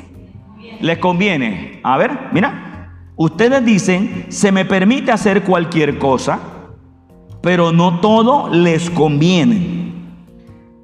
les 0.81 0.97
conviene. 0.97 1.79
A 1.83 1.95
ver, 1.97 2.11
mira, 2.33 2.91
ustedes 3.15 3.63
dicen, 3.63 4.25
se 4.29 4.51
me 4.51 4.65
permite 4.65 5.11
hacer 5.13 5.43
cualquier 5.43 5.97
cosa, 5.97 6.39
pero 7.41 7.71
no 7.71 7.99
todo 8.01 8.49
les 8.53 8.89
conviene. 8.89 9.79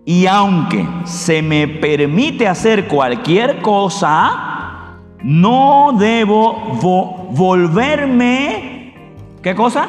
Y 0.05 0.25
aunque 0.27 0.87
se 1.03 1.41
me 1.41 1.67
permite 1.67 2.47
hacer 2.47 2.87
cualquier 2.87 3.61
cosa, 3.61 4.93
no 5.21 5.91
debo 5.99 6.79
vo- 6.79 7.27
volverme, 7.35 8.93
¿qué 9.41 9.53
cosa? 9.53 9.87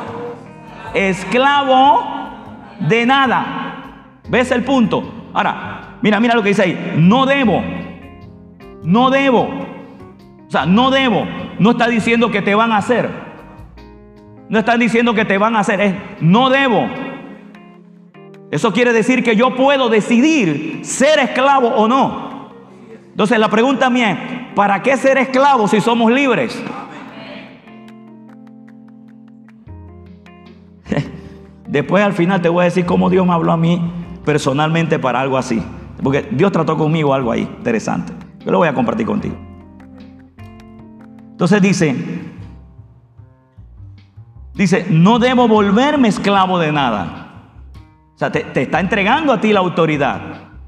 Esclavo 0.95 2.01
de 2.81 3.07
nada. 3.07 4.21
¿Ves 4.29 4.51
el 4.51 4.65
punto? 4.65 5.05
Ahora, 5.33 5.88
mira, 6.03 6.21
mira 6.21 6.35
lo 6.35 6.43
que 6.43 6.51
dice 6.51 6.63
ahí. 6.63 6.95
No 6.97 7.27
debo. 7.27 7.63
No 8.83 9.11
debo. 9.11 9.43
O 10.47 10.51
sea, 10.51 10.67
no 10.67 10.91
debo. 10.91 11.27
No 11.59 11.73
está 11.73 11.89
diciendo 11.89 12.31
que 12.31 12.43
te 12.43 12.55
van 12.55 12.73
a 12.73 12.79
hacer. 12.79 13.09
No 14.49 14.59
están 14.61 14.81
diciendo 14.81 15.15
que 15.15 15.25
te 15.25 15.37
van 15.39 15.57
a 15.57 15.61
hacer. 15.61 15.81
Es 15.81 15.95
no 16.21 16.51
debo. 16.51 16.89
Eso 18.51 18.73
quiere 18.73 18.93
decir 18.93 19.23
que 19.23 19.37
yo 19.37 19.55
puedo 19.55 19.91
decidir 19.91 20.81
ser 20.83 21.19
esclavo 21.19 21.69
o 21.69 21.87
no. 21.87 22.49
Entonces 23.11 23.39
la 23.39 23.49
pregunta 23.49 23.91
mía 23.91 24.13
es, 24.13 24.19
¿para 24.55 24.83
qué 24.83 24.97
ser 24.97 25.19
esclavo 25.19 25.69
si 25.69 25.81
somos 25.81 26.11
libres? 26.11 26.63
Después 31.69 32.03
al 32.03 32.15
final 32.15 32.41
te 32.41 32.49
voy 32.49 32.63
a 32.63 32.65
decir 32.65 32.87
cómo 32.87 33.11
Dios 33.11 33.27
me 33.27 33.35
habló 33.35 33.53
a 33.53 33.59
mí 33.59 33.93
personalmente 34.25 34.99
para 34.99 35.21
algo 35.21 35.37
así. 35.37 35.63
Porque 36.03 36.29
Dios 36.31 36.53
trató 36.53 36.77
conmigo 36.77 37.13
algo 37.15 37.33
ahí 37.33 37.43
interesante. 37.43 38.13
Yo 38.45 38.53
lo 38.53 38.59
voy 38.59 38.69
a 38.69 38.75
compartir 38.75 39.07
contigo. 39.07 39.37
Entonces 41.31 41.63
dice, 41.63 41.95
dice, 44.55 44.87
no 44.91 45.19
debo 45.19 45.47
volverme 45.47 46.09
esclavo 46.09 46.59
de 46.59 46.73
nada. 46.73 47.29
O 48.15 48.19
sea, 48.19 48.33
te, 48.33 48.41
te 48.41 48.63
está 48.63 48.81
entregando 48.81 49.33
a 49.33 49.41
ti 49.41 49.53
la 49.53 49.61
autoridad 49.61 50.21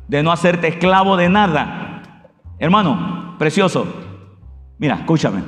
de 0.06 0.22
no 0.22 0.32
hacerte 0.32 0.68
esclavo 0.68 1.16
de 1.16 1.28
nada. 1.28 2.02
Hermano, 2.58 3.36
precioso, 3.38 3.86
mira, 4.78 4.96
escúchame. 4.96 5.42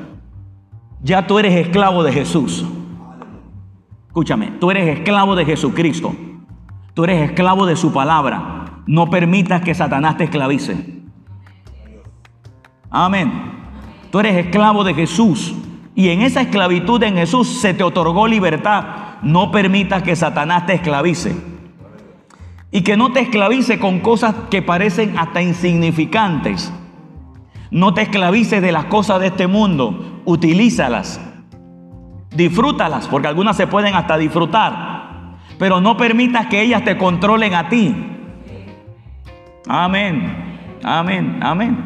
Ya 1.03 1.27
tú 1.27 1.39
eres 1.39 1.55
esclavo 1.55 2.03
de 2.03 2.13
Jesús. 2.13 2.65
Escúchame, 4.07 4.53
tú 4.61 4.71
eres 4.71 4.99
esclavo 4.99 5.35
de 5.35 5.45
Jesucristo. 5.45 6.15
Tú 6.95 7.05
eres 7.05 7.31
esclavo 7.31 7.67
de 7.67 7.77
su 7.77 7.93
palabra. 7.93 8.62
No 8.87 9.11
permitas 9.11 9.63
que 9.63 9.75
Satanás 9.75 10.17
te 10.17 10.25
esclavice. 10.25 11.03
Amén. 12.91 13.33
Tú 14.11 14.21
eres 14.21 14.37
esclavo 14.37 14.85
de 14.85 14.95
Jesús. 14.95 15.55
Y 15.95 16.09
en 16.09 16.23
esa 16.23 16.41
esclavitud 16.43 17.03
en 17.03 17.17
Jesús 17.17 17.61
se 17.61 17.75
te 17.75 17.83
otorgó 17.83 18.27
libertad. 18.27 18.85
No 19.23 19.51
permitas 19.51 20.03
que 20.03 20.17
Satanás 20.17 20.67
te 20.67 20.75
esclavice. 20.75 21.35
Y 22.71 22.83
que 22.83 22.97
no 22.97 23.13
te 23.13 23.21
esclavice 23.21 23.79
con 23.79 24.01
cosas 24.01 24.35
que 24.51 24.63
parecen 24.63 25.19
hasta 25.19 25.43
insignificantes. 25.43 26.73
No 27.71 27.95
te 27.95 28.03
esclavices 28.03 28.61
de 28.61 28.73
las 28.73 28.87
cosas 28.87 29.21
de 29.21 29.29
este 29.29 29.47
mundo. 29.47 30.21
Utilízalas. 30.25 31.21
Disfrútalas, 32.35 33.09
porque 33.09 33.29
algunas 33.29 33.57
se 33.57 33.67
pueden 33.67 33.95
hasta 33.95 34.17
disfrutar. 34.17 35.37
Pero 35.59 35.81
no 35.81 35.97
permitas 35.97 36.47
que 36.47 36.63
ellas 36.63 36.85
te 36.85 36.97
controlen 36.97 37.55
a 37.55 37.69
ti. 37.69 37.95
Amén. 39.69 40.79
Amén. 40.83 41.41
Amén. 41.43 41.79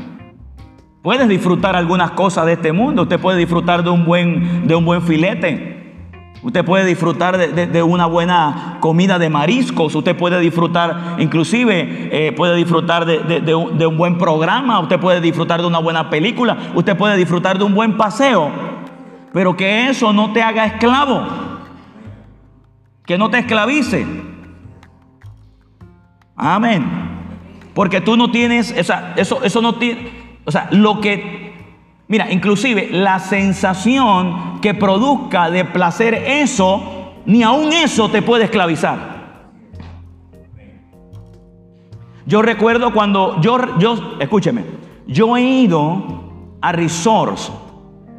Puedes 1.03 1.29
disfrutar 1.29 1.77
algunas 1.77 2.13
cosas 2.13 2.47
de 2.47 2.55
este 2.55 2.73
mundo. 2.73 3.03
Usted 3.03 3.21
puede 3.21 3.39
disfrutar 3.39 3.85
de 3.85 3.91
un 3.91 4.05
buen, 4.05 4.67
de 4.67 4.75
un 4.75 4.85
buen 4.85 5.03
filete. 5.03 5.75
Usted 6.43 6.65
puede 6.65 6.85
disfrutar 6.85 7.37
de, 7.39 7.67
de- 7.67 7.83
una 7.83 8.07
buena 8.07 8.79
comida 8.81 9.19
de 9.19 9.29
mariscos. 9.31 9.95
Usted 9.95 10.17
puede 10.17 10.39
disfrutar, 10.41 11.17
inclusive, 11.19 12.09
eh, 12.29 12.33
puede 12.33 12.57
disfrutar 12.57 13.05
de, 13.05 13.19
de 13.41 13.87
un 13.87 13.97
buen 13.97 14.17
programa. 14.19 14.79
Usted 14.81 14.99
puede 15.01 15.21
disfrutar 15.21 15.61
de 15.61 15.67
una 15.67 15.79
buena 15.79 16.09
película. 16.11 16.57
Usted 16.75 16.97
puede 16.97 17.17
disfrutar 17.17 17.59
de 17.59 17.65
un 17.65 17.75
buen 17.75 17.97
paseo. 17.97 18.51
Pero 19.33 19.57
que 19.57 19.89
eso 19.89 20.13
no 20.13 20.33
te 20.33 20.43
haga 20.43 20.67
esclavo. 20.67 21.23
Que 23.05 23.19
no 23.19 23.29
te 23.31 23.39
esclavice. 23.39 24.07
Amén. 26.37 27.06
Porque 27.77 28.01
tú 28.01 28.17
no 28.17 28.31
tienes, 28.31 28.75
o 28.81 28.83
sea, 28.83 29.13
eso, 29.19 29.45
eso 29.45 29.61
no 29.61 29.75
tiene, 29.75 30.09
o 30.47 30.51
sea, 30.51 30.67
lo 30.71 30.99
que, 31.03 31.53
mira, 32.09 32.33
inclusive 32.33 32.89
la 32.91 33.19
sensación 33.19 34.61
que 34.63 34.73
produzca 34.73 35.51
de 35.51 35.67
placer 35.67 36.15
eso, 36.15 37.13
ni 37.27 37.43
aún 37.43 37.75
eso 37.75 38.11
te 38.11 38.23
puede 38.23 38.45
esclavizar. 38.45 39.43
Yo 42.25 42.41
recuerdo 42.41 42.95
cuando 42.95 43.43
yo, 43.43 43.79
yo, 43.79 44.17
escúcheme, 44.21 44.65
yo 45.07 45.37
he 45.37 45.43
ido 45.43 46.57
a 46.63 46.73
resorts 46.73 47.53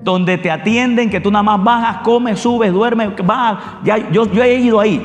donde 0.03 0.37
te 0.37 0.51
atienden, 0.51 1.09
que 1.09 1.19
tú 1.19 1.31
nada 1.31 1.41
más 1.41 1.63
bajas, 1.63 1.97
comes, 2.03 2.39
subes, 2.39 2.71
duermes, 2.71 3.09
vas, 3.25 3.57
ya, 3.83 4.11
yo, 4.11 4.31
yo 4.31 4.43
he 4.43 4.53
ido 4.59 4.79
ahí. 4.79 5.01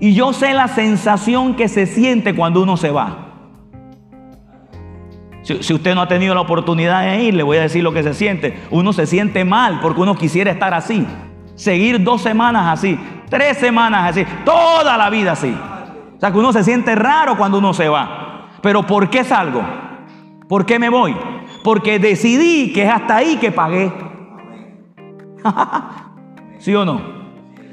Y 0.00 0.14
yo 0.14 0.32
sé 0.32 0.54
la 0.54 0.68
sensación 0.68 1.52
que 1.52 1.68
se 1.68 1.84
siente 1.84 2.34
cuando 2.34 2.62
uno 2.62 2.78
se 2.78 2.90
va. 2.90 3.27
Si, 5.60 5.72
usted 5.72 5.94
no 5.94 6.02
ha 6.02 6.08
tenido 6.08 6.34
la 6.34 6.42
oportunidad 6.42 7.02
de 7.02 7.24
ir, 7.24 7.34
le 7.34 7.42
voy 7.42 7.56
a 7.56 7.62
decir 7.62 7.82
lo 7.82 7.92
que 7.92 8.02
se 8.02 8.12
siente. 8.12 8.58
Uno 8.70 8.92
se 8.92 9.06
siente 9.06 9.46
mal 9.46 9.80
porque 9.80 10.02
uno 10.02 10.14
quisiera 10.14 10.50
estar 10.50 10.74
así. 10.74 11.06
Seguir 11.54 12.04
dos 12.04 12.20
semanas 12.20 12.66
así, 12.66 12.98
tres 13.30 13.56
semanas 13.56 14.10
así, 14.10 14.26
toda 14.44 14.98
la 14.98 15.08
vida 15.08 15.32
así. 15.32 15.56
O 16.16 16.20
sea 16.20 16.30
que 16.30 16.38
uno 16.38 16.52
se 16.52 16.62
siente 16.62 16.94
raro 16.94 17.38
cuando 17.38 17.58
uno 17.58 17.72
se 17.72 17.88
va. 17.88 18.48
Pero 18.60 18.82
¿por 18.82 19.08
qué 19.08 19.24
salgo? 19.24 19.62
¿Por 20.48 20.66
qué 20.66 20.78
me 20.78 20.90
voy? 20.90 21.16
Porque 21.64 21.98
decidí 21.98 22.72
que 22.72 22.82
es 22.82 22.90
hasta 22.90 23.16
ahí 23.16 23.36
que 23.36 23.50
pagué. 23.50 23.90
¿Sí 26.58 26.74
o 26.74 26.84
no? 26.84 27.17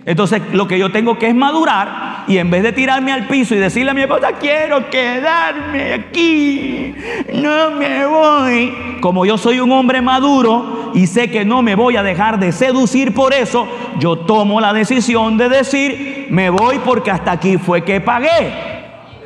Entonces 0.05 0.41
lo 0.53 0.67
que 0.67 0.77
yo 0.77 0.91
tengo 0.91 1.17
que 1.17 1.27
es 1.27 1.35
madurar 1.35 2.25
y 2.27 2.37
en 2.37 2.51
vez 2.51 2.61
de 2.61 2.71
tirarme 2.71 3.11
al 3.11 3.27
piso 3.27 3.55
y 3.55 3.57
decirle 3.57 3.89
a 3.89 3.93
mi 3.95 4.01
esposa, 4.01 4.33
quiero 4.33 4.87
quedarme 4.89 5.93
aquí, 5.93 6.93
no 7.33 7.71
me 7.71 8.05
voy. 8.05 8.73
Como 9.01 9.25
yo 9.25 9.37
soy 9.37 9.59
un 9.59 9.71
hombre 9.71 10.01
maduro 10.03 10.91
y 10.93 11.07
sé 11.07 11.31
que 11.31 11.43
no 11.43 11.63
me 11.63 11.73
voy 11.73 11.97
a 11.97 12.03
dejar 12.03 12.39
de 12.39 12.51
seducir 12.51 13.15
por 13.15 13.33
eso, 13.33 13.67
yo 13.99 14.19
tomo 14.19 14.61
la 14.61 14.73
decisión 14.73 15.37
de 15.37 15.49
decir, 15.49 16.27
me 16.29 16.51
voy 16.51 16.79
porque 16.85 17.09
hasta 17.09 17.31
aquí 17.31 17.57
fue 17.57 17.83
que 17.83 17.99
pagué. 17.99 18.53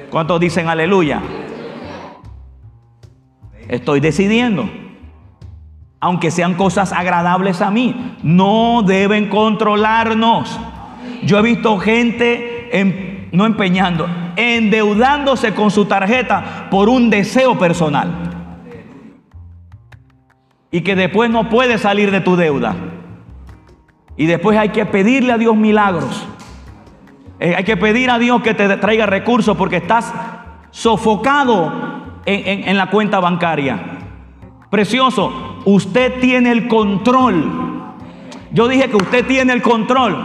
¿Cuántos 0.09 0.39
dicen 0.39 0.69
aleluya? 0.69 1.21
Estoy 3.67 3.99
decidiendo 3.99 4.69
aunque 5.99 6.31
sean 6.31 6.53
cosas 6.55 6.93
agradables 6.93 7.61
a 7.61 7.71
mí, 7.71 8.15
no 8.23 8.83
deben 8.85 9.29
controlarnos. 9.29 10.59
Yo 11.23 11.37
he 11.39 11.41
visto 11.41 11.77
gente, 11.79 12.69
em- 12.79 13.27
no 13.31 13.45
empeñando, 13.45 14.07
endeudándose 14.35 15.53
con 15.53 15.71
su 15.71 15.85
tarjeta 15.85 16.67
por 16.71 16.87
un 16.89 17.09
deseo 17.09 17.57
personal. 17.59 18.09
Y 20.71 20.81
que 20.81 20.95
después 20.95 21.29
no 21.29 21.49
puede 21.49 21.77
salir 21.77 22.11
de 22.11 22.21
tu 22.21 22.35
deuda. 22.35 22.75
Y 24.15 24.25
después 24.25 24.57
hay 24.57 24.69
que 24.69 24.85
pedirle 24.85 25.33
a 25.33 25.37
Dios 25.37 25.55
milagros. 25.55 26.27
Eh, 27.39 27.55
hay 27.55 27.63
que 27.63 27.77
pedir 27.77 28.11
a 28.11 28.19
Dios 28.19 28.41
que 28.41 28.53
te 28.53 28.67
traiga 28.77 29.05
recursos 29.05 29.55
porque 29.57 29.77
estás 29.77 30.13
sofocado 30.71 31.71
en- 32.25 32.77
la 32.77 32.89
cuenta 32.89 33.19
bancaria. 33.19 33.79
Precioso, 34.69 35.48
usted 35.65 36.19
tiene 36.19 36.51
el 36.51 36.67
control. 36.67 37.69
Yo 38.51 38.67
dije 38.67 38.89
que 38.89 38.97
usted 38.97 39.25
tiene 39.25 39.53
el 39.53 39.61
control. 39.61 40.17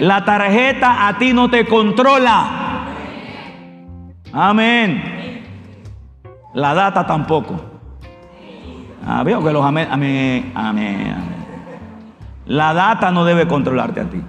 La 0.00 0.24
tarjeta 0.24 1.08
a 1.08 1.18
ti 1.18 1.32
no 1.32 1.50
te 1.50 1.66
controla. 1.66 2.86
Amén. 4.32 5.44
La 6.54 6.74
data 6.74 7.06
tampoco. 7.06 7.60
Ah, 9.06 9.22
veo 9.22 9.42
que 9.42 9.52
los 9.52 9.64
amén, 9.64 9.88
amén, 9.90 10.52
amén. 10.54 11.16
La 12.46 12.74
data 12.74 13.10
no 13.10 13.24
debe 13.24 13.46
controlarte 13.46 14.00
a 14.00 14.04
ti. 14.04 14.22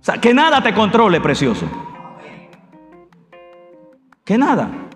O 0.00 0.04
sea, 0.04 0.18
que 0.18 0.32
nada 0.34 0.62
te 0.62 0.72
controle, 0.74 1.20
precioso. 1.20 1.66
Que 4.24 4.36
nada. 4.36 4.87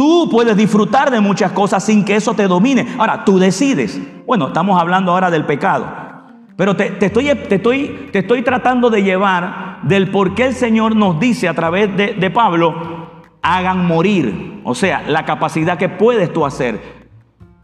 Tú 0.00 0.30
puedes 0.30 0.56
disfrutar 0.56 1.10
de 1.10 1.20
muchas 1.20 1.52
cosas 1.52 1.84
sin 1.84 2.06
que 2.06 2.16
eso 2.16 2.32
te 2.32 2.48
domine. 2.48 2.88
Ahora, 2.96 3.22
tú 3.22 3.38
decides. 3.38 4.00
Bueno, 4.26 4.46
estamos 4.46 4.80
hablando 4.80 5.12
ahora 5.12 5.30
del 5.30 5.44
pecado. 5.44 5.84
Pero 6.56 6.74
te, 6.74 7.04
estoy, 7.04 7.26
te, 7.26 7.56
estoy, 7.56 8.08
te 8.10 8.20
estoy 8.20 8.40
tratando 8.40 8.88
de 8.88 9.02
llevar 9.02 9.80
del 9.82 10.10
por 10.10 10.34
qué 10.34 10.46
el 10.46 10.54
Señor 10.54 10.96
nos 10.96 11.20
dice 11.20 11.48
a 11.48 11.54
través 11.54 11.94
de, 11.98 12.14
de 12.14 12.30
Pablo, 12.30 13.10
hagan 13.42 13.84
morir. 13.84 14.62
O 14.64 14.74
sea, 14.74 15.02
la 15.06 15.26
capacidad 15.26 15.76
que 15.76 15.90
puedes 15.90 16.32
tú 16.32 16.46
hacer, 16.46 16.80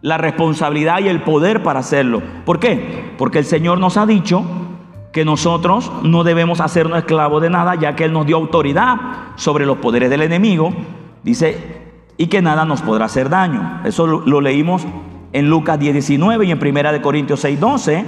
la 0.03 0.19
responsabilidad 0.19 0.99
y 0.99 1.09
el 1.09 1.23
poder 1.23 1.63
para 1.63 1.81
hacerlo. 1.81 2.23
¿Por 2.45 2.61
qué? 2.61 3.15
Porque 3.17 3.39
el 3.39 3.47
Señor 3.47 3.79
nos 3.79 3.97
ha 3.97 4.05
dicho 4.05 4.45
que 5.11 5.25
nosotros 5.25 5.91
no 6.03 6.23
debemos 6.23 6.61
hacernos 6.61 6.99
esclavos 6.99 7.41
de 7.41 7.49
nada, 7.49 7.77
ya 7.77 7.97
que 7.97 8.05
Él 8.05 8.13
nos 8.13 8.27
dio 8.27 8.37
autoridad 8.37 8.97
sobre 9.37 9.65
los 9.65 9.79
poderes 9.79 10.11
del 10.11 10.21
enemigo. 10.21 10.75
Dice, 11.23 11.86
y 12.19 12.27
que 12.29 12.43
nada 12.43 12.65
nos 12.65 12.83
podrá 12.83 13.05
hacer 13.07 13.29
daño. 13.29 13.81
Eso 13.85 14.07
lo, 14.07 14.41
leímos 14.41 14.87
en 15.33 15.51
Lucas 15.51 15.79
19 15.79 16.47
y 16.47 16.51
en 16.51 16.59
Primera 16.59 16.93
de 16.93 17.03
Corintios 17.03 17.41
6, 17.41 17.61
12. 17.61 18.05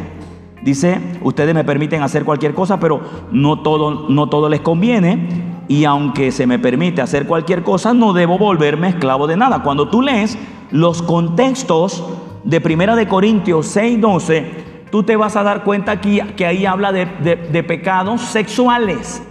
Dice, 0.62 1.00
ustedes 1.22 1.54
me 1.54 1.62
permiten 1.64 2.02
hacer 2.02 2.24
cualquier 2.24 2.52
cosa, 2.54 2.80
pero 2.80 3.00
no 3.30 3.60
todo, 3.60 4.08
no 4.08 4.28
todo 4.28 4.48
les 4.48 4.60
conviene. 4.60 5.46
Y 5.68 5.84
aunque 5.84 6.32
se 6.32 6.46
me 6.46 6.58
permite 6.58 7.02
hacer 7.02 7.26
cualquier 7.26 7.62
cosa, 7.62 7.92
no 7.92 8.12
debo 8.12 8.38
volverme 8.38 8.88
esclavo 8.88 9.26
de 9.26 9.36
nada. 9.36 9.62
Cuando 9.62 9.88
tú 9.88 10.00
lees 10.02 10.38
los 10.70 11.02
contextos 11.02 12.02
de 12.44 12.60
Primera 12.60 12.96
de 12.96 13.06
Corintios 13.06 13.66
6, 13.66 14.00
12, 14.00 14.52
tú 14.90 15.02
te 15.02 15.16
vas 15.16 15.36
a 15.36 15.42
dar 15.42 15.64
cuenta 15.64 15.92
aquí 15.92 16.20
que 16.36 16.46
ahí 16.46 16.64
habla 16.64 16.92
de- 16.92 17.06
de 17.52 17.62
pecados 17.62 18.22
sexuales. 18.22 19.22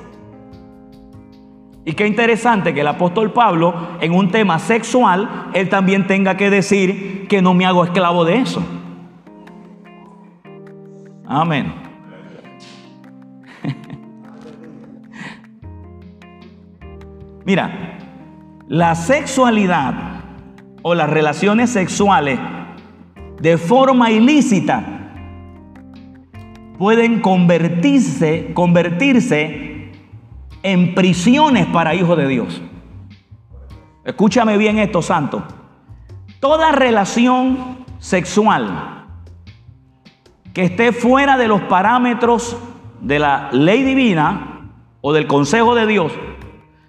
Y 1.87 1.93
qué 1.93 2.05
interesante 2.05 2.73
que 2.73 2.81
el 2.81 2.87
apóstol 2.87 3.31
Pablo, 3.31 3.73
en 4.01 4.13
un 4.13 4.29
tema 4.29 4.59
sexual, 4.59 5.49
él 5.53 5.69
también 5.69 6.05
tenga 6.05 6.35
que 6.35 6.49
decir 6.49 7.27
que 7.29 7.41
no 7.41 7.53
me 7.53 7.65
hago 7.65 7.85
esclavo 7.85 8.25
de 8.25 8.39
eso. 8.39 8.61
Amén. 11.25 11.73
Mira, 17.45 17.97
la 18.67 18.93
sexualidad 18.93 19.93
o 20.81 20.93
las 20.93 21.09
relaciones 21.09 21.69
sexuales 21.69 22.37
de 23.39 23.57
forma 23.57 24.11
ilícita 24.11 24.83
pueden 26.77 27.21
convertirse, 27.21 28.51
convertirse 28.53 29.66
en 30.63 30.95
prisiones 30.95 31.65
para 31.67 31.95
hijos 31.95 32.17
de 32.17 32.27
Dios. 32.27 32.61
Escúchame 34.03 34.57
bien 34.57 34.79
esto, 34.79 35.01
santo. 35.01 35.43
Toda 36.39 36.71
relación 36.71 37.85
sexual 37.99 39.05
que 40.53 40.63
esté 40.63 40.91
fuera 40.91 41.37
de 41.37 41.47
los 41.47 41.61
parámetros 41.61 42.57
de 43.01 43.19
la 43.19 43.49
ley 43.51 43.83
divina 43.83 44.71
o 45.01 45.13
del 45.13 45.27
consejo 45.27 45.75
de 45.75 45.85
Dios, 45.85 46.11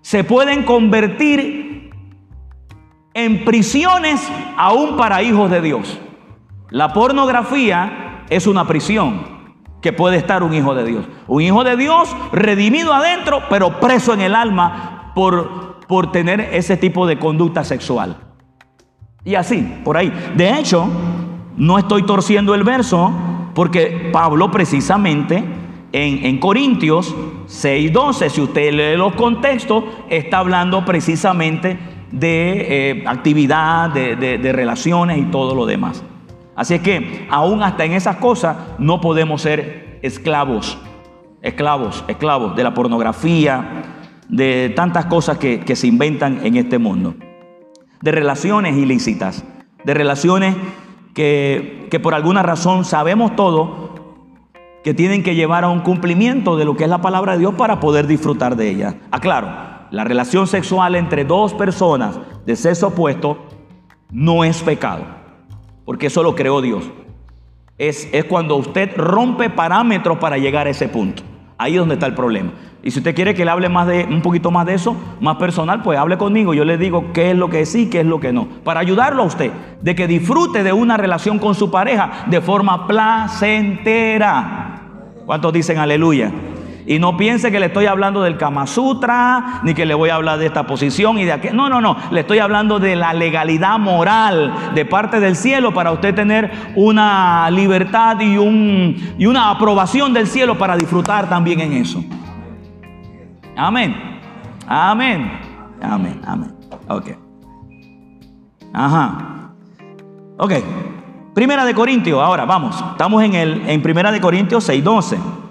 se 0.00 0.24
pueden 0.24 0.62
convertir 0.62 1.90
en 3.14 3.44
prisiones 3.44 4.26
aún 4.56 4.96
para 4.96 5.22
hijos 5.22 5.50
de 5.50 5.60
Dios. 5.60 6.00
La 6.70 6.92
pornografía 6.92 8.24
es 8.30 8.46
una 8.46 8.66
prisión 8.66 9.37
que 9.80 9.92
puede 9.92 10.16
estar 10.16 10.42
un 10.42 10.54
hijo 10.54 10.74
de 10.74 10.84
Dios. 10.84 11.04
Un 11.26 11.42
hijo 11.42 11.62
de 11.64 11.76
Dios 11.76 12.14
redimido 12.32 12.92
adentro, 12.92 13.42
pero 13.48 13.78
preso 13.80 14.12
en 14.12 14.20
el 14.20 14.34
alma 14.34 15.12
por, 15.14 15.80
por 15.86 16.10
tener 16.12 16.40
ese 16.52 16.76
tipo 16.76 17.06
de 17.06 17.18
conducta 17.18 17.62
sexual. 17.64 18.16
Y 19.24 19.34
así, 19.34 19.80
por 19.84 19.96
ahí. 19.96 20.12
De 20.36 20.58
hecho, 20.58 20.86
no 21.56 21.78
estoy 21.78 22.04
torciendo 22.04 22.54
el 22.54 22.64
verso 22.64 23.12
porque 23.54 24.10
Pablo 24.12 24.50
precisamente 24.50 25.44
en, 25.92 26.24
en 26.24 26.38
Corintios 26.38 27.14
6:12, 27.46 28.28
si 28.30 28.40
usted 28.40 28.72
lee 28.72 28.96
los 28.96 29.14
contextos, 29.14 29.84
está 30.08 30.38
hablando 30.38 30.84
precisamente 30.84 31.78
de 32.12 32.66
eh, 33.00 33.04
actividad, 33.06 33.90
de, 33.90 34.16
de- 34.16 34.38
de 34.38 34.52
relaciones 34.52 35.18
y 35.18 35.22
todo 35.24 35.54
lo 35.54 35.66
demás. 35.66 36.02
Así 36.58 36.74
es 36.74 36.80
que 36.80 37.28
aún 37.30 37.62
hasta 37.62 37.84
en 37.84 37.92
esas 37.92 38.16
cosas 38.16 38.56
no 38.80 39.00
podemos 39.00 39.42
ser 39.42 40.00
esclavos, 40.02 40.76
esclavos, 41.40 42.04
esclavos 42.08 42.56
de 42.56 42.64
la 42.64 42.74
pornografía, 42.74 43.84
de 44.28 44.72
tantas 44.74 45.06
cosas 45.06 45.38
que, 45.38 45.76
se 45.76 45.86
inventan 45.86 46.44
en 46.44 46.56
este 46.56 46.78
mundo. 46.78 47.14
De 48.02 48.10
relaciones 48.10 48.76
ilícitas, 48.76 49.44
de 49.84 49.94
relaciones 49.94 50.56
que, 51.14 51.86
que 51.92 52.00
por 52.00 52.12
alguna 52.12 52.42
razón 52.42 52.84
sabemos 52.84 53.36
todo, 53.36 53.94
que 54.82 54.94
tienen 54.94 55.22
que 55.22 55.36
llevar 55.36 55.62
a 55.62 55.68
un 55.68 55.82
cumplimiento 55.82 56.56
de 56.56 56.64
lo 56.64 56.76
que 56.76 56.82
es 56.82 56.90
la 56.90 57.00
palabra 57.00 57.34
de 57.34 57.38
Dios 57.38 57.54
para 57.54 57.78
poder 57.78 58.08
disfrutar 58.08 58.56
de 58.56 58.68
ella. 58.68 58.96
Aclaro, 59.12 59.48
la 59.92 60.02
relación 60.02 60.48
sexual 60.48 60.96
entre 60.96 61.24
dos 61.24 61.54
personas 61.54 62.18
de 62.44 62.56
sexo 62.56 62.88
opuesto 62.88 63.46
no 64.10 64.42
es 64.42 64.60
pecado, 64.60 65.04
porque 65.88 66.08
eso 66.08 66.22
lo 66.22 66.34
creó 66.34 66.60
Dios. 66.60 66.84
Es, 67.78 68.10
es 68.12 68.24
cuando 68.26 68.56
usted 68.56 68.94
rompe 68.94 69.48
parámetros 69.48 70.18
para 70.18 70.36
llegar 70.36 70.66
a 70.66 70.70
ese 70.70 70.86
punto. 70.86 71.22
Ahí 71.56 71.72
es 71.72 71.78
donde 71.78 71.94
está 71.94 72.04
el 72.04 72.12
problema. 72.12 72.50
Y 72.82 72.90
si 72.90 72.98
usted 72.98 73.14
quiere 73.14 73.34
que 73.34 73.42
le 73.46 73.50
hable 73.50 73.70
más 73.70 73.86
de, 73.86 74.04
un 74.04 74.20
poquito 74.20 74.50
más 74.50 74.66
de 74.66 74.74
eso, 74.74 74.94
más 75.18 75.36
personal, 75.36 75.82
pues 75.82 75.98
hable 75.98 76.18
conmigo. 76.18 76.52
Yo 76.52 76.66
le 76.66 76.76
digo 76.76 77.14
qué 77.14 77.30
es 77.30 77.36
lo 77.38 77.48
que 77.48 77.64
sí, 77.64 77.88
qué 77.88 78.00
es 78.00 78.06
lo 78.06 78.20
que 78.20 78.34
no. 78.34 78.48
Para 78.64 78.80
ayudarlo 78.80 79.22
a 79.22 79.26
usted 79.26 79.50
de 79.80 79.94
que 79.94 80.06
disfrute 80.06 80.62
de 80.62 80.74
una 80.74 80.98
relación 80.98 81.38
con 81.38 81.54
su 81.54 81.70
pareja 81.70 82.26
de 82.26 82.42
forma 82.42 82.86
placentera. 82.86 84.82
¿Cuántos 85.24 85.54
dicen 85.54 85.78
aleluya? 85.78 86.30
Y 86.88 86.98
no 86.98 87.18
piense 87.18 87.52
que 87.52 87.60
le 87.60 87.66
estoy 87.66 87.84
hablando 87.84 88.22
del 88.22 88.38
Kama 88.38 88.66
Sutra, 88.66 89.60
ni 89.62 89.74
que 89.74 89.84
le 89.84 89.92
voy 89.92 90.08
a 90.08 90.14
hablar 90.14 90.38
de 90.38 90.46
esta 90.46 90.66
posición 90.66 91.18
y 91.18 91.26
de 91.26 91.32
aquel. 91.32 91.54
No, 91.54 91.68
no, 91.68 91.82
no. 91.82 91.98
Le 92.10 92.20
estoy 92.20 92.38
hablando 92.38 92.78
de 92.78 92.96
la 92.96 93.12
legalidad 93.12 93.78
moral 93.78 94.72
de 94.74 94.86
parte 94.86 95.20
del 95.20 95.36
cielo 95.36 95.74
para 95.74 95.92
usted 95.92 96.14
tener 96.14 96.50
una 96.76 97.50
libertad 97.50 98.18
y, 98.20 98.38
un, 98.38 99.14
y 99.18 99.26
una 99.26 99.50
aprobación 99.50 100.14
del 100.14 100.26
cielo 100.26 100.56
para 100.56 100.78
disfrutar 100.78 101.28
también 101.28 101.60
en 101.60 101.74
eso. 101.74 102.02
Amén. 103.54 103.94
Amén. 104.66 105.30
Amén. 105.82 106.22
Amén. 106.26 106.54
Ok. 106.88 107.10
Ajá. 108.72 109.52
Ok. 110.38 110.52
Primera 111.34 111.66
de 111.66 111.74
Corintios, 111.74 112.18
ahora 112.22 112.46
vamos. 112.46 112.82
Estamos 112.92 113.22
en, 113.22 113.34
el, 113.34 113.68
en 113.68 113.82
Primera 113.82 114.10
de 114.10 114.22
Corintios 114.22 114.66
6.12. 114.66 115.47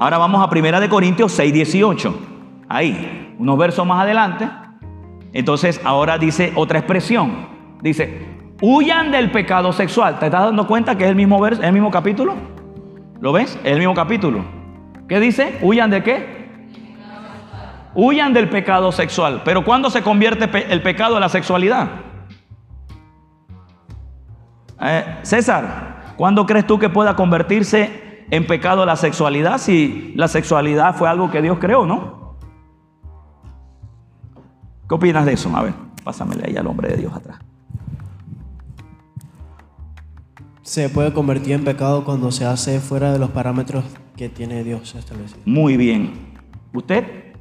Ahora 0.00 0.16
vamos 0.16 0.40
a 0.40 0.48
Primera 0.48 0.78
de 0.78 0.88
Corintios 0.88 1.36
6.18. 1.36 2.14
Ahí, 2.68 3.34
unos 3.36 3.58
versos 3.58 3.84
más 3.84 4.00
adelante. 4.00 4.48
Entonces 5.32 5.80
ahora 5.82 6.18
dice 6.18 6.52
otra 6.54 6.78
expresión. 6.78 7.48
Dice, 7.82 8.28
huyan 8.62 9.10
del 9.10 9.32
pecado 9.32 9.72
sexual. 9.72 10.20
¿Te 10.20 10.26
estás 10.26 10.44
dando 10.44 10.68
cuenta 10.68 10.96
que 10.96 11.02
es 11.02 11.10
el 11.10 11.16
mismo 11.16 11.40
verso, 11.40 11.62
el 11.64 11.72
mismo 11.72 11.90
capítulo? 11.90 12.36
¿Lo 13.20 13.32
ves? 13.32 13.58
Es 13.64 13.72
el 13.72 13.78
mismo 13.78 13.94
capítulo. 13.94 14.44
¿Qué 15.08 15.18
dice? 15.18 15.58
¿Huyan 15.62 15.90
de 15.90 16.04
qué? 16.04 16.48
Huyan 17.92 18.32
del 18.32 18.48
pecado 18.48 18.92
sexual. 18.92 19.42
Pero 19.44 19.64
¿cuándo 19.64 19.90
se 19.90 20.02
convierte 20.02 20.48
el 20.72 20.80
pecado 20.80 21.16
en 21.16 21.22
la 21.22 21.28
sexualidad? 21.28 21.88
Eh, 24.80 25.18
César, 25.22 26.14
¿cuándo 26.16 26.46
crees 26.46 26.68
tú 26.68 26.78
que 26.78 26.88
pueda 26.88 27.16
convertirse 27.16 28.07
en 28.30 28.46
pecado 28.46 28.84
la 28.84 28.96
sexualidad 28.96 29.58
si 29.58 30.12
la 30.14 30.28
sexualidad 30.28 30.94
fue 30.94 31.08
algo 31.08 31.30
que 31.30 31.42
Dios 31.42 31.58
creó, 31.58 31.86
no? 31.86 32.36
¿Qué 34.88 34.94
opinas 34.94 35.26
de 35.26 35.34
eso? 35.34 35.54
A 35.54 35.62
ver, 35.62 35.74
pásamele 36.02 36.44
ahí 36.46 36.56
al 36.56 36.66
hombre 36.66 36.88
de 36.88 36.96
Dios 36.96 37.12
atrás. 37.14 37.38
Se 40.62 40.88
puede 40.88 41.12
convertir 41.12 41.52
en 41.52 41.64
pecado 41.64 42.04
cuando 42.04 42.30
se 42.30 42.44
hace 42.44 42.80
fuera 42.80 43.12
de 43.12 43.18
los 43.18 43.30
parámetros 43.30 43.84
que 44.16 44.28
tiene 44.28 44.64
Dios 44.64 44.94
establecido. 44.94 45.40
Muy 45.44 45.76
bien. 45.76 46.12
¿Usted? 46.74 47.34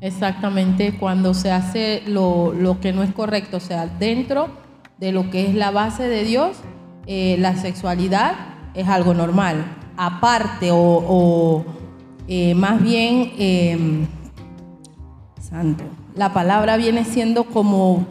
Exactamente, 0.00 0.98
cuando 0.98 1.32
se 1.32 1.50
hace 1.50 2.02
lo, 2.06 2.52
lo 2.52 2.80
que 2.80 2.92
no 2.92 3.02
es 3.02 3.12
correcto, 3.14 3.56
o 3.56 3.60
sea, 3.60 3.86
dentro 3.86 4.48
de 4.98 5.12
lo 5.12 5.30
que 5.30 5.46
es 5.46 5.54
la 5.54 5.70
base 5.70 6.06
de 6.08 6.24
Dios, 6.24 6.58
eh, 7.06 7.36
la 7.38 7.56
sexualidad 7.56 8.34
es 8.74 8.88
algo 8.88 9.14
normal. 9.14 9.64
Aparte 9.96 10.70
o, 10.70 10.76
o, 10.78 11.64
eh, 12.28 12.54
más 12.54 12.82
bien, 12.82 13.32
eh, 13.38 14.06
santo, 15.40 15.84
la 16.16 16.32
palabra 16.32 16.76
viene 16.76 17.04
siendo 17.04 17.44
como 17.44 18.06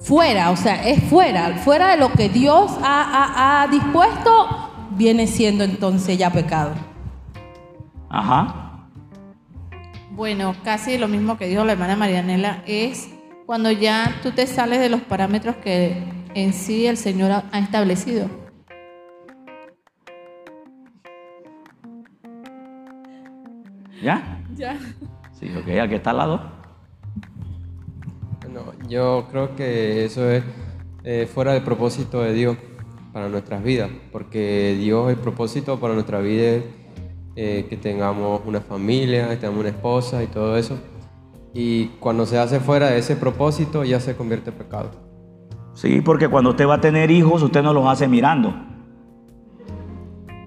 fuera, 0.00 0.50
o 0.50 0.56
sea, 0.56 0.82
es 0.86 1.02
fuera, 1.04 1.56
fuera 1.58 1.90
de 1.90 1.96
lo 1.96 2.12
que 2.12 2.28
Dios 2.28 2.70
ha, 2.82 3.02
ha- 3.02 3.62
ha 3.62 3.68
dispuesto, 3.68 4.70
viene 4.92 5.26
siendo 5.26 5.64
entonces 5.64 6.18
ya 6.18 6.30
pecado. 6.30 6.72
Ajá. 8.08 8.86
Bueno, 10.10 10.54
casi 10.64 10.98
lo 10.98 11.08
mismo 11.08 11.38
que 11.38 11.46
dijo 11.46 11.64
la 11.64 11.72
hermana 11.72 11.96
Marianela, 11.96 12.62
es 12.66 13.08
cuando 13.46 13.70
ya 13.70 14.16
tú 14.22 14.32
te 14.32 14.46
sales 14.46 14.80
de 14.80 14.88
los 14.88 15.00
parámetros 15.02 15.56
que 15.56 16.02
en 16.34 16.52
sí 16.52 16.86
el 16.86 16.96
Señor 16.96 17.30
ha, 17.30 17.58
establecido. 17.58 18.28
¿Ya? 24.02 24.42
Ya. 24.56 24.78
Sí, 25.32 25.50
ok, 25.54 25.68
aquí 25.80 25.94
está 25.94 26.10
al 26.10 26.16
lado. 26.16 26.40
Bueno, 28.42 28.72
yo 28.88 29.26
creo 29.30 29.54
que 29.56 30.04
eso 30.04 30.30
es 30.30 30.42
eh, 31.04 31.28
fuera 31.32 31.52
del 31.52 31.62
propósito 31.62 32.22
de 32.22 32.32
Dios 32.32 32.56
para 33.12 33.28
nuestras 33.28 33.62
vidas, 33.62 33.90
porque 34.12 34.76
Dios, 34.78 35.10
el 35.10 35.16
propósito 35.16 35.78
para 35.80 35.94
nuestra 35.94 36.20
vida 36.20 36.56
es 36.56 36.64
eh, 37.36 37.66
que 37.68 37.76
tengamos 37.76 38.40
una 38.46 38.60
familia, 38.60 39.28
que 39.28 39.36
tengamos 39.36 39.60
una 39.60 39.70
esposa 39.70 40.22
y 40.22 40.28
todo 40.28 40.56
eso. 40.56 40.78
Y 41.52 41.86
cuando 41.98 42.24
se 42.26 42.38
hace 42.38 42.60
fuera 42.60 42.90
de 42.90 42.98
ese 42.98 43.16
propósito, 43.16 43.84
ya 43.84 44.00
se 44.00 44.16
convierte 44.16 44.50
en 44.50 44.56
pecado. 44.56 45.09
Sí, 45.74 46.00
porque 46.00 46.28
cuando 46.28 46.50
usted 46.50 46.66
va 46.66 46.74
a 46.74 46.80
tener 46.80 47.10
hijos, 47.10 47.42
usted 47.42 47.62
no 47.62 47.72
los 47.72 47.86
hace 47.86 48.08
mirando. 48.08 48.54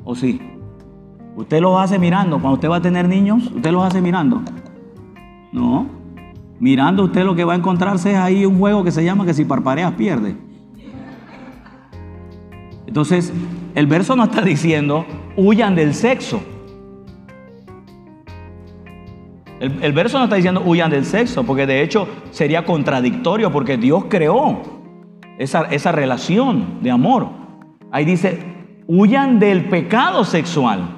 ¿O 0.04 0.16
sí? 0.16 0.42
Usted 1.36 1.62
los 1.62 1.80
hace 1.80 1.98
mirando. 1.98 2.40
Cuando 2.40 2.56
usted 2.56 2.70
va 2.70 2.78
a 2.78 2.82
tener 2.82 3.08
niños, 3.08 3.52
usted 3.56 3.72
los 3.72 3.84
hace 3.84 4.02
mirando. 4.02 4.42
No. 5.52 5.88
Mirando 6.60 7.04
usted 7.06 7.24
lo 7.24 7.36
que 7.36 7.44
va 7.44 7.54
a 7.54 7.56
encontrarse 7.56 8.12
es 8.12 8.18
ahí 8.18 8.46
un 8.46 8.60
juego 8.60 8.84
que 8.84 8.92
se 8.92 9.04
llama 9.04 9.26
que 9.26 9.34
si 9.34 9.46
parpadeas 9.46 9.94
pierde. 9.94 10.36
Entonces, 12.86 13.34
el 13.74 13.88
verso 13.88 14.16
no 14.16 14.26
está 14.26 14.42
diciendo 14.42 15.06
huyan 15.36 15.76
del 15.76 15.96
sexo. 15.96 16.42
El, 19.60 19.84
el 19.84 19.94
verso 19.94 20.20
no 20.20 20.26
está 20.26 20.36
diciendo 20.36 20.62
huyan 20.64 20.92
del 20.92 21.06
sexo, 21.06 21.44
porque 21.44 21.66
de 21.66 21.82
hecho 21.82 22.08
sería 22.32 22.66
contradictorio, 22.66 23.52
porque 23.52 23.78
Dios 23.78 24.06
creó 24.10 24.62
esa, 25.44 25.64
esa 25.64 25.92
relación 25.92 26.80
de 26.82 26.92
amor. 26.92 27.28
Ahí 27.92 28.06
dice, 28.06 28.44
huyan 28.88 29.40
del 29.40 29.66
pecado 29.70 30.24
sexual. 30.24 30.98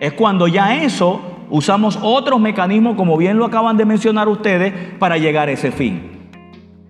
Es 0.00 0.12
cuando 0.14 0.48
ya 0.48 0.82
eso 0.82 1.20
usamos 1.50 1.98
otros 2.02 2.40
mecanismos, 2.40 2.96
como 2.96 3.16
bien 3.16 3.36
lo 3.36 3.44
acaban 3.44 3.76
de 3.76 3.84
mencionar 3.84 4.28
ustedes, 4.28 4.72
para 4.98 5.18
llegar 5.18 5.48
a 5.48 5.52
ese 5.52 5.70
fin. 5.70 6.30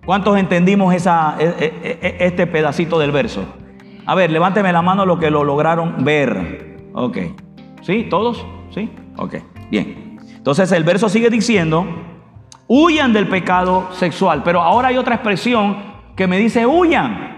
¿Cuántos 0.05 0.38
entendimos 0.38 0.95
esa, 0.95 1.36
e- 1.38 1.45
e- 1.82 1.99
e- 2.03 2.26
este 2.26 2.47
pedacito 2.47 2.99
del 2.99 3.12
verso? 3.12 3.45
A 4.07 4.14
ver, 4.14 4.30
levánteme 4.30 4.72
la 4.72 4.82
mano 4.82 5.07
los 5.07 5.18
que 5.18 5.30
lo 5.30 5.45
lograron 5.45 6.05
ver. 6.05 6.88
Ok. 6.93 7.18
¿Sí? 7.82 8.07
¿Todos? 8.11 8.45
¿Sí? 8.70 8.90
Ok. 9.16 9.36
Bien. 9.70 10.18
Entonces 10.36 10.72
el 10.72 10.82
verso 10.82 11.09
sigue 11.09 11.30
diciendo, 11.30 11.86
huyan 12.66 13.12
del 13.12 13.28
pecado 13.28 13.88
sexual. 13.93 14.43
Pero 14.45 14.61
ahora 14.61 14.88
hay 14.88 14.97
otra 14.97 15.14
expresión 15.14 15.91
que 16.16 16.26
me 16.26 16.38
dice, 16.38 16.66
huyan. 16.66 17.32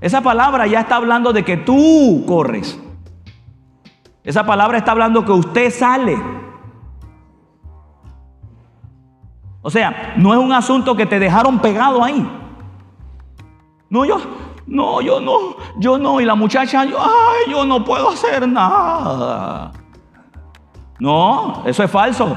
Esa 0.00 0.22
palabra 0.22 0.66
ya 0.66 0.80
está 0.80 0.96
hablando 0.96 1.32
de 1.32 1.44
que 1.44 1.56
tú 1.56 2.24
corres. 2.26 2.80
Esa 4.24 4.44
palabra 4.44 4.78
está 4.78 4.92
hablando 4.92 5.24
que 5.24 5.32
usted 5.32 5.70
sale. 5.70 6.16
O 9.62 9.70
sea, 9.70 10.14
no 10.16 10.32
es 10.32 10.38
un 10.38 10.52
asunto 10.52 10.96
que 10.96 11.06
te 11.06 11.18
dejaron 11.18 11.58
pegado 11.58 12.02
ahí. 12.02 12.26
No, 13.90 14.04
yo, 14.04 14.18
no, 14.66 15.00
yo 15.00 15.20
no, 15.20 15.56
yo 15.78 15.98
no. 15.98 16.20
Y 16.20 16.24
la 16.24 16.34
muchacha, 16.34 16.84
yo, 16.84 16.96
ay, 16.98 17.50
yo 17.50 17.64
no 17.64 17.84
puedo 17.84 18.10
hacer 18.10 18.48
nada. 18.48 19.72
No, 20.98 21.62
eso 21.66 21.82
es 21.82 21.90
falso. 21.90 22.36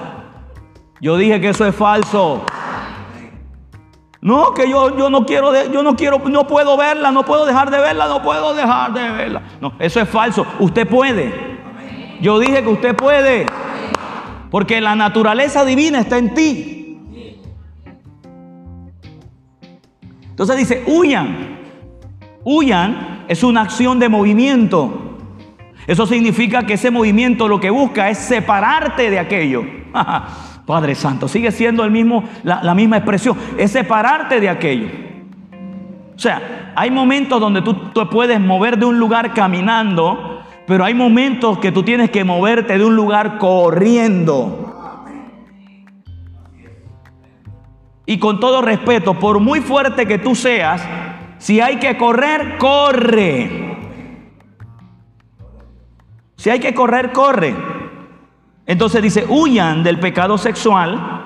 Yo 0.99 1.17
dije 1.17 1.39
que 1.39 1.49
eso 1.49 1.65
es 1.65 1.75
falso. 1.75 2.41
No, 4.23 4.53
que 4.53 4.69
yo, 4.69 4.97
yo 4.97 5.09
no 5.09 5.25
quiero, 5.25 5.51
yo 5.69 5.83
no 5.83 5.97
quiero, 5.97 6.17
no 6.17 6.47
puedo 6.47 6.77
verla, 6.77 7.11
no 7.11 7.25
puedo 7.25 7.45
dejar 7.45 7.69
de 7.69 7.77
verla, 7.77 8.07
no 8.07 8.21
puedo 8.23 8.53
dejar 8.53 8.93
de 8.93 9.09
verla. 9.11 9.41
No, 9.59 9.73
eso 9.79 9.99
es 9.99 10.07
falso. 10.07 10.47
Usted 10.59 10.87
puede. 10.87 11.59
Yo 12.21 12.39
dije 12.39 12.63
que 12.63 12.69
usted 12.69 12.95
puede. 12.95 13.45
Porque 14.49 14.79
la 14.79 14.95
naturaleza 14.95 15.65
divina 15.65 15.99
está 15.99 16.17
en 16.19 16.33
ti. 16.33 16.97
Entonces 20.29 20.55
dice, 20.55 20.85
huyan. 20.87 21.59
Huyan 22.45 23.25
es 23.27 23.43
una 23.43 23.61
acción 23.61 23.99
de 23.99 24.07
movimiento. 24.07 25.17
Eso 25.85 26.07
significa 26.07 26.65
que 26.65 26.75
ese 26.75 26.91
movimiento 26.91 27.49
lo 27.49 27.59
que 27.59 27.69
busca 27.69 28.09
es 28.09 28.19
separarte 28.19 29.09
de 29.09 29.19
aquello. 29.19 29.65
Padre 30.65 30.95
Santo, 30.95 31.27
sigue 31.27 31.51
siendo 31.51 31.83
el 31.83 31.91
mismo, 31.91 32.23
la, 32.43 32.63
la 32.63 32.73
misma 32.73 32.97
expresión, 32.97 33.37
es 33.57 33.71
separarte 33.71 34.39
de 34.39 34.49
aquello. 34.49 34.87
O 36.15 36.19
sea, 36.19 36.73
hay 36.75 36.91
momentos 36.91 37.39
donde 37.39 37.61
tú 37.61 37.73
te 37.91 38.05
puedes 38.05 38.39
mover 38.39 38.77
de 38.77 38.85
un 38.85 38.99
lugar 38.99 39.33
caminando, 39.33 40.41
pero 40.65 40.85
hay 40.85 40.93
momentos 40.93 41.59
que 41.59 41.71
tú 41.71 41.83
tienes 41.83 42.09
que 42.11 42.23
moverte 42.23 42.77
de 42.77 42.85
un 42.85 42.95
lugar 42.95 43.37
corriendo. 43.37 44.63
Y 48.05 48.19
con 48.19 48.39
todo 48.39 48.61
respeto, 48.61 49.13
por 49.13 49.39
muy 49.39 49.61
fuerte 49.61 50.05
que 50.05 50.17
tú 50.17 50.35
seas, 50.35 50.85
si 51.37 51.61
hay 51.61 51.77
que 51.77 51.97
correr, 51.97 52.57
corre. 52.57 53.77
Si 56.35 56.49
hay 56.49 56.59
que 56.59 56.73
correr, 56.73 57.11
corre. 57.11 57.55
Entonces 58.65 59.01
dice, 59.01 59.25
huyan 59.27 59.83
del 59.83 59.99
pecado 59.99 60.37
sexual. 60.37 61.25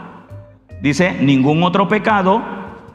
Dice, 0.82 1.18
ningún 1.22 1.64
otro 1.64 1.88
pecado 1.88 2.42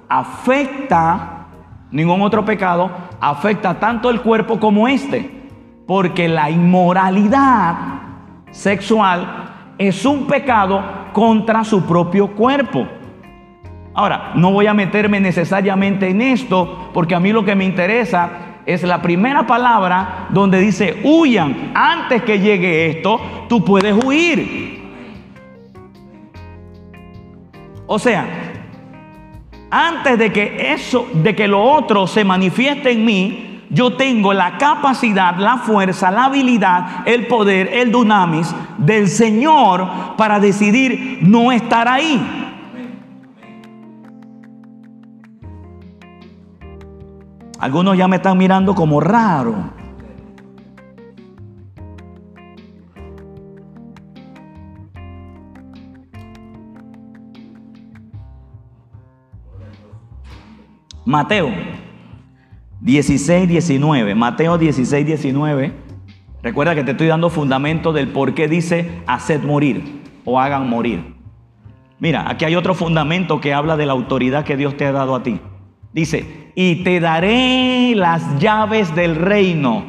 afecta, 0.09 1.47
ningún 1.91 2.23
otro 2.23 2.45
pecado 2.45 2.91
afecta 3.21 3.79
tanto 3.79 4.11
el 4.11 4.21
cuerpo 4.21 4.59
como 4.59 4.89
este. 4.89 5.43
Porque 5.87 6.29
la 6.29 6.51
inmoralidad 6.51 7.77
sexual 8.51 9.75
es 9.79 10.05
un 10.05 10.27
pecado 10.27 10.83
contra 11.13 11.65
su 11.65 11.85
propio 11.85 12.29
cuerpo. 12.35 12.87
Ahora, 13.95 14.33
no 14.37 14.53
voy 14.53 14.67
a 14.67 14.75
meterme 14.75 15.21
necesariamente 15.21 16.09
en 16.09 16.23
esto, 16.23 16.91
porque 16.95 17.15
a 17.15 17.21
mí 17.21 17.31
lo 17.33 17.45
que 17.45 17.55
me 17.55 17.65
interesa 17.65 18.31
es 18.67 18.83
la 18.83 19.03
primera 19.03 19.47
palabra 19.47 20.29
donde 20.31 20.61
dice 20.61 21.01
huyan. 21.05 21.73
Antes 21.75 22.23
que 22.23 22.39
llegue 22.39 22.87
esto, 22.87 23.21
tú 23.49 23.65
puedes 23.65 23.93
huir. 24.05 24.81
O 27.87 27.99
sea, 27.99 28.27
antes 29.71 30.19
de 30.19 30.33
que 30.33 30.73
eso, 30.73 31.09
de 31.15 31.35
que 31.35 31.49
lo 31.49 31.63
otro 31.63 32.07
se 32.07 32.25
manifieste 32.25 32.93
en 32.93 33.05
mí, 33.05 33.53
yo 33.71 33.95
tengo 33.97 34.35
la 34.35 34.59
capacidad, 34.59 35.37
la 35.39 35.57
fuerza, 35.57 36.11
la 36.11 36.27
habilidad, 36.27 37.07
el 37.07 37.27
poder, 37.27 37.71
el 37.73 37.91
dunamis 37.91 38.55
del 38.77 39.09
Señor 39.09 40.17
para 40.17 40.39
decidir 40.41 41.21
no 41.23 41.51
estar 41.53 41.89
ahí. 41.89 42.52
Algunos 47.63 47.97
ya 47.97 48.09
me 48.09 48.17
están 48.17 48.37
mirando 48.37 48.75
como 48.75 48.99
raro. 48.99 49.55
Mateo 61.05 61.53
16, 62.81 63.49
19. 63.49 64.17
Mateo 64.17 64.59
16, 64.59 65.07
19. 65.07 65.73
Recuerda 66.43 66.75
que 66.75 66.83
te 66.83 66.91
estoy 66.91 67.07
dando 67.07 67.31
fundamento 67.31 67.93
del 67.93 68.09
por 68.09 68.35
qué 68.35 68.49
dice 68.49 69.03
haced 69.07 69.45
morir 69.45 70.03
o 70.25 70.41
hagan 70.41 70.69
morir. 70.69 71.15
Mira, 72.01 72.29
aquí 72.29 72.45
hay 72.45 72.57
otro 72.57 72.75
fundamento 72.75 73.41
que 73.41 73.55
habla 73.55 73.77
de 73.77 73.87
la 73.87 73.93
autoridad 73.93 74.45
que 74.45 74.57
Dios 74.57 74.77
te 74.77 74.85
ha 74.85 74.91
dado 74.91 75.15
a 75.15 75.23
ti. 75.23 75.41
Dice, 75.93 76.53
y 76.55 76.85
te 76.85 77.01
daré 77.01 77.95
las 77.95 78.39
llaves 78.39 78.95
del 78.95 79.17
reino. 79.17 79.85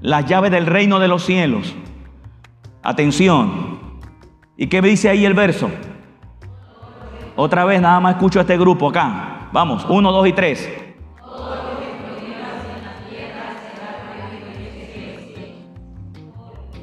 Las 0.00 0.26
llaves 0.26 0.50
del 0.50 0.66
reino 0.66 0.98
de 0.98 1.08
los 1.08 1.24
cielos. 1.24 1.74
Atención. 2.82 3.98
¿Y 4.56 4.66
qué 4.66 4.82
dice 4.82 5.08
ahí 5.08 5.24
el 5.24 5.34
verso? 5.34 5.70
Otra 7.36 7.64
vez 7.64 7.80
nada 7.80 8.00
más 8.00 8.16
escucho 8.16 8.38
a 8.38 8.42
este 8.42 8.58
grupo 8.58 8.88
acá. 8.88 9.48
Vamos, 9.52 9.86
uno, 9.88 10.12
dos 10.12 10.26
y 10.26 10.32
tres. 10.32 10.68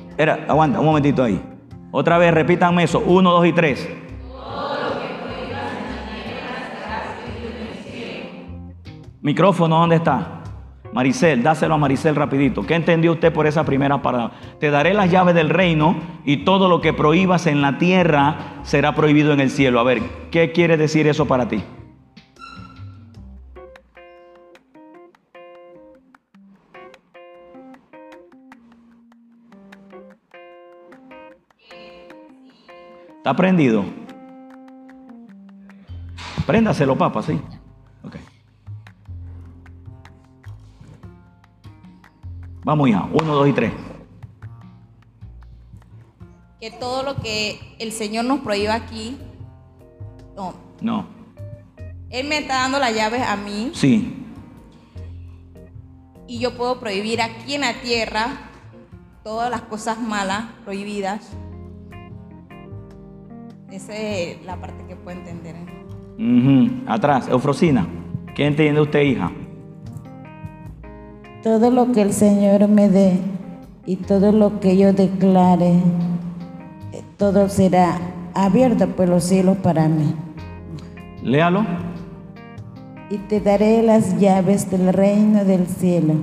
Espera, 0.10 0.46
aguanta, 0.48 0.80
un 0.80 0.86
momentito 0.88 1.24
ahí. 1.24 1.40
Otra 1.92 2.18
vez 2.18 2.34
repítanme 2.34 2.84
eso. 2.84 3.04
Uno, 3.06 3.32
dos 3.32 3.46
y 3.46 3.54
tres. 3.54 3.88
Micrófono, 9.28 9.80
¿dónde 9.80 9.98
está? 9.98 10.42
Maricel, 10.94 11.44
dáselo 11.44 11.74
a 11.74 11.78
Maricel 11.78 12.16
rapidito. 12.16 12.66
¿Qué 12.66 12.76
entendió 12.76 13.12
usted 13.12 13.34
por 13.34 13.46
esa 13.46 13.66
primera 13.66 14.02
palabra? 14.02 14.32
Te 14.58 14.72
daré 14.72 14.94
las 14.94 15.12
llaves 15.12 15.36
del 15.36 15.50
reino 15.50 15.98
y 16.24 16.46
todo 16.46 16.70
lo 16.70 16.80
que 16.80 16.94
prohíbas 16.94 17.46
en 17.46 17.62
la 17.62 17.78
tierra 17.78 18.62
será 18.64 18.96
prohibido 18.96 19.34
en 19.34 19.42
el 19.42 19.50
cielo. 19.50 19.82
A 19.82 19.84
ver, 19.84 20.02
¿qué 20.32 20.54
quiere 20.54 20.78
decir 20.78 21.08
eso 21.10 21.26
para 21.26 21.50
ti? 21.50 21.62
¿Está 33.18 33.36
prendido? 33.36 33.84
Préndaselo, 36.46 36.98
papá, 36.98 37.22
sí. 37.24 37.38
Ok. 38.06 38.16
Vamos, 42.68 42.90
hija. 42.90 43.08
Uno, 43.14 43.34
dos 43.34 43.48
y 43.48 43.54
tres. 43.54 43.72
que 46.60 46.70
todo 46.72 47.02
lo 47.04 47.16
que 47.16 47.60
el 47.80 47.92
Señor 47.94 48.26
nos 48.26 48.40
prohíba 48.40 48.74
aquí, 48.74 49.16
no, 50.36 50.54
No. 50.82 51.06
Él 52.10 52.28
me 52.28 52.40
está 52.40 52.56
dando 52.56 52.80
las 52.80 52.94
llaves 52.96 53.22
a 53.22 53.36
mí 53.38 53.70
Sí. 53.74 54.26
y 56.28 56.40
yo 56.40 56.58
puedo 56.58 56.80
prohibir 56.80 57.22
aquí 57.22 57.54
en 57.54 57.62
la 57.62 57.74
tierra 57.82 58.50
todas 59.24 59.50
las 59.52 59.62
cosas 59.62 60.00
malas, 60.02 60.46
prohibidas. 60.66 61.30
Esa 63.72 63.96
es 63.96 64.44
la 64.44 64.60
parte 64.60 64.84
que 64.88 64.96
puedo 64.96 65.16
entender. 65.18 65.56
Ujú. 66.18 66.84
Atrás, 66.92 67.28
Eufrosina. 67.30 67.88
¿Qué 68.36 68.46
entiende 68.48 68.82
usted, 68.82 69.02
hija? 69.02 69.32
Todo 71.44 71.72
lo 71.72 71.92
que 71.92 72.02
el 72.02 72.14
Señor 72.14 72.68
me 72.68 72.90
dé 72.90 73.20
y 73.86 73.96
todo 73.96 74.32
lo 74.32 74.60
que 74.60 74.76
yo 74.76 74.92
declare, 74.92 75.76
todo 77.18 77.48
será 77.48 78.00
abierto 78.34 78.88
por 78.88 79.08
los 79.08 79.24
cielos 79.24 79.58
para 79.58 79.88
mí. 79.88 80.14
Léalo. 81.24 81.66
Y 83.10 83.18
te 83.18 83.40
daré 83.40 83.82
las 83.84 84.20
llaves 84.20 84.70
del 84.70 84.92
reino 84.92 85.46
del 85.46 85.68
cielo. 85.68 86.16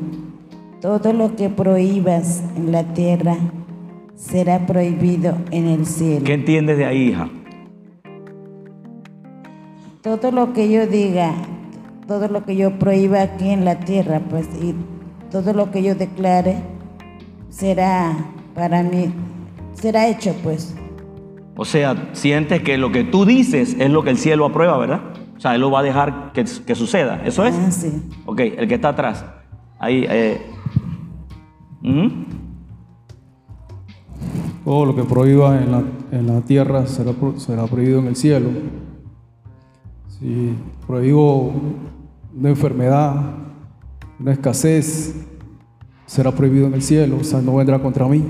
Todo 0.81 1.13
lo 1.13 1.35
que 1.35 1.49
prohíbas 1.49 2.43
en 2.57 2.73
la 2.73 2.83
tierra 2.93 3.37
será 4.17 4.67
prohibido 4.67 5.35
en 5.51 5.67
el 5.67 5.87
cielo. 5.87 6.25
¿Qué 6.25 6.35
entiendes 6.35 6.77
de 6.77 6.85
ahí, 6.85 7.09
hija? 7.09 7.31
Todo 10.03 10.31
lo 10.31 10.53
que 10.53 10.71
yo 10.71 10.87
diga, 10.87 11.33
todo 12.07 12.29
lo 12.29 12.45
que 12.45 12.57
yo 12.57 12.79
prohíba 12.79 13.23
aquí 13.23 13.49
en 13.49 13.65
la 13.65 13.81
tierra, 13.81 14.21
pues, 14.29 14.47
y 14.61 14.75
todo 15.35 15.53
lo 15.53 15.73
que 15.73 15.83
yo 15.83 15.97
declare 15.97 16.59
será 17.49 18.17
para 18.55 18.85
mí, 18.85 19.13
será 19.73 20.07
hecho, 20.07 20.33
pues. 20.45 20.77
O 21.57 21.65
sea, 21.65 22.11
sientes 22.13 22.63
que 22.63 22.79
lo 22.79 22.93
que 22.93 23.03
tú 23.03 23.25
dices 23.25 23.75
es 23.81 23.91
lo 23.91 24.05
que 24.05 24.11
el 24.11 24.17
cielo 24.17 24.47
aprueba, 24.47 24.79
¿verdad? 24.79 25.01
O 25.37 25.41
sea, 25.41 25.57
Él 25.57 25.61
lo 25.61 25.73
va 25.73 25.81
a 25.81 25.83
dejar 25.83 26.31
que, 26.33 26.45
que 26.65 26.77
suceda. 26.77 27.21
¿Eso 27.25 27.45
es? 27.45 27.57
Ah, 27.57 27.73
sí. 27.73 28.01
Ok, 28.27 28.43
el 28.57 28.69
que 28.69 28.77
está 28.77 28.91
atrás. 28.91 29.25
Ahí. 29.81 30.07
Eh. 30.09 30.41
ujú. 31.83 32.13
Todo 34.65 34.87
lo 34.87 34.95
que 34.95 35.03
prohíba 35.03 35.61
en 35.61 35.73
la, 35.73 35.83
en 36.13 36.27
la 36.29 36.43
tierra 36.43 36.87
será, 36.87 37.11
será 37.39 37.67
prohibido 37.67 37.99
en 37.99 38.07
el 38.07 38.15
cielo. 38.15 38.51
Si 40.07 40.55
prohíbo 40.87 41.53
una 42.39 42.51
enfermedad, 42.51 43.45
una 44.19 44.33
escasez, 44.33 45.15
será 46.07 46.33
prohibido 46.33 46.67
en 46.67 46.75
el 46.75 46.83
cielo, 46.83 47.19
o 47.21 47.25
sea, 47.25 47.41
no 47.41 47.57
vendrá 47.57 47.79
contra 47.79 48.07
mí. 48.07 48.23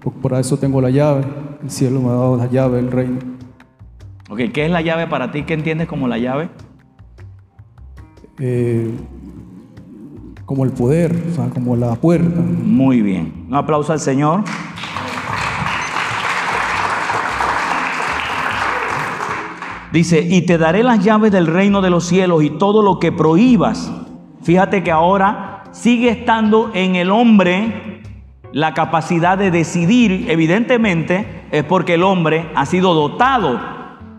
Porque 0.00 0.18
para 0.20 0.40
eso 0.40 0.56
tengo 0.56 0.80
la 0.80 0.90
llave. 0.90 1.24
El 1.62 1.70
cielo 1.70 2.00
me 2.00 2.08
ha 2.08 2.12
dado 2.12 2.36
la 2.36 2.46
llave 2.46 2.76
del 2.76 2.90
reino. 2.90 3.18
Ok, 4.30 4.40
¿qué 4.52 4.66
es 4.66 4.70
la 4.70 4.80
llave 4.80 5.06
para 5.06 5.32
ti? 5.32 5.42
¿Qué 5.42 5.54
entiendes 5.54 5.88
como 5.88 6.06
la 6.06 6.18
llave? 6.18 6.50
Eh, 8.38 8.90
como 10.44 10.64
el 10.64 10.70
poder, 10.70 11.14
o 11.30 11.34
sea, 11.34 11.50
como 11.50 11.76
la 11.76 11.94
puerta. 11.96 12.40
Muy 12.40 13.02
bien. 13.02 13.46
Un 13.48 13.54
aplauso 13.54 13.92
al 13.92 14.00
Señor. 14.00 14.44
Dice, 19.92 20.20
y 20.20 20.42
te 20.42 20.58
daré 20.58 20.82
las 20.82 21.02
llaves 21.02 21.32
del 21.32 21.46
reino 21.46 21.80
de 21.80 21.90
los 21.90 22.04
cielos 22.04 22.42
y 22.42 22.50
todo 22.50 22.82
lo 22.82 22.98
que 22.98 23.10
prohíbas. 23.10 23.90
Fíjate 24.48 24.82
que 24.82 24.90
ahora 24.90 25.64
sigue 25.72 26.08
estando 26.08 26.70
en 26.72 26.96
el 26.96 27.10
hombre 27.10 28.00
la 28.50 28.72
capacidad 28.72 29.36
de 29.36 29.50
decidir. 29.50 30.24
Evidentemente 30.30 31.44
es 31.50 31.64
porque 31.64 31.92
el 31.92 32.02
hombre 32.02 32.50
ha 32.54 32.64
sido 32.64 32.94
dotado, 32.94 33.60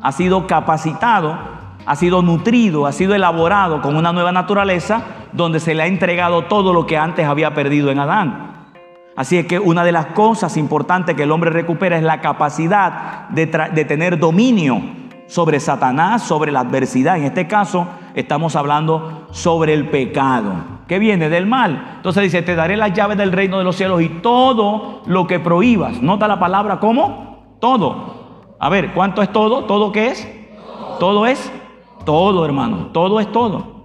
ha 0.04 0.12
sido 0.12 0.46
capacitado, 0.46 1.36
ha 1.84 1.96
sido 1.96 2.22
nutrido, 2.22 2.86
ha 2.86 2.92
sido 2.92 3.16
elaborado 3.16 3.82
con 3.82 3.96
una 3.96 4.14
nueva 4.14 4.32
naturaleza 4.32 5.02
donde 5.34 5.60
se 5.60 5.74
le 5.74 5.82
ha 5.82 5.88
entregado 5.88 6.44
todo 6.44 6.74
lo 6.74 6.86
que 6.86 6.96
antes 6.96 7.26
había 7.26 7.56
perdido 7.56 7.90
en 7.90 7.98
Adán. 7.98 8.68
Así 9.16 9.36
es 9.36 9.48
que 9.48 9.58
una 9.58 9.84
de 9.84 9.94
las 9.94 10.06
cosas 10.06 10.58
importantes 10.58 11.16
que 11.16 11.24
el 11.24 11.32
hombre 11.32 11.50
recupera 11.50 11.98
es 11.98 12.04
la 12.04 12.22
capacidad 12.22 13.30
de, 13.30 13.48
de 13.48 13.86
tener 13.86 14.20
dominio 14.20 14.80
sobre 15.26 15.60
Satanás, 15.60 16.22
sobre 16.22 16.52
la 16.52 16.60
adversidad. 16.60 17.18
En 17.18 17.24
este 17.24 17.48
caso 17.48 17.88
estamos 18.16 18.55
hablando 18.55 19.28
sobre 19.32 19.74
el 19.74 19.89
pecado, 19.89 20.53
que 20.88 20.99
viene 20.99 21.30
del 21.30 21.45
mal. 21.45 21.93
Entonces 21.97 22.24
dice, 22.24 22.41
te 22.41 22.55
daré 22.55 22.78
las 22.78 22.93
llaves 22.93 23.18
del 23.18 23.32
reino 23.32 23.57
de 23.57 23.64
los 23.64 23.76
cielos 23.76 24.01
y 24.01 24.10
todo 24.10 25.01
lo 25.05 25.28
que 25.28 25.39
prohíbas. 25.39 26.01
Nota 26.01 26.28
la 26.28 26.39
palabra 26.39 26.80
¿cómo? 26.80 27.57
Todo. 27.60 28.55
A 28.60 28.70
ver, 28.70 28.93
¿cuánto 28.93 29.22
es 29.22 29.32
todo? 29.32 29.66
¿Todo 29.66 29.91
qué 29.91 30.07
es? 30.07 30.28
Todo 30.99 31.26
es 31.26 31.51
todo, 32.05 32.45
hermano. 32.45 32.89
Todo 32.91 33.20
es 33.20 33.32
todo. 33.32 33.80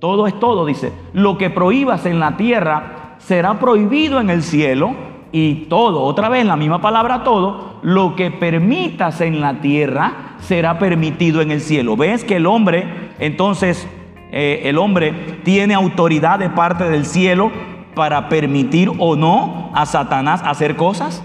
Todo 0.00 0.26
es 0.26 0.38
todo, 0.38 0.66
dice. 0.66 0.92
Lo 1.12 1.38
que 1.38 1.50
prohíbas 1.50 2.06
en 2.06 2.20
la 2.20 2.36
tierra 2.36 3.16
será 3.18 3.58
prohibido 3.58 4.20
en 4.20 4.30
el 4.30 4.42
cielo 4.42 4.94
y 5.32 5.66
todo, 5.66 6.02
otra 6.02 6.28
vez 6.28 6.46
la 6.46 6.56
misma 6.56 6.80
palabra 6.80 7.24
todo, 7.24 7.78
lo 7.82 8.14
que 8.14 8.30
permitas 8.30 9.20
en 9.20 9.40
la 9.40 9.60
tierra 9.60 10.12
será 10.40 10.78
permitido 10.78 11.40
en 11.40 11.50
el 11.50 11.60
cielo. 11.60 11.96
¿Ves 11.96 12.24
que 12.24 12.36
el 12.36 12.46
hombre, 12.46 12.86
entonces, 13.18 13.88
eh, 14.32 14.62
el 14.64 14.78
hombre 14.78 15.12
tiene 15.44 15.74
autoridad 15.74 16.38
de 16.38 16.50
parte 16.50 16.84
del 16.84 17.06
cielo 17.06 17.50
para 17.94 18.28
permitir 18.28 18.90
o 18.98 19.16
no 19.16 19.70
a 19.74 19.86
Satanás 19.86 20.42
hacer 20.44 20.76
cosas? 20.76 21.22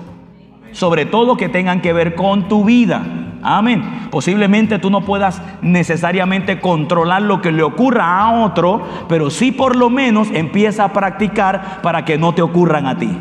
sobre 0.71 1.05
todo 1.05 1.37
que 1.37 1.49
tengan 1.49 1.81
que 1.81 1.93
ver 1.93 2.15
con 2.15 2.47
tu 2.47 2.65
vida. 2.65 3.03
Amén. 3.43 4.07
Posiblemente 4.11 4.79
tú 4.79 4.89
no 4.89 5.01
puedas 5.01 5.41
necesariamente 5.61 6.59
controlar 6.59 7.23
lo 7.23 7.41
que 7.41 7.51
le 7.51 7.63
ocurra 7.63 8.19
a 8.19 8.43
otro, 8.43 8.81
pero 9.09 9.29
sí 9.29 9.51
por 9.51 9.75
lo 9.75 9.89
menos 9.89 10.29
empieza 10.31 10.85
a 10.85 10.93
practicar 10.93 11.81
para 11.81 12.05
que 12.05 12.17
no 12.17 12.33
te 12.33 12.41
ocurran 12.41 12.85
a 12.85 12.97
ti 12.97 13.17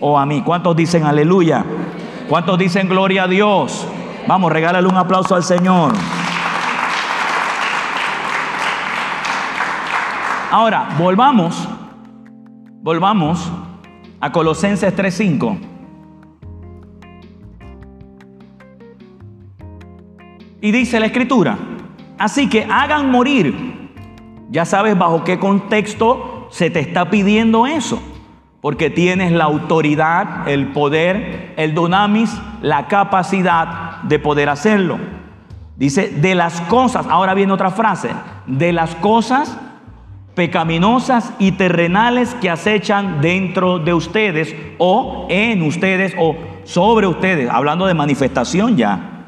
o 0.00 0.18
a 0.18 0.26
mí. 0.26 0.42
¿Cuántos 0.42 0.76
dicen 0.76 1.04
aleluya? 1.04 1.64
¿Cuántos 2.28 2.58
dicen 2.58 2.88
gloria 2.88 3.24
a 3.24 3.28
Dios? 3.28 3.86
Vamos, 4.28 4.52
regálale 4.52 4.86
un 4.86 4.94
aplauso 4.94 5.34
al 5.34 5.42
Señor. 5.42 5.94
Ahora, 10.50 10.90
volvamos, 10.98 11.66
volvamos 12.82 13.50
a 14.20 14.30
Colosenses 14.30 14.94
3:5. 14.94 15.58
Y 20.60 20.72
dice 20.72 21.00
la 21.00 21.06
escritura, 21.06 21.56
así 22.18 22.50
que 22.50 22.66
hagan 22.70 23.10
morir. 23.10 23.88
Ya 24.50 24.66
sabes 24.66 24.98
bajo 24.98 25.24
qué 25.24 25.38
contexto 25.38 26.48
se 26.50 26.68
te 26.68 26.80
está 26.80 27.08
pidiendo 27.08 27.66
eso. 27.66 27.98
Porque 28.60 28.90
tienes 28.90 29.32
la 29.32 29.44
autoridad, 29.44 30.48
el 30.48 30.68
poder, 30.72 31.54
el 31.56 31.74
dunamis, 31.74 32.36
la 32.60 32.88
capacidad 32.88 34.02
de 34.02 34.18
poder 34.18 34.48
hacerlo. 34.48 34.98
Dice, 35.76 36.08
de 36.08 36.34
las 36.34 36.60
cosas, 36.62 37.06
ahora 37.08 37.34
viene 37.34 37.52
otra 37.52 37.70
frase, 37.70 38.10
de 38.46 38.72
las 38.72 38.96
cosas 38.96 39.56
pecaminosas 40.34 41.32
y 41.38 41.52
terrenales 41.52 42.34
que 42.40 42.48
acechan 42.48 43.20
dentro 43.20 43.78
de 43.80 43.92
ustedes 43.92 44.54
o 44.78 45.26
en 45.28 45.62
ustedes 45.62 46.14
o 46.18 46.36
sobre 46.62 47.06
ustedes, 47.06 47.50
hablando 47.50 47.86
de 47.86 47.94
manifestación 47.94 48.76
ya. 48.76 49.18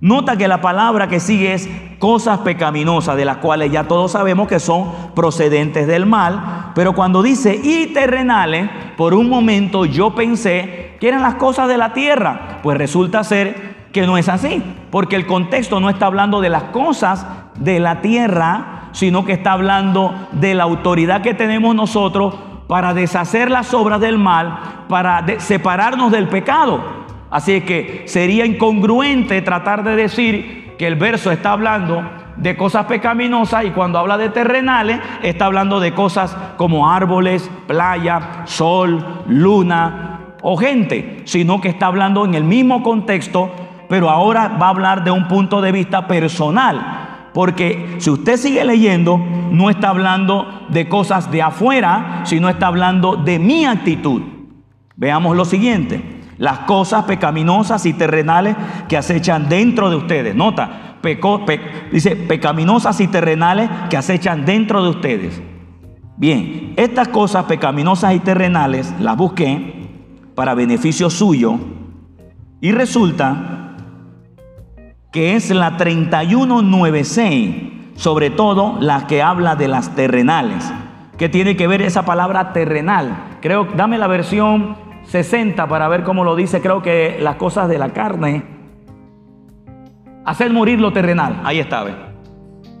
Nota 0.00 0.36
que 0.36 0.48
la 0.48 0.60
palabra 0.60 1.08
que 1.08 1.20
sigue 1.20 1.54
es 1.54 1.68
cosas 1.98 2.40
pecaminosas, 2.40 3.16
de 3.16 3.24
las 3.24 3.38
cuales 3.38 3.72
ya 3.72 3.84
todos 3.84 4.12
sabemos 4.12 4.48
que 4.48 4.60
son 4.60 4.90
procedentes 5.14 5.86
del 5.86 6.06
mal, 6.06 6.63
pero 6.74 6.92
cuando 6.92 7.22
dice 7.22 7.58
y 7.62 7.86
terrenales, 7.88 8.68
por 8.96 9.14
un 9.14 9.28
momento 9.28 9.84
yo 9.84 10.14
pensé 10.14 10.96
que 11.00 11.08
eran 11.08 11.22
las 11.22 11.36
cosas 11.36 11.68
de 11.68 11.76
la 11.76 11.92
tierra, 11.92 12.58
pues 12.62 12.76
resulta 12.76 13.24
ser 13.24 13.74
que 13.92 14.06
no 14.06 14.18
es 14.18 14.28
así, 14.28 14.62
porque 14.90 15.16
el 15.16 15.26
contexto 15.26 15.78
no 15.78 15.88
está 15.88 16.06
hablando 16.06 16.40
de 16.40 16.50
las 16.50 16.64
cosas 16.64 17.26
de 17.56 17.78
la 17.78 18.00
tierra, 18.00 18.88
sino 18.92 19.24
que 19.24 19.32
está 19.32 19.52
hablando 19.52 20.28
de 20.32 20.54
la 20.54 20.64
autoridad 20.64 21.22
que 21.22 21.34
tenemos 21.34 21.74
nosotros 21.74 22.34
para 22.66 22.94
deshacer 22.94 23.50
las 23.50 23.72
obras 23.72 24.00
del 24.00 24.18
mal, 24.18 24.58
para 24.88 25.24
separarnos 25.38 26.10
del 26.10 26.28
pecado. 26.28 26.82
Así 27.30 27.52
es 27.52 27.64
que 27.64 28.04
sería 28.06 28.46
incongruente 28.46 29.42
tratar 29.42 29.84
de 29.84 29.96
decir 29.96 30.74
que 30.78 30.86
el 30.86 30.96
verso 30.96 31.30
está 31.30 31.52
hablando 31.52 32.02
de 32.36 32.56
cosas 32.56 32.86
pecaminosas 32.86 33.64
y 33.64 33.70
cuando 33.70 33.98
habla 33.98 34.18
de 34.18 34.28
terrenales 34.28 35.00
está 35.22 35.46
hablando 35.46 35.80
de 35.80 35.94
cosas 35.94 36.36
como 36.56 36.90
árboles, 36.90 37.50
playa, 37.66 38.42
sol, 38.44 39.24
luna 39.28 40.20
o 40.42 40.56
gente, 40.56 41.22
sino 41.24 41.60
que 41.60 41.68
está 41.68 41.86
hablando 41.86 42.24
en 42.24 42.34
el 42.34 42.44
mismo 42.44 42.82
contexto, 42.82 43.50
pero 43.88 44.10
ahora 44.10 44.48
va 44.60 44.66
a 44.66 44.70
hablar 44.70 45.04
de 45.04 45.10
un 45.10 45.26
punto 45.26 45.60
de 45.60 45.72
vista 45.72 46.06
personal. 46.06 47.30
Porque 47.32 47.96
si 47.98 48.10
usted 48.10 48.36
sigue 48.36 48.64
leyendo, 48.64 49.18
no 49.50 49.70
está 49.70 49.88
hablando 49.88 50.66
de 50.68 50.88
cosas 50.88 51.30
de 51.30 51.42
afuera, 51.42 52.20
sino 52.24 52.48
está 52.48 52.68
hablando 52.68 53.16
de 53.16 53.38
mi 53.38 53.64
actitud. 53.64 54.22
Veamos 54.96 55.36
lo 55.36 55.44
siguiente. 55.44 56.23
Las 56.38 56.60
cosas 56.60 57.04
pecaminosas 57.04 57.86
y 57.86 57.92
terrenales 57.92 58.56
que 58.88 58.96
acechan 58.96 59.48
dentro 59.48 59.90
de 59.90 59.96
ustedes. 59.96 60.34
Nota, 60.34 60.96
peco- 61.02 61.44
pe- 61.44 61.60
dice 61.92 62.16
pecaminosas 62.16 63.00
y 63.00 63.08
terrenales 63.08 63.70
que 63.90 63.96
acechan 63.96 64.44
dentro 64.44 64.82
de 64.82 64.88
ustedes. 64.90 65.40
Bien, 66.16 66.74
estas 66.76 67.08
cosas 67.08 67.44
pecaminosas 67.44 68.14
y 68.14 68.20
terrenales 68.20 68.92
las 69.00 69.16
busqué 69.16 69.88
para 70.34 70.54
beneficio 70.54 71.10
suyo 71.10 71.58
y 72.60 72.72
resulta 72.72 73.76
que 75.12 75.36
es 75.36 75.50
la 75.50 75.76
3196, 75.76 77.54
sobre 77.94 78.30
todo 78.30 78.76
la 78.80 79.06
que 79.06 79.22
habla 79.22 79.54
de 79.56 79.68
las 79.68 79.94
terrenales. 79.94 80.72
¿Qué 81.18 81.28
tiene 81.28 81.56
que 81.56 81.68
ver 81.68 81.82
esa 81.82 82.04
palabra 82.04 82.52
terrenal? 82.52 83.36
Creo, 83.40 83.68
dame 83.76 83.98
la 83.98 84.08
versión 84.08 84.76
60 85.06 85.66
para 85.66 85.88
ver 85.88 86.02
cómo 86.02 86.24
lo 86.24 86.36
dice. 86.36 86.60
Creo 86.60 86.82
que 86.82 87.18
las 87.20 87.36
cosas 87.36 87.68
de 87.68 87.78
la 87.78 87.90
carne. 87.90 88.42
Hacer 90.24 90.52
morir 90.52 90.80
lo 90.80 90.92
terrenal. 90.92 91.40
Ahí 91.44 91.60
está. 91.60 91.84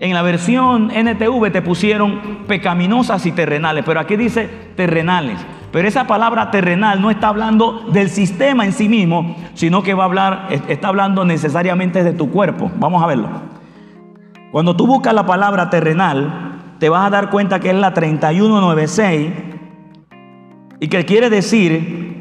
En 0.00 0.12
la 0.12 0.22
versión 0.22 0.90
NTV 0.90 1.52
te 1.52 1.62
pusieron 1.62 2.44
pecaminosas 2.46 3.24
y 3.26 3.32
terrenales, 3.32 3.84
pero 3.86 4.00
aquí 4.00 4.16
dice 4.16 4.48
terrenales. 4.76 5.38
Pero 5.70 5.88
esa 5.88 6.06
palabra 6.06 6.50
terrenal 6.50 7.00
no 7.00 7.10
está 7.10 7.28
hablando 7.28 7.84
del 7.92 8.08
sistema 8.08 8.64
en 8.64 8.72
sí 8.72 8.88
mismo, 8.88 9.36
sino 9.54 9.82
que 9.82 9.94
va 9.94 10.04
a 10.04 10.06
hablar, 10.06 10.48
está 10.68 10.88
hablando 10.88 11.24
necesariamente 11.24 12.04
de 12.04 12.12
tu 12.12 12.30
cuerpo. 12.30 12.70
Vamos 12.76 13.02
a 13.02 13.06
verlo. 13.06 13.28
Cuando 14.52 14.76
tú 14.76 14.86
buscas 14.86 15.14
la 15.14 15.26
palabra 15.26 15.70
terrenal, 15.70 16.76
te 16.78 16.88
vas 16.88 17.06
a 17.06 17.10
dar 17.10 17.30
cuenta 17.30 17.58
que 17.60 17.70
es 17.70 17.76
la 17.76 17.92
3196 17.92 19.32
y 20.78 20.88
que 20.88 21.04
quiere 21.04 21.30
decir, 21.30 22.13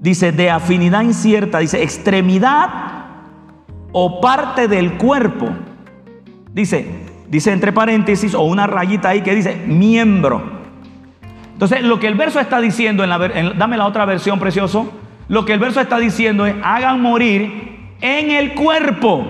dice, 0.00 0.32
de 0.32 0.50
afinidad 0.50 1.02
incierta, 1.02 1.58
dice, 1.58 1.82
extremidad 1.82 2.68
o 3.92 4.20
parte 4.20 4.68
del 4.68 4.94
cuerpo. 4.94 5.48
Dice, 6.52 6.86
dice 7.28 7.52
entre 7.52 7.72
paréntesis 7.72 8.34
o 8.34 8.42
una 8.42 8.66
rayita 8.66 9.10
ahí 9.10 9.22
que 9.22 9.34
dice 9.34 9.56
miembro. 9.66 10.56
Entonces, 11.52 11.82
lo 11.82 11.98
que 11.98 12.06
el 12.06 12.14
verso 12.14 12.38
está 12.38 12.60
diciendo, 12.60 13.02
en 13.02 13.10
la, 13.10 13.18
dame 13.56 13.76
la 13.76 13.86
otra 13.86 14.04
versión, 14.04 14.38
precioso. 14.38 14.92
Lo 15.28 15.44
que 15.44 15.54
el 15.54 15.58
verso 15.58 15.80
está 15.80 15.98
diciendo 15.98 16.46
es, 16.46 16.54
hagan 16.62 17.00
morir 17.00 17.94
en 18.00 18.30
el 18.30 18.54
cuerpo. 18.54 19.26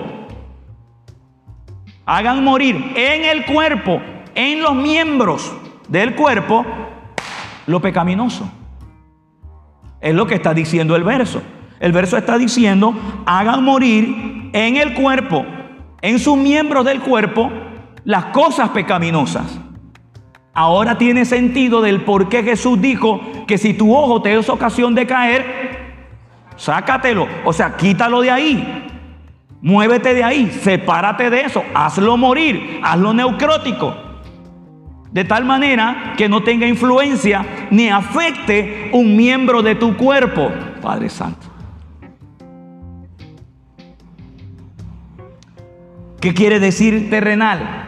Hagan 2.05 2.45
morir 2.45 2.93
en 2.97 3.25
el 3.25 3.45
cuerpo, 3.47 4.01
en 4.35 4.63
los 4.63 4.75
miembros 4.75 5.53
del 5.89 6.15
cuerpo, 6.15 6.65
lo 7.67 7.81
pecaminoso. 7.81 8.51
Es 10.07 10.15
lo 10.15 10.29
que 10.29 10.37
está 10.37 10.55
diciendo 10.55 10.95
el 10.95 11.03
verso. 11.03 11.43
El 11.81 11.91
verso 11.91 12.17
está 12.17 12.39
diciendo, 12.39 12.95
hagan 13.27 13.65
morir 13.65 14.51
en 14.53 14.77
el 14.77 14.95
cuerpo, 14.95 15.45
en 16.01 16.21
sus 16.21 16.37
miembros 16.37 16.85
del 16.85 17.01
cuerpo, 17.01 17.51
las 18.05 18.27
cosas 18.27 18.69
pecaminosas. 18.69 19.59
Ahora 20.55 20.97
tiene 20.97 21.25
sentido 21.25 21.81
del 21.81 22.03
por 22.03 22.29
qué 22.29 22.45
Jesús 22.45 22.81
dijo 22.81 23.21
que 23.49 23.59
si 23.59 23.75
tu 23.75 23.97
ojo 23.97 24.23
te 24.23 24.39
es 24.39 24.49
ocasión 24.49 24.95
de 24.95 25.09
caer, 25.09 26.05
sácatelo. 26.55 27.27
O 27.45 27.53
sea, 27.53 27.77
quítalo 27.77 28.21
de 28.21 28.31
ahí. 28.31 28.87
Muévete 29.61 30.15
de 30.15 30.23
ahí, 30.23 30.53
sepárate 30.53 31.31
de 31.31 31.41
eso, 31.41 31.65
hazlo 31.75 32.17
morir, 32.17 32.79
hazlo 32.85 33.13
neocrótico. 33.13 34.06
De 35.13 35.25
tal 35.25 35.45
manera 35.45 36.15
que 36.17 36.29
no 36.29 36.43
tenga 36.43 36.67
influencia 36.67 37.69
ni 37.71 37.89
afecte 37.89 38.91
un 38.93 39.17
miembro 39.17 39.63
de 39.63 39.75
tu 39.75 39.97
cuerpo, 39.97 40.51
Padre 40.83 41.09
Santo. 41.09 41.47
¿Qué 46.21 46.35
quiere 46.35 46.59
decir 46.59 47.09
terrenal? 47.09 47.87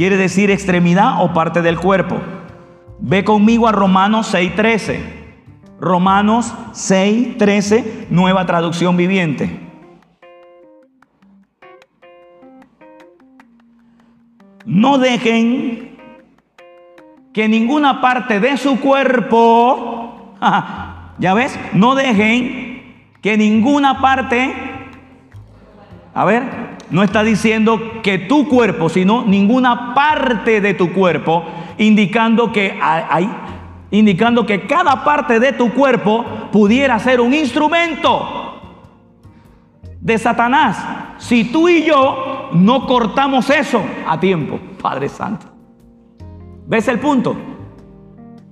quiere 0.00 0.16
decir 0.16 0.50
extremidad 0.50 1.22
o 1.22 1.34
parte 1.34 1.60
del 1.60 1.78
cuerpo. 1.78 2.16
Ve 3.00 3.22
conmigo 3.22 3.68
a 3.68 3.72
Romanos 3.72 4.32
6:13. 4.32 4.98
Romanos 5.78 6.54
6:13, 6.72 8.06
nueva 8.08 8.46
traducción 8.46 8.96
viviente. 8.96 9.69
No 14.64 14.98
dejen 14.98 15.96
que 17.32 17.48
ninguna 17.48 18.00
parte 18.00 18.40
de 18.40 18.56
su 18.56 18.80
cuerpo, 18.80 20.34
ya 21.18 21.34
ves, 21.34 21.58
no 21.72 21.94
dejen 21.94 23.06
que 23.22 23.36
ninguna 23.36 24.00
parte, 24.00 24.54
a 26.14 26.24
ver, 26.24 26.42
no 26.90 27.02
está 27.02 27.22
diciendo 27.22 28.02
que 28.02 28.18
tu 28.18 28.48
cuerpo, 28.48 28.88
sino 28.88 29.24
ninguna 29.24 29.94
parte 29.94 30.60
de 30.60 30.74
tu 30.74 30.92
cuerpo, 30.92 31.44
indicando 31.78 32.52
que 32.52 32.78
hay, 32.82 33.30
indicando 33.90 34.44
que 34.44 34.66
cada 34.66 35.04
parte 35.04 35.38
de 35.40 35.52
tu 35.52 35.72
cuerpo 35.72 36.24
pudiera 36.50 36.98
ser 36.98 37.20
un 37.20 37.32
instrumento 37.32 38.40
de 40.00 40.18
Satanás. 40.18 40.84
Si 41.18 41.44
tú 41.44 41.68
y 41.68 41.84
yo 41.84 42.29
no 42.52 42.86
cortamos 42.86 43.48
eso 43.50 43.82
a 44.06 44.18
tiempo, 44.18 44.58
Padre 44.80 45.08
Santo. 45.08 45.46
¿Ves 46.66 46.88
el 46.88 46.98
punto? 46.98 47.36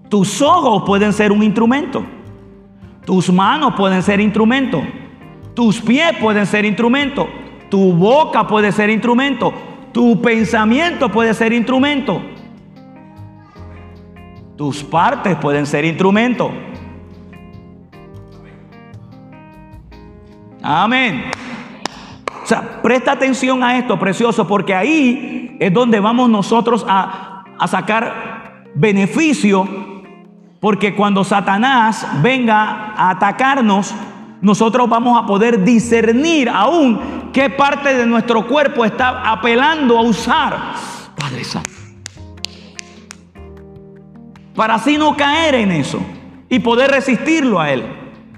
Tus 0.09 0.41
ojos 0.43 0.83
pueden 0.87 1.13
ser 1.13 1.33
un 1.33 1.43
instrumento. 1.43 2.05
Tus 3.05 3.33
manos 3.33 3.75
pueden 3.77 4.03
ser 4.03 4.21
instrumento. 4.21 4.83
Tus 5.55 5.81
pies 5.81 6.17
pueden 6.21 6.47
ser 6.47 6.65
instrumento. 6.65 7.29
Tu 7.71 7.93
boca 7.93 8.47
puede 8.47 8.73
ser 8.73 8.91
instrumento. 8.91 9.53
Tu 9.93 10.21
pensamiento 10.21 11.09
puede 11.11 11.35
ser 11.35 11.53
instrumento. 11.53 12.21
Tus 14.57 14.83
partes 14.83 15.37
pueden 15.37 15.67
ser 15.67 15.85
instrumento. 15.85 16.51
Amén. 20.63 21.31
O 22.49 22.51
sea, 22.51 22.81
presta 22.81 23.13
atención 23.13 23.63
a 23.63 23.77
esto, 23.77 23.99
precioso, 23.99 24.49
porque 24.49 24.75
ahí 24.75 25.55
es 25.61 25.71
donde 25.71 26.01
vamos 26.01 26.31
nosotros 26.31 26.83
a, 26.89 27.45
a 27.59 27.69
sacar 27.69 28.65
beneficio, 28.75 29.69
porque 30.59 30.95
cuando 30.97 31.25
Satanás 31.25 32.07
venga 32.23 32.95
a 32.97 33.11
atacarnos, 33.11 33.95
nosotros 34.41 34.89
vamos 34.89 35.23
a 35.23 35.27
poder 35.27 35.63
discernir 35.63 36.49
aún 36.49 37.29
qué 37.35 37.51
parte 37.51 37.95
de 37.95 38.07
nuestro 38.07 38.47
cuerpo 38.47 38.83
está 38.83 39.31
apelando 39.31 39.99
a 39.99 40.01
usar. 40.01 40.57
Padre 41.19 41.45
Santo. 41.45 41.71
Para 44.55 44.77
así 44.77 44.97
no 44.97 45.15
caer 45.19 45.55
en 45.55 45.73
eso 45.73 46.01
y 46.49 46.61
poder 46.61 46.93
resistirlo 46.93 47.61
a 47.61 47.71
Él. 47.71 47.85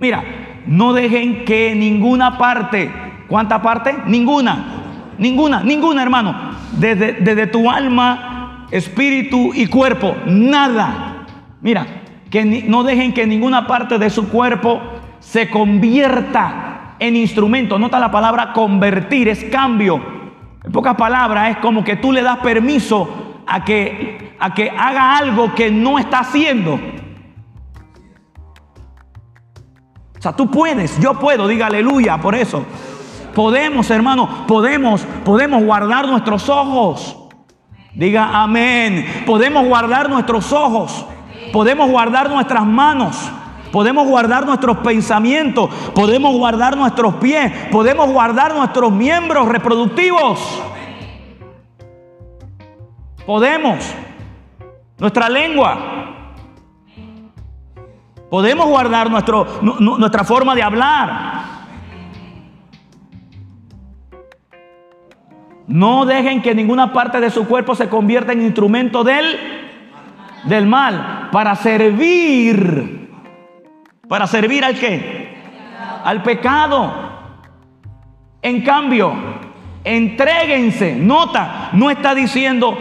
Mira, 0.01 0.25
no 0.67 0.95
dejen 0.95 1.45
que 1.45 1.77
ninguna 1.77 2.37
parte, 2.39 2.91
¿cuánta 3.31 3.63
parte? 3.63 3.97
Ninguna, 4.07 4.59
ninguna, 5.17 5.63
ninguna 5.63 6.03
hermano, 6.03 6.35
desde, 6.73 7.13
desde 7.13 7.47
tu 7.47 7.71
alma, 7.71 8.67
espíritu 8.71 9.53
y 9.55 9.67
cuerpo, 9.69 10.17
nada. 10.27 11.25
Mira, 11.63 11.87
que 12.29 12.45
no 12.45 12.83
dejen 12.83 13.15
que 13.15 13.27
ninguna 13.27 13.67
parte 13.67 13.99
de 13.99 14.11
su 14.11 14.29
cuerpo 14.29 14.81
se 15.21 15.49
convierta 15.49 16.97
en 16.99 17.17
instrumento. 17.17 17.79
Nota 17.79 17.99
la 17.99 18.11
palabra 18.11 18.53
convertir, 18.53 19.29
es 19.29 19.45
cambio. 19.45 20.01
En 20.65 20.73
pocas 20.73 20.97
palabras, 20.97 21.51
es 21.51 21.57
como 21.59 21.85
que 21.85 21.97
tú 21.97 22.13
le 22.13 22.23
das 22.23 22.39
permiso 22.39 23.43
a 23.47 23.65
que, 23.65 24.35
a 24.39 24.53
que 24.53 24.71
haga 24.71 25.17
algo 25.17 25.55
que 25.55 25.71
no 25.71 25.99
está 25.99 26.21
haciendo. 26.21 26.75
O 30.21 30.23
sea, 30.23 30.37
tú 30.37 30.51
puedes, 30.51 31.01
yo 31.01 31.19
puedo, 31.19 31.49
diga 31.49 31.67
aleluya 31.67 32.19
por 32.19 32.35
eso. 32.35 32.67
Podemos, 33.41 33.91
hermano, 33.91 34.45
podemos, 34.47 35.01
podemos 35.25 35.65
guardar 35.65 36.07
nuestros 36.07 36.47
ojos. 36.51 37.17
Diga 37.95 38.43
amén. 38.43 39.25
Podemos 39.25 39.65
guardar 39.65 40.11
nuestros 40.11 40.53
ojos. 40.53 41.07
Podemos 41.51 41.89
guardar 41.91 42.29
nuestras 42.29 42.67
manos. 42.67 43.17
Podemos 43.73 44.07
guardar 44.07 44.45
nuestros 44.45 44.77
pensamientos, 44.79 45.71
podemos 45.95 46.37
guardar 46.37 46.77
nuestros 46.77 47.15
pies, 47.15 47.51
podemos 47.73 48.11
guardar 48.11 48.55
nuestros 48.55 48.93
miembros 48.93 49.49
reproductivos. 49.49 50.39
Podemos. 53.25 53.79
Nuestra 54.99 55.31
lengua. 55.31 55.79
Podemos 58.29 58.67
guardar 58.67 59.11
nuestro, 59.11 59.47
nuestra 59.63 60.25
forma 60.25 60.55
de 60.55 60.63
hablar. 60.63 61.60
No 65.71 66.05
dejen 66.05 66.43
que 66.43 66.55
ninguna 66.55 66.93
parte 66.93 67.21
de 67.21 67.31
su 67.31 67.47
cuerpo 67.47 67.75
se 67.75 67.89
convierta 67.89 68.33
en 68.33 68.43
instrumento 68.43 69.05
del, 69.05 69.39
del 70.45 70.67
mal 70.67 71.29
para 71.33 71.55
servir 71.57 73.01
¿Para 74.11 74.27
servir 74.27 74.65
al 74.65 74.75
qué? 74.75 75.37
Al 76.03 76.21
pecado. 76.25 76.93
En 78.43 78.61
cambio, 78.63 79.13
entréguense. 79.85 80.97
Nota, 80.97 81.71
no 81.75 81.91
está 81.91 82.13
diciendo 82.13 82.77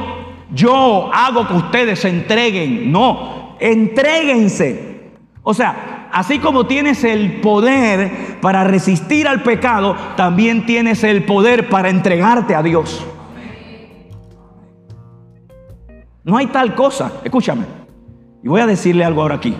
yo 0.51 1.11
hago 1.13 1.47
que 1.47 1.53
ustedes 1.53 1.99
se 1.99 2.09
entreguen. 2.09 2.91
No, 2.91 3.55
entréguense. 3.59 5.11
O 5.43 5.53
sea, 5.53 5.88
así 6.11 6.39
como 6.39 6.65
tienes 6.65 7.03
el 7.03 7.41
poder 7.41 8.37
para 8.41 8.63
resistir 8.63 9.27
al 9.27 9.43
pecado, 9.43 9.95
también 10.15 10.65
tienes 10.65 11.03
el 11.03 11.25
poder 11.25 11.69
para 11.69 11.89
entregarte 11.89 12.55
a 12.55 12.63
Dios. 12.63 13.05
No 16.23 16.37
hay 16.37 16.47
tal 16.47 16.75
cosa. 16.75 17.13
Escúchame. 17.23 17.65
Y 18.43 18.47
voy 18.47 18.61
a 18.61 18.67
decirle 18.67 19.03
algo 19.03 19.21
ahora 19.21 19.35
aquí. 19.35 19.55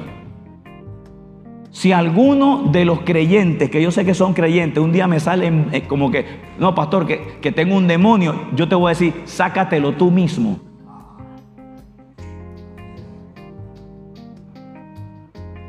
Si 1.72 1.91
alguno 1.91 2.70
de 2.72 2.86
los 2.86 3.02
creyentes, 3.02 3.70
que 3.70 3.82
yo 3.82 3.91
sé 3.91 4.06
que 4.06 4.14
son 4.14 4.34
creyentes, 4.34 4.84
un 4.84 4.91
día 4.91 5.08
me 5.08 5.20
salen 5.20 5.70
eh, 5.72 5.84
como 5.88 6.12
que, 6.12 6.26
no, 6.58 6.76
pastor, 6.76 7.06
que, 7.06 7.38
que 7.41 7.52
tengo 7.52 7.76
un 7.76 7.88
demonio, 7.88 8.50
yo 8.54 8.68
te 8.68 8.76
voy 8.76 8.88
a 8.88 8.89
decir, 8.89 9.14
sácatelo 9.26 9.93
tú 9.93 10.12
mismo. 10.12 10.69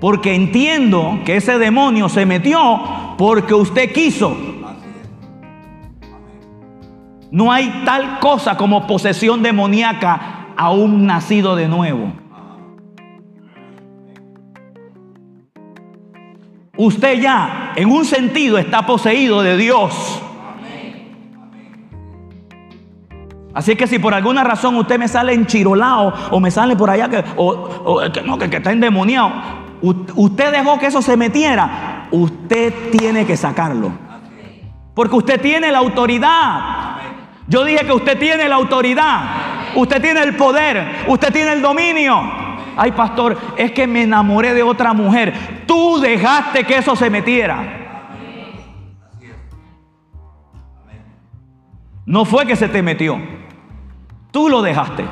Porque 0.01 0.35
entiendo 0.35 1.21
que 1.25 1.37
ese 1.37 1.59
demonio 1.59 2.09
se 2.09 2.25
metió 2.25 2.81
porque 3.19 3.53
usted 3.53 3.93
quiso. 3.93 4.37
No 7.31 7.53
hay 7.53 7.83
tal 7.85 8.19
cosa 8.19 8.57
como 8.57 8.87
posesión 8.87 9.43
demoníaca 9.43 10.47
a 10.57 10.71
un 10.71 11.07
nacido 11.07 11.55
de 11.55 11.69
nuevo. 11.69 12.13
Usted 16.77 17.21
ya, 17.21 17.75
en 17.77 17.93
un 17.93 18.07
sentido, 18.07 18.57
está 18.57 18.87
poseído 18.87 19.43
de 19.43 19.59
Dios. 19.59 20.23
Así 23.53 23.77
que 23.77 23.87
si 23.87 23.99
por 23.99 24.15
alguna 24.15 24.45
razón 24.45 24.77
usted 24.77 24.99
me 24.99 25.09
sale 25.09 25.35
enchirolado 25.35 26.15
o 26.31 26.41
me 26.41 26.51
sale 26.51 26.77
por 26.77 26.89
allá 26.89 27.09
que, 27.09 27.23
o, 27.37 27.49
o 27.85 28.13
que 28.13 28.23
no, 28.23 28.39
que, 28.39 28.49
que 28.49 28.59
está 28.59 28.73
endemoniado, 28.73 29.60
usted 29.83 30.53
dejó 30.53 30.79
que 30.79 30.87
eso 30.87 31.03
se 31.03 31.17
metiera, 31.17 32.09
usted 32.11 32.73
tiene 32.91 33.27
que 33.27 33.37
sacarlo. 33.37 33.93
Porque 34.95 35.17
usted 35.17 35.41
tiene 35.41 35.71
la 35.71 35.79
autoridad. 35.79 36.97
Yo 37.47 37.65
dije 37.65 37.85
que 37.87 37.93
usted 37.93 38.19
tiene 38.19 38.49
la 38.49 38.57
autoridad. 38.57 39.75
Usted 39.75 40.01
tiene 40.01 40.23
el 40.23 40.37
poder. 40.37 41.05
Usted 41.09 41.33
tiene 41.33 41.53
el 41.53 41.63
dominio. 41.63 42.21
Ay, 42.77 42.93
pastor, 42.93 43.37
es 43.57 43.73
que 43.73 43.87
me 43.87 44.03
enamoré 44.03 44.55
de 44.55 44.63
otra 44.63 44.93
mujer. 44.93 45.65
Tú 45.67 45.99
dejaste 46.01 46.65
que 46.65 46.77
eso 46.77 46.95
se 46.97 47.11
metiera. 47.11 47.77
No 52.07 52.25
fue 52.25 52.47
que 52.47 52.57
se 52.57 52.69
te 52.69 52.83
metió. 52.83 53.21
Tú 54.31 54.49
lo 54.49 54.63
dejaste. 54.63 55.05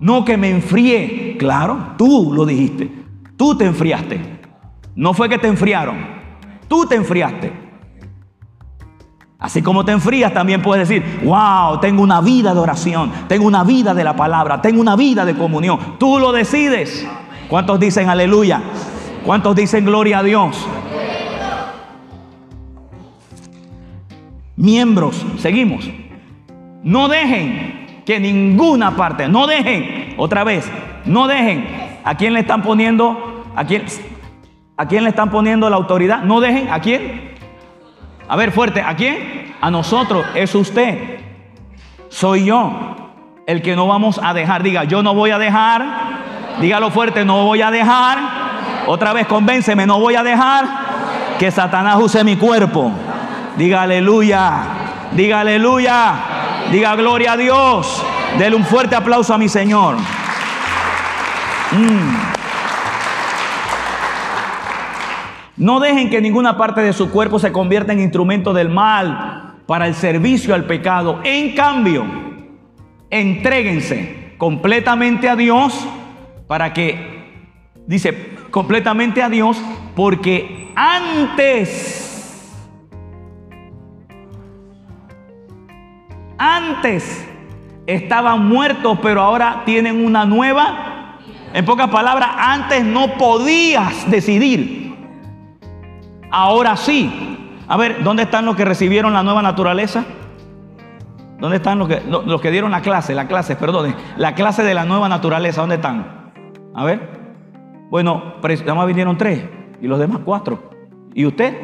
No 0.00 0.24
que 0.24 0.36
me 0.36 0.50
enfrié. 0.50 1.36
Claro, 1.38 1.94
tú 1.96 2.32
lo 2.34 2.46
dijiste. 2.46 2.97
Tú 3.38 3.56
te 3.56 3.64
enfriaste. 3.64 4.20
No 4.96 5.14
fue 5.14 5.28
que 5.28 5.38
te 5.38 5.46
enfriaron. 5.46 5.96
Tú 6.66 6.84
te 6.84 6.96
enfriaste. 6.96 7.52
Así 9.38 9.62
como 9.62 9.84
te 9.84 9.92
enfrías, 9.92 10.34
también 10.34 10.60
puedes 10.60 10.88
decir, 10.88 11.20
wow, 11.22 11.78
tengo 11.78 12.02
una 12.02 12.20
vida 12.20 12.52
de 12.52 12.58
oración, 12.58 13.12
tengo 13.28 13.46
una 13.46 13.62
vida 13.62 13.94
de 13.94 14.02
la 14.02 14.16
palabra, 14.16 14.60
tengo 14.60 14.80
una 14.80 14.96
vida 14.96 15.24
de 15.24 15.36
comunión. 15.36 15.96
Tú 16.00 16.18
lo 16.18 16.32
decides. 16.32 17.06
¿Cuántos 17.48 17.78
dicen 17.78 18.08
aleluya? 18.08 18.60
¿Cuántos 19.24 19.54
dicen 19.54 19.84
gloria 19.84 20.18
a 20.18 20.22
Dios? 20.24 20.66
Miembros, 24.56 25.24
seguimos. 25.38 25.88
No 26.82 27.06
dejen 27.06 28.02
que 28.04 28.18
ninguna 28.18 28.96
parte, 28.96 29.28
no 29.28 29.46
dejen, 29.46 30.14
otra 30.16 30.42
vez, 30.42 30.68
no 31.04 31.28
dejen. 31.28 31.87
¿A 32.08 32.14
quién 32.14 32.32
le 32.32 32.40
están 32.40 32.62
poniendo? 32.62 33.44
¿A 33.54 33.66
quién, 33.66 33.84
¿A 34.78 34.86
quién 34.86 35.04
le 35.04 35.10
están 35.10 35.30
poniendo 35.30 35.68
la 35.68 35.76
autoridad? 35.76 36.22
No 36.22 36.40
dejen, 36.40 36.70
¿a 36.70 36.80
quién? 36.80 37.34
A 38.26 38.34
ver, 38.34 38.50
fuerte, 38.50 38.80
¿a 38.80 38.96
quién? 38.96 39.54
A 39.60 39.70
nosotros, 39.70 40.24
es 40.34 40.54
usted. 40.54 41.20
Soy 42.08 42.46
yo 42.46 42.96
el 43.46 43.60
que 43.60 43.76
no 43.76 43.86
vamos 43.86 44.18
a 44.24 44.32
dejar. 44.32 44.62
Diga, 44.62 44.84
yo 44.84 45.02
no 45.02 45.12
voy 45.14 45.32
a 45.32 45.38
dejar. 45.38 45.84
Dígalo 46.62 46.90
fuerte, 46.90 47.26
no 47.26 47.44
voy 47.44 47.60
a 47.60 47.70
dejar. 47.70 48.18
Otra 48.86 49.12
vez, 49.12 49.26
convénceme, 49.26 49.84
no 49.86 50.00
voy 50.00 50.14
a 50.14 50.22
dejar 50.22 50.64
que 51.38 51.50
Satanás 51.50 51.98
use 52.00 52.24
mi 52.24 52.36
cuerpo. 52.36 52.90
Diga 53.58 53.82
aleluya. 53.82 54.62
Diga 55.12 55.40
aleluya. 55.40 56.14
Diga 56.72 56.96
gloria 56.96 57.32
a 57.32 57.36
Dios. 57.36 58.02
Dele 58.38 58.56
un 58.56 58.64
fuerte 58.64 58.96
aplauso 58.96 59.34
a 59.34 59.36
mi 59.36 59.50
Señor. 59.50 59.96
Mm. 61.72 62.38
No 65.58 65.80
dejen 65.80 66.08
que 66.08 66.20
ninguna 66.20 66.56
parte 66.56 66.80
de 66.80 66.92
su 66.92 67.10
cuerpo 67.10 67.38
se 67.38 67.50
convierta 67.50 67.92
en 67.92 68.00
instrumento 68.00 68.52
del 68.52 68.68
mal 68.68 69.56
para 69.66 69.86
el 69.86 69.94
servicio 69.94 70.54
al 70.54 70.64
pecado. 70.64 71.20
En 71.24 71.54
cambio, 71.54 72.06
entréguense 73.10 74.34
completamente 74.38 75.28
a 75.28 75.34
Dios 75.36 75.86
para 76.46 76.72
que, 76.72 77.52
dice, 77.86 78.36
completamente 78.50 79.22
a 79.22 79.28
Dios, 79.28 79.60
porque 79.94 80.72
antes, 80.76 82.56
antes 86.38 87.28
estaban 87.86 88.46
muertos, 88.46 88.98
pero 89.02 89.22
ahora 89.22 89.62
tienen 89.66 90.04
una 90.04 90.24
nueva. 90.24 90.87
En 91.54 91.64
pocas 91.64 91.88
palabras, 91.88 92.28
antes 92.38 92.84
no 92.84 93.14
podías 93.14 94.10
decidir. 94.10 94.94
Ahora 96.30 96.76
sí. 96.76 97.36
A 97.66 97.76
ver, 97.76 98.02
¿dónde 98.02 98.22
están 98.24 98.44
los 98.46 98.56
que 98.56 98.64
recibieron 98.64 99.12
la 99.12 99.22
nueva 99.22 99.42
naturaleza? 99.42 100.04
¿Dónde 101.40 101.56
están 101.58 101.78
los 101.78 101.88
que, 101.88 102.00
lo- 102.08 102.22
los 102.22 102.40
que 102.40 102.50
dieron 102.50 102.70
la 102.70 102.80
clase? 102.82 103.14
La 103.14 103.26
clase, 103.28 103.56
perdón. 103.56 103.94
La 104.16 104.34
clase 104.34 104.62
de 104.62 104.74
la 104.74 104.84
nueva 104.84 105.08
naturaleza, 105.08 105.60
¿dónde 105.60 105.76
están? 105.76 106.32
A 106.74 106.84
ver. 106.84 107.18
Bueno, 107.90 108.34
nada 108.42 108.74
más 108.74 108.86
vinieron 108.86 109.16
tres 109.16 109.42
y 109.80 109.86
los 109.86 109.98
demás 109.98 110.20
cuatro. 110.24 110.70
¿Y 111.14 111.24
usted? 111.24 111.56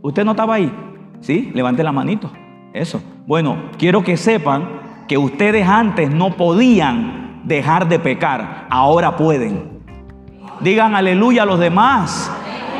¿Usted 0.00 0.24
no 0.24 0.30
estaba 0.32 0.54
ahí? 0.54 0.72
¿Sí? 1.20 1.50
Levante 1.54 1.82
la 1.84 1.92
manito. 1.92 2.30
Eso. 2.72 3.02
Bueno, 3.26 3.56
quiero 3.78 4.02
que 4.02 4.16
sepan 4.16 5.04
que 5.06 5.18
ustedes 5.18 5.66
antes 5.68 6.10
no 6.10 6.30
podían 6.36 7.21
dejar 7.44 7.88
de 7.88 7.98
pecar. 7.98 8.66
Ahora 8.70 9.16
pueden. 9.16 9.80
Digan 10.60 10.94
aleluya 10.94 11.42
a 11.42 11.46
los 11.46 11.58
demás. 11.58 12.30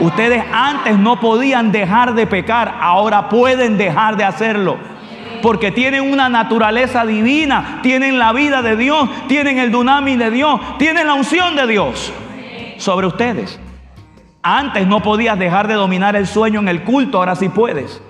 Ustedes 0.00 0.44
antes 0.52 0.98
no 0.98 1.20
podían 1.20 1.70
dejar 1.70 2.14
de 2.14 2.26
pecar, 2.26 2.76
ahora 2.80 3.28
pueden 3.28 3.78
dejar 3.78 4.16
de 4.16 4.24
hacerlo. 4.24 4.76
Porque 5.42 5.70
tienen 5.70 6.12
una 6.12 6.28
naturaleza 6.28 7.04
divina, 7.04 7.80
tienen 7.82 8.18
la 8.18 8.32
vida 8.32 8.62
de 8.62 8.76
Dios, 8.76 9.08
tienen 9.28 9.58
el 9.58 9.70
dunami 9.70 10.16
de 10.16 10.30
Dios, 10.30 10.60
tienen 10.78 11.06
la 11.06 11.14
unción 11.14 11.56
de 11.56 11.66
Dios 11.66 12.12
sobre 12.78 13.06
ustedes. 13.06 13.60
Antes 14.42 14.86
no 14.86 15.02
podías 15.02 15.38
dejar 15.38 15.68
de 15.68 15.74
dominar 15.74 16.16
el 16.16 16.26
sueño 16.26 16.60
en 16.60 16.68
el 16.68 16.82
culto, 16.82 17.18
ahora 17.18 17.36
sí 17.36 17.48
puedes. 17.48 18.02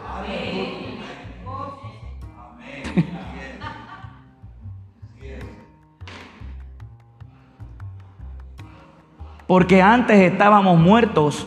Porque 9.53 9.83
antes 9.83 10.19
estábamos 10.19 10.79
muertos, 10.81 11.47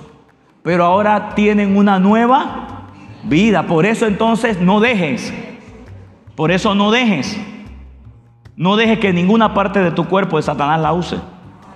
pero 0.62 0.86
ahora 0.86 1.34
tienen 1.34 1.76
una 1.76 1.98
nueva 1.98 2.92
vida. 3.24 3.66
Por 3.66 3.84
eso 3.84 4.06
entonces 4.06 4.62
no 4.62 4.80
dejes. 4.80 5.34
Por 6.36 6.52
eso 6.52 6.76
no 6.76 6.92
dejes. 6.92 7.36
No 8.56 8.76
dejes 8.76 9.00
que 9.00 9.12
ninguna 9.12 9.56
parte 9.56 9.80
de 9.80 9.90
tu 9.90 10.06
cuerpo 10.06 10.38
de 10.38 10.44
Satanás 10.44 10.80
la 10.82 10.94
use. 10.94 11.18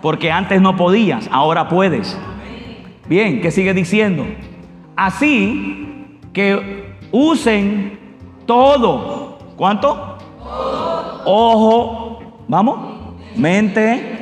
Porque 0.04 0.32
antes 0.32 0.62
no 0.62 0.76
podías, 0.76 1.28
ahora 1.32 1.68
puedes. 1.68 2.16
Bien, 3.08 3.42
¿qué 3.42 3.50
sigue 3.50 3.74
diciendo? 3.74 4.28
Así 4.96 6.20
que 6.32 6.96
usen 7.12 8.00
todo. 8.46 9.40
¿Cuánto? 9.56 10.16
Ojo, 11.26 12.20
vamos, 12.48 12.78
mente, 13.36 14.19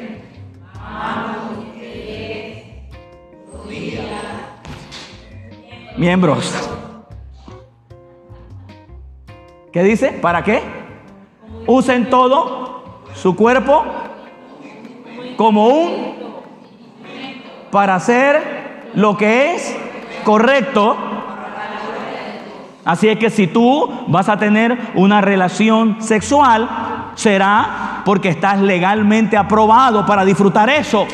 miembros. 5.97 6.69
¿Qué 9.71 9.83
dice? 9.83 10.09
¿Para 10.11 10.43
qué? 10.43 10.61
Usen 11.65 12.09
todo 12.09 13.03
su 13.13 13.35
cuerpo 13.35 13.83
como 15.35 15.67
un 15.67 16.15
para 17.71 17.95
hacer 17.95 18.89
lo 18.95 19.17
que 19.17 19.55
es 19.55 19.75
correcto. 20.23 20.95
Así 22.85 23.09
es 23.09 23.19
que 23.19 23.29
si 23.29 23.47
tú 23.47 24.05
vas 24.07 24.29
a 24.29 24.37
tener 24.37 24.77
una 24.95 25.19
relación 25.19 26.01
sexual, 26.01 26.69
será 27.15 28.01
porque 28.05 28.29
estás 28.29 28.61
legalmente 28.61 29.35
aprobado 29.35 30.05
para 30.05 30.23
disfrutar 30.23 30.69
eso. 30.69 31.05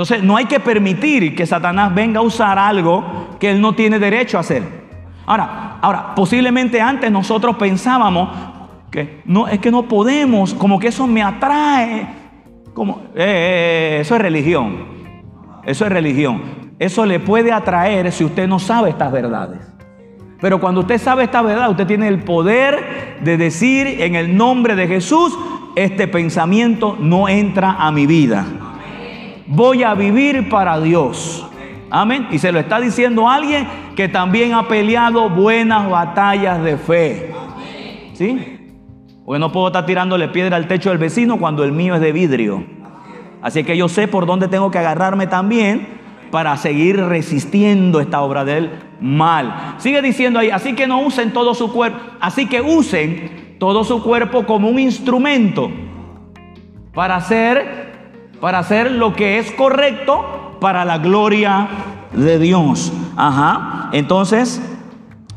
Entonces 0.00 0.22
no 0.22 0.34
hay 0.34 0.46
que 0.46 0.60
permitir 0.60 1.36
que 1.36 1.44
Satanás 1.44 1.94
venga 1.94 2.20
a 2.20 2.22
usar 2.22 2.58
algo 2.58 3.36
que 3.38 3.50
él 3.50 3.60
no 3.60 3.74
tiene 3.74 3.98
derecho 3.98 4.38
a 4.38 4.40
hacer. 4.40 4.62
Ahora, 5.26 5.76
ahora, 5.82 6.14
posiblemente 6.14 6.80
antes 6.80 7.12
nosotros 7.12 7.56
pensábamos 7.56 8.30
que 8.90 9.20
no 9.26 9.46
es 9.46 9.58
que 9.58 9.70
no 9.70 9.82
podemos, 9.82 10.54
como 10.54 10.78
que 10.78 10.88
eso 10.88 11.06
me 11.06 11.22
atrae, 11.22 12.06
como 12.72 13.02
eh, 13.14 13.16
eh, 13.16 13.96
eh, 13.96 13.98
eso 14.00 14.16
es 14.16 14.22
religión. 14.22 14.86
Eso 15.66 15.84
es 15.84 15.92
religión. 15.92 16.40
Eso 16.78 17.04
le 17.04 17.20
puede 17.20 17.52
atraer 17.52 18.10
si 18.10 18.24
usted 18.24 18.48
no 18.48 18.58
sabe 18.58 18.88
estas 18.88 19.12
verdades. 19.12 19.58
Pero 20.40 20.62
cuando 20.62 20.80
usted 20.80 20.96
sabe 20.96 21.24
esta 21.24 21.42
verdad, 21.42 21.68
usted 21.68 21.86
tiene 21.86 22.08
el 22.08 22.20
poder 22.20 23.18
de 23.22 23.36
decir 23.36 24.00
en 24.00 24.14
el 24.14 24.34
nombre 24.34 24.76
de 24.76 24.88
Jesús, 24.88 25.38
este 25.76 26.08
pensamiento 26.08 26.96
no 26.98 27.28
entra 27.28 27.72
a 27.72 27.92
mi 27.92 28.06
vida. 28.06 28.46
Voy 29.52 29.82
a 29.82 29.94
vivir 29.94 30.48
para 30.48 30.80
Dios. 30.80 31.44
Amén. 31.90 32.28
Y 32.30 32.38
se 32.38 32.52
lo 32.52 32.60
está 32.60 32.78
diciendo 32.78 33.28
alguien 33.28 33.66
que 33.96 34.06
también 34.06 34.54
ha 34.54 34.68
peleado 34.68 35.28
buenas 35.28 35.90
batallas 35.90 36.62
de 36.62 36.76
fe. 36.76 37.34
¿Sí? 38.12 38.58
Porque 39.26 39.40
no 39.40 39.50
puedo 39.50 39.66
estar 39.66 39.84
tirándole 39.84 40.28
piedra 40.28 40.56
al 40.56 40.68
techo 40.68 40.90
del 40.90 40.98
vecino 40.98 41.36
cuando 41.36 41.64
el 41.64 41.72
mío 41.72 41.96
es 41.96 42.00
de 42.00 42.12
vidrio. 42.12 42.64
Así 43.42 43.64
que 43.64 43.76
yo 43.76 43.88
sé 43.88 44.06
por 44.06 44.24
dónde 44.24 44.46
tengo 44.46 44.70
que 44.70 44.78
agarrarme 44.78 45.26
también 45.26 45.98
para 46.30 46.56
seguir 46.56 47.04
resistiendo 47.04 47.98
esta 47.98 48.20
obra 48.20 48.44
del 48.44 48.70
mal. 49.00 49.74
Sigue 49.78 50.00
diciendo 50.00 50.38
ahí, 50.38 50.50
así 50.50 50.74
que 50.74 50.86
no 50.86 51.00
usen 51.00 51.32
todo 51.32 51.54
su 51.54 51.72
cuerpo, 51.72 51.98
así 52.20 52.46
que 52.46 52.60
usen 52.60 53.56
todo 53.58 53.82
su 53.82 54.00
cuerpo 54.00 54.46
como 54.46 54.68
un 54.68 54.78
instrumento 54.78 55.72
para 56.94 57.16
hacer 57.16 57.89
para 58.40 58.58
hacer 58.58 58.90
lo 58.90 59.14
que 59.14 59.38
es 59.38 59.52
correcto 59.52 60.56
para 60.60 60.84
la 60.84 60.98
gloria 60.98 61.68
de 62.12 62.38
Dios. 62.38 62.92
Ajá. 63.16 63.90
Entonces 63.92 64.60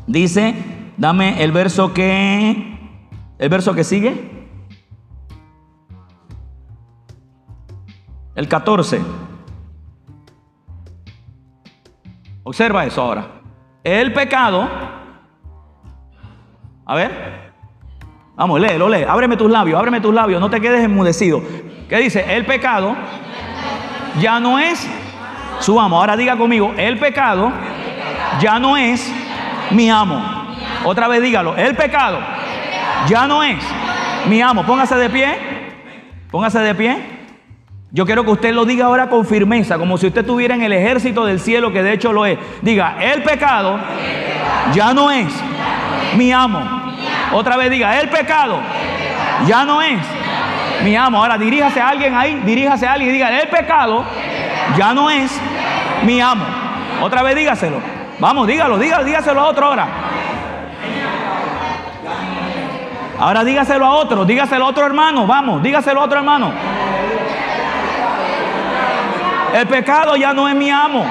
dice, 0.06 0.54
dame 0.96 1.42
el 1.42 1.52
verso 1.52 1.92
que 1.92 2.74
el 3.38 3.48
verso 3.48 3.74
que 3.74 3.84
sigue. 3.84 4.32
El 8.34 8.48
14. 8.48 9.00
Observa 12.42 12.84
eso 12.84 13.02
ahora. 13.02 13.26
El 13.82 14.12
pecado. 14.12 14.68
A 16.86 16.94
ver. 16.94 17.52
Vamos, 18.36 18.60
léelo, 18.60 18.88
lee. 18.88 19.04
Ábreme 19.04 19.36
tus 19.36 19.50
labios, 19.50 19.78
ábreme 19.78 20.00
tus 20.00 20.12
labios. 20.12 20.40
No 20.40 20.50
te 20.50 20.60
quedes 20.60 20.84
enmudecido. 20.84 21.42
¿Qué 21.94 22.00
dice? 22.00 22.24
El 22.28 22.44
pecado 22.44 22.96
ya 24.20 24.40
no 24.40 24.58
es 24.58 24.84
su 25.60 25.78
amo. 25.78 25.96
Ahora 25.96 26.16
diga 26.16 26.36
conmigo, 26.36 26.74
el 26.76 26.98
pecado 26.98 27.52
ya 28.40 28.58
no 28.58 28.76
es 28.76 29.08
mi 29.70 29.88
amo. 29.88 30.20
Otra 30.82 31.06
vez 31.06 31.22
dígalo, 31.22 31.56
el 31.56 31.76
pecado 31.76 32.18
ya 33.06 33.28
no 33.28 33.44
es 33.44 33.58
mi 34.28 34.42
amo. 34.42 34.66
Póngase 34.66 34.96
de 34.96 35.08
pie. 35.08 35.36
Póngase 36.32 36.58
de 36.58 36.74
pie. 36.74 36.98
Yo 37.92 38.04
quiero 38.04 38.24
que 38.24 38.32
usted 38.32 38.52
lo 38.52 38.64
diga 38.64 38.86
ahora 38.86 39.08
con 39.08 39.24
firmeza, 39.24 39.78
como 39.78 39.96
si 39.96 40.08
usted 40.08 40.22
estuviera 40.22 40.56
en 40.56 40.62
el 40.62 40.72
ejército 40.72 41.24
del 41.24 41.38
cielo, 41.38 41.72
que 41.72 41.84
de 41.84 41.92
hecho 41.92 42.12
lo 42.12 42.26
es. 42.26 42.36
Diga, 42.60 42.96
el 43.00 43.22
pecado 43.22 43.78
ya 44.72 44.92
no 44.92 45.12
es 45.12 45.32
mi 46.16 46.32
amo. 46.32 46.60
Otra 47.32 47.56
vez 47.56 47.70
diga, 47.70 48.00
el 48.00 48.08
pecado 48.08 48.58
ya 49.46 49.64
no 49.64 49.80
es 49.80 50.00
mi 50.84 50.94
amo. 50.94 51.18
Ahora 51.18 51.38
diríjase 51.38 51.80
a 51.80 51.88
alguien 51.88 52.14
ahí, 52.14 52.40
diríjase 52.44 52.86
a 52.86 52.92
alguien 52.92 53.10
y 53.10 53.14
diga, 53.14 53.40
el 53.40 53.48
pecado 53.48 54.04
ya 54.76 54.94
no 54.94 55.10
es 55.10 55.40
mi 56.04 56.20
amo. 56.20 56.44
Otra 57.02 57.22
vez 57.22 57.34
dígaselo. 57.34 57.78
Vamos, 58.18 58.46
dígalo, 58.46 58.78
dígalo, 58.78 59.04
dígaselo 59.04 59.40
a 59.40 59.44
otro 59.46 59.66
ahora. 59.66 59.88
Ahora 63.18 63.44
dígaselo 63.44 63.86
a 63.86 63.90
otro, 63.90 64.24
dígaselo 64.24 64.64
a 64.66 64.68
otro 64.68 64.86
hermano, 64.86 65.26
vamos, 65.26 65.62
dígaselo 65.62 66.00
a 66.00 66.04
otro 66.04 66.18
hermano. 66.18 66.52
El 69.54 69.66
pecado 69.66 70.16
ya 70.16 70.32
no 70.32 70.48
es 70.48 70.54
mi 70.54 70.68
amo. 70.68 71.04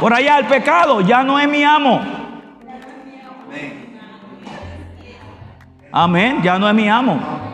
Por 0.00 0.12
allá 0.12 0.38
el 0.38 0.46
pecado 0.46 1.00
ya 1.02 1.22
no 1.22 1.38
es 1.38 1.48
mi 1.48 1.62
amo. 1.62 2.00
Amén, 5.92 6.40
ya 6.42 6.58
no 6.58 6.68
es 6.68 6.74
mi 6.74 6.88
amo. 6.88 7.51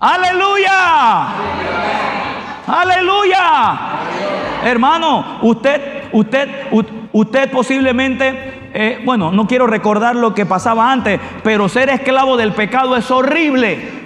Aleluya. 0.00 1.26
Aleluya. 2.66 3.78
Hermano, 4.64 5.38
usted, 5.42 6.04
usted, 6.12 6.48
usted 7.12 7.50
posiblemente, 7.50 8.70
eh, 8.72 9.02
bueno, 9.04 9.30
no 9.30 9.46
quiero 9.46 9.66
recordar 9.66 10.16
lo 10.16 10.34
que 10.34 10.46
pasaba 10.46 10.90
antes, 10.90 11.20
pero 11.44 11.68
ser 11.68 11.90
esclavo 11.90 12.38
del 12.38 12.52
pecado 12.52 12.96
es 12.96 13.10
horrible. 13.10 14.00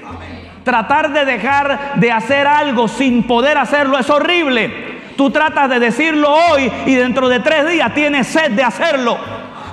Tratar 0.65 1.13
de 1.13 1.25
dejar 1.25 1.95
de 1.97 2.11
hacer 2.11 2.49
algo 2.49 2.89
sin 2.89 3.23
poder 3.25 3.57
hacerlo 3.57 3.97
es 3.97 4.11
horrible. 4.11 4.95
Tú 5.17 5.31
tratas 5.31 5.71
de 5.71 5.79
decirlo 5.79 6.29
hoy 6.29 6.73
y 6.87 6.95
dentro 6.95 7.29
de 7.29 7.39
tres 7.39 7.69
días 7.69 7.95
tienes 7.95 8.27
sed 8.27 8.51
de 8.51 8.65
hacerlo. 8.65 9.17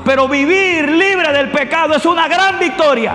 Pero 0.05 0.27
vivir 0.27 0.87
libre 0.87 1.33
del 1.33 1.49
pecado 1.49 1.95
es 1.95 2.05
una 2.05 2.27
gran 2.27 2.59
victoria. 2.59 3.13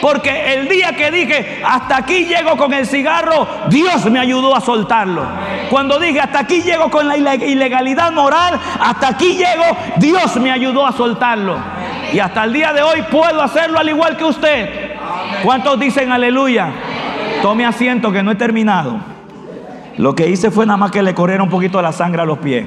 Porque 0.00 0.54
el 0.54 0.68
día 0.68 0.92
que 0.92 1.10
dije, 1.10 1.62
hasta 1.64 1.96
aquí 1.96 2.26
llego 2.26 2.56
con 2.56 2.72
el 2.72 2.86
cigarro, 2.86 3.46
Dios 3.68 4.04
me 4.10 4.18
ayudó 4.18 4.54
a 4.54 4.60
soltarlo. 4.60 5.24
Cuando 5.70 5.98
dije, 5.98 6.20
hasta 6.20 6.40
aquí 6.40 6.62
llego 6.62 6.90
con 6.90 7.08
la 7.08 7.16
ilegalidad 7.16 8.12
moral, 8.12 8.58
hasta 8.80 9.08
aquí 9.08 9.36
llego, 9.36 9.64
Dios 9.96 10.36
me 10.36 10.50
ayudó 10.50 10.86
a 10.86 10.92
soltarlo. 10.92 11.56
Y 12.12 12.18
hasta 12.18 12.44
el 12.44 12.52
día 12.52 12.72
de 12.72 12.82
hoy 12.82 13.02
puedo 13.10 13.42
hacerlo 13.42 13.78
al 13.78 13.88
igual 13.88 14.16
que 14.16 14.24
usted. 14.24 14.96
¿Cuántos 15.42 15.78
dicen 15.78 16.12
aleluya? 16.12 16.70
Tome 17.42 17.66
asiento 17.66 18.12
que 18.12 18.22
no 18.22 18.30
he 18.30 18.36
terminado. 18.36 18.98
Lo 19.98 20.14
que 20.14 20.28
hice 20.28 20.50
fue 20.50 20.66
nada 20.66 20.76
más 20.76 20.90
que 20.90 21.02
le 21.02 21.14
corriera 21.14 21.42
un 21.42 21.50
poquito 21.50 21.80
la 21.80 21.92
sangre 21.92 22.22
a 22.22 22.24
los 22.24 22.38
pies. 22.38 22.66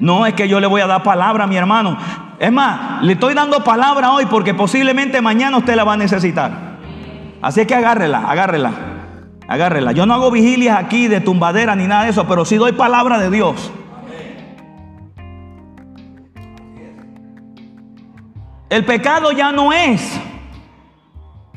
No 0.00 0.26
es 0.26 0.34
que 0.34 0.48
yo 0.48 0.60
le 0.60 0.66
voy 0.66 0.80
a 0.80 0.86
dar 0.86 1.02
palabra 1.02 1.44
a 1.44 1.46
mi 1.46 1.56
hermano. 1.56 1.96
Es 2.38 2.52
más, 2.52 3.02
le 3.02 3.14
estoy 3.14 3.34
dando 3.34 3.64
palabra 3.64 4.12
hoy 4.12 4.26
porque 4.26 4.54
posiblemente 4.54 5.20
mañana 5.20 5.58
usted 5.58 5.74
la 5.74 5.84
va 5.84 5.94
a 5.94 5.96
necesitar. 5.96 6.78
Así 7.42 7.66
que 7.66 7.74
agárrela, 7.74 8.30
agárrela, 8.30 8.72
agárrela. 9.48 9.92
Yo 9.92 10.06
no 10.06 10.14
hago 10.14 10.30
vigilias 10.30 10.78
aquí 10.78 11.08
de 11.08 11.20
tumbadera 11.20 11.74
ni 11.74 11.86
nada 11.86 12.04
de 12.04 12.10
eso, 12.10 12.28
pero 12.28 12.44
sí 12.44 12.56
doy 12.56 12.72
palabra 12.72 13.18
de 13.18 13.30
Dios. 13.30 13.72
El 18.70 18.84
pecado 18.84 19.32
ya 19.32 19.50
no 19.50 19.72
es 19.72 20.20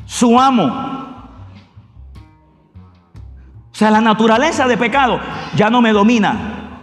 su 0.05 0.39
amo. 0.39 0.65
O 3.71 3.75
sea, 3.75 3.91
la 3.91 4.01
naturaleza 4.01 4.67
de 4.67 4.77
pecado 4.77 5.19
ya 5.55 5.69
no 5.69 5.81
me 5.81 5.91
domina. 5.91 6.79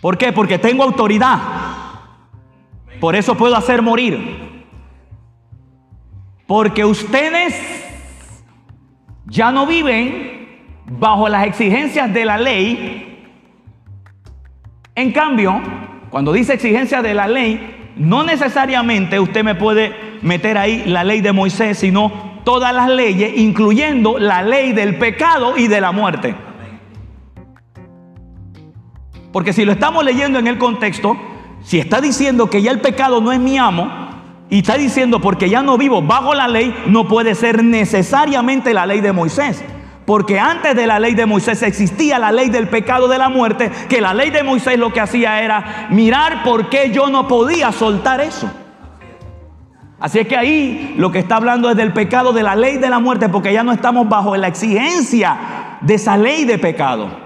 ¿Por 0.00 0.18
qué? 0.18 0.32
Porque 0.32 0.58
tengo 0.58 0.82
autoridad. 0.82 1.38
Por 3.00 3.16
eso 3.16 3.36
puedo 3.36 3.56
hacer 3.56 3.82
morir. 3.82 4.64
Porque 6.46 6.84
ustedes 6.84 7.54
ya 9.26 9.50
no 9.50 9.66
viven 9.66 10.34
bajo 10.86 11.28
las 11.28 11.46
exigencias 11.46 12.12
de 12.12 12.24
la 12.24 12.38
ley. 12.38 13.28
En 14.94 15.12
cambio, 15.12 15.60
cuando 16.10 16.32
dice 16.32 16.54
exigencias 16.54 17.02
de 17.02 17.14
la 17.14 17.26
ley, 17.26 17.92
no 17.96 18.24
necesariamente 18.24 19.18
usted 19.18 19.42
me 19.44 19.54
puede 19.54 19.94
meter 20.22 20.58
ahí 20.58 20.84
la 20.86 21.04
ley 21.04 21.20
de 21.20 21.32
Moisés, 21.32 21.78
sino 21.78 22.34
todas 22.44 22.74
las 22.74 22.88
leyes, 22.88 23.36
incluyendo 23.36 24.18
la 24.18 24.42
ley 24.42 24.72
del 24.72 24.96
pecado 24.96 25.56
y 25.56 25.68
de 25.68 25.80
la 25.80 25.92
muerte. 25.92 26.34
Porque 29.32 29.52
si 29.52 29.64
lo 29.64 29.72
estamos 29.72 30.04
leyendo 30.04 30.38
en 30.38 30.46
el 30.46 30.58
contexto, 30.58 31.16
si 31.64 31.80
está 31.80 32.00
diciendo 32.00 32.48
que 32.48 32.62
ya 32.62 32.70
el 32.70 32.80
pecado 32.80 33.20
no 33.20 33.32
es 33.32 33.40
mi 33.40 33.58
amo, 33.58 33.90
y 34.50 34.58
está 34.58 34.76
diciendo 34.76 35.20
porque 35.20 35.48
ya 35.48 35.62
no 35.62 35.76
vivo 35.76 36.02
bajo 36.02 36.34
la 36.34 36.46
ley, 36.46 36.72
no 36.86 37.08
puede 37.08 37.34
ser 37.34 37.64
necesariamente 37.64 38.72
la 38.72 38.86
ley 38.86 39.00
de 39.00 39.12
Moisés. 39.12 39.64
Porque 40.06 40.38
antes 40.38 40.76
de 40.76 40.86
la 40.86 41.00
ley 41.00 41.14
de 41.14 41.24
Moisés 41.24 41.62
existía 41.62 42.18
la 42.18 42.30
ley 42.30 42.50
del 42.50 42.68
pecado 42.68 43.08
de 43.08 43.16
la 43.16 43.30
muerte, 43.30 43.72
que 43.88 44.02
la 44.02 44.12
ley 44.12 44.30
de 44.30 44.44
Moisés 44.44 44.78
lo 44.78 44.92
que 44.92 45.00
hacía 45.00 45.42
era 45.42 45.88
mirar 45.90 46.44
por 46.44 46.68
qué 46.68 46.92
yo 46.92 47.08
no 47.08 47.26
podía 47.26 47.72
soltar 47.72 48.20
eso. 48.20 48.50
Así 49.98 50.18
es 50.18 50.28
que 50.28 50.36
ahí 50.36 50.94
lo 50.98 51.10
que 51.10 51.18
está 51.18 51.36
hablando 51.36 51.70
es 51.70 51.76
del 51.76 51.94
pecado 51.94 52.34
de 52.34 52.42
la 52.42 52.54
ley 52.54 52.76
de 52.76 52.90
la 52.90 52.98
muerte, 52.98 53.30
porque 53.30 53.52
ya 53.52 53.64
no 53.64 53.72
estamos 53.72 54.06
bajo 54.08 54.36
la 54.36 54.48
exigencia 54.48 55.78
de 55.80 55.94
esa 55.94 56.18
ley 56.18 56.44
de 56.44 56.58
pecado 56.58 57.24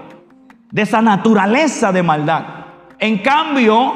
de 0.71 0.83
esa 0.83 1.01
naturaleza 1.01 1.91
de 1.91 2.03
maldad. 2.03 2.43
En 2.99 3.19
cambio, 3.19 3.93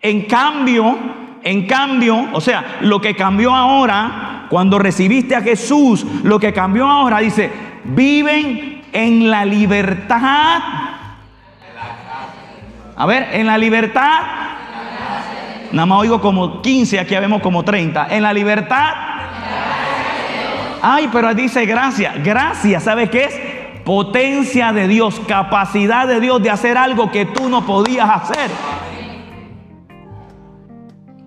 en 0.00 0.22
cambio, 0.22 0.96
en 1.42 1.66
cambio, 1.66 2.28
o 2.32 2.40
sea, 2.40 2.78
lo 2.80 3.00
que 3.00 3.14
cambió 3.14 3.54
ahora, 3.54 4.46
cuando 4.48 4.78
recibiste 4.78 5.34
a 5.34 5.42
Jesús, 5.42 6.04
lo 6.22 6.38
que 6.38 6.52
cambió 6.52 6.86
ahora, 6.86 7.18
dice, 7.18 7.50
viven 7.84 8.82
en 8.92 9.30
la 9.30 9.44
libertad. 9.44 10.62
A 12.96 13.06
ver, 13.06 13.28
en 13.32 13.46
la 13.46 13.56
libertad. 13.56 14.20
Nada 15.72 15.86
más 15.86 16.00
oigo 16.00 16.20
como 16.20 16.60
15, 16.60 16.98
aquí 16.98 17.14
vemos 17.14 17.40
como 17.40 17.62
30. 17.62 18.08
En 18.10 18.22
la 18.22 18.32
libertad. 18.32 18.94
Ay, 20.82 21.08
pero 21.12 21.32
dice 21.34 21.64
gracia. 21.64 22.14
Gracia, 22.22 22.80
¿sabes 22.80 23.10
qué 23.10 23.24
es? 23.24 23.40
potencia 23.84 24.72
de 24.72 24.86
Dios, 24.86 25.20
capacidad 25.26 26.06
de 26.06 26.20
Dios 26.20 26.42
de 26.42 26.50
hacer 26.50 26.78
algo 26.78 27.10
que 27.10 27.26
tú 27.26 27.48
no 27.48 27.66
podías 27.66 28.08
hacer. 28.08 28.50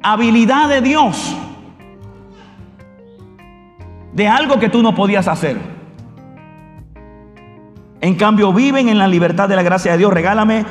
Habilidad 0.03 0.69
de 0.69 0.81
Dios, 0.81 1.35
de 4.11 4.27
algo 4.27 4.59
que 4.59 4.69
tú 4.69 4.83
no 4.83 4.93
podías 4.93 5.27
hacer. 5.27 5.57
En 8.01 8.15
cambio, 8.15 8.51
viven 8.51 8.89
en 8.89 8.99
la 8.99 9.07
libertad 9.07 9.47
de 9.47 9.55
la 9.55 9.63
gracia 9.63 9.93
de 9.93 9.97
Dios. 9.97 10.13
Regálame 10.13 10.65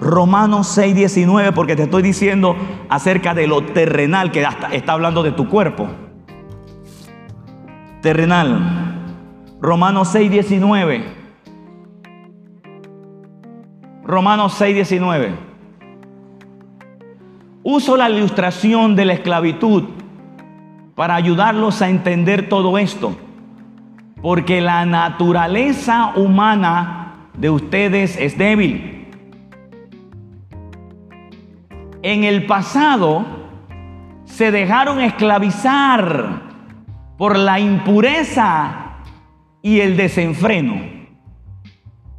Romanos 0.00 0.68
6:19 0.78 1.52
porque 1.52 1.76
te 1.76 1.82
estoy 1.82 2.02
diciendo 2.02 2.56
acerca 2.88 3.34
de 3.34 3.46
lo 3.46 3.64
terrenal 3.64 4.30
que 4.30 4.46
está 4.72 4.92
hablando 4.92 5.22
de 5.22 5.32
tu 5.32 5.48
cuerpo. 5.48 5.88
Terrenal. 8.00 8.94
Romanos 9.60 10.08
6:19. 10.14 11.04
Romanos 14.04 14.52
6:19. 14.60 15.51
Uso 17.64 17.96
la 17.96 18.10
ilustración 18.10 18.96
de 18.96 19.04
la 19.04 19.12
esclavitud 19.12 19.84
para 20.94 21.14
ayudarlos 21.14 21.80
a 21.80 21.88
entender 21.88 22.48
todo 22.48 22.76
esto. 22.78 23.16
Porque 24.20 24.60
la 24.60 24.84
naturaleza 24.84 26.12
humana 26.16 27.28
de 27.34 27.50
ustedes 27.50 28.16
es 28.16 28.36
débil. 28.36 29.08
En 32.02 32.24
el 32.24 32.46
pasado 32.46 33.24
se 34.24 34.50
dejaron 34.50 35.00
esclavizar 35.00 36.42
por 37.16 37.38
la 37.38 37.60
impureza 37.60 38.96
y 39.62 39.80
el 39.80 39.96
desenfreno. 39.96 40.80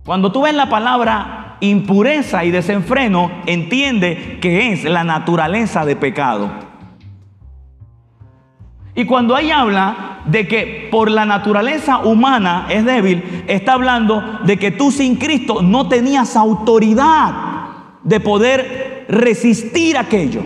Cuando 0.05 0.31
tú 0.31 0.43
ves 0.43 0.53
la 0.53 0.69
palabra 0.69 1.42
impureza 1.63 2.43
y 2.45 2.51
desenfreno, 2.51 3.31
entiende 3.45 4.37
que 4.41 4.71
es 4.71 4.83
la 4.83 5.03
naturaleza 5.03 5.85
de 5.85 5.95
pecado. 5.95 6.51
Y 8.95 9.05
cuando 9.05 9.35
ahí 9.35 9.49
habla 9.49 10.19
de 10.25 10.47
que 10.47 10.87
por 10.91 11.09
la 11.09 11.25
naturaleza 11.25 11.99
humana 11.99 12.67
es 12.69 12.85
débil, 12.85 13.43
está 13.47 13.73
hablando 13.73 14.21
de 14.43 14.57
que 14.57 14.71
tú 14.71 14.91
sin 14.91 15.15
Cristo 15.15 15.61
no 15.61 15.87
tenías 15.87 16.35
autoridad 16.35 17.33
de 18.03 18.19
poder 18.19 19.05
resistir 19.09 19.97
aquello. 19.97 20.41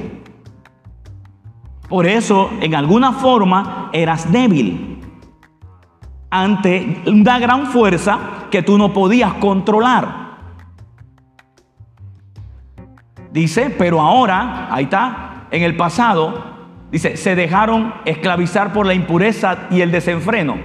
Por 1.89 2.05
eso, 2.05 2.51
en 2.61 2.75
alguna 2.75 3.13
forma, 3.13 3.89
eras 3.91 4.31
débil 4.31 4.99
ante 6.29 7.01
una 7.05 7.39
gran 7.39 7.67
fuerza 7.67 8.19
que 8.51 8.61
tú 8.61 8.77
no 8.77 8.93
podías 8.93 9.33
controlar. 9.35 10.26
Dice, 13.37 13.69
pero 13.69 14.01
ahora, 14.01 14.67
ahí 14.71 14.85
está, 14.85 15.45
en 15.51 15.61
el 15.61 15.77
pasado, 15.77 16.43
dice, 16.89 17.17
se 17.17 17.35
dejaron 17.35 17.93
esclavizar 18.03 18.73
por 18.73 18.87
la 18.87 18.95
impureza 18.95 19.67
y 19.69 19.81
el 19.81 19.91
desenfreno. 19.91 20.57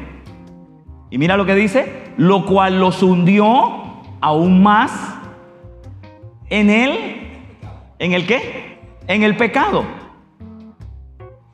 Y 1.11 1.19
mira 1.19 1.37
lo 1.37 1.45
que 1.45 1.55
dice, 1.55 2.15
lo 2.17 2.47
cual 2.47 2.81
los 2.81 3.03
hundió 3.03 4.01
aún 4.23 4.63
más 4.63 5.19
en 6.49 6.71
el, 6.71 7.43
¿en 7.99 8.13
el 8.13 8.27
qué? 8.27 8.81
En 9.07 9.23
el 9.23 9.37
pecado. 9.37 9.85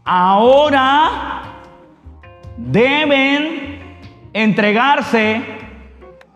Ahora 0.04 1.42
deben 2.56 3.80
entregarse 4.32 5.42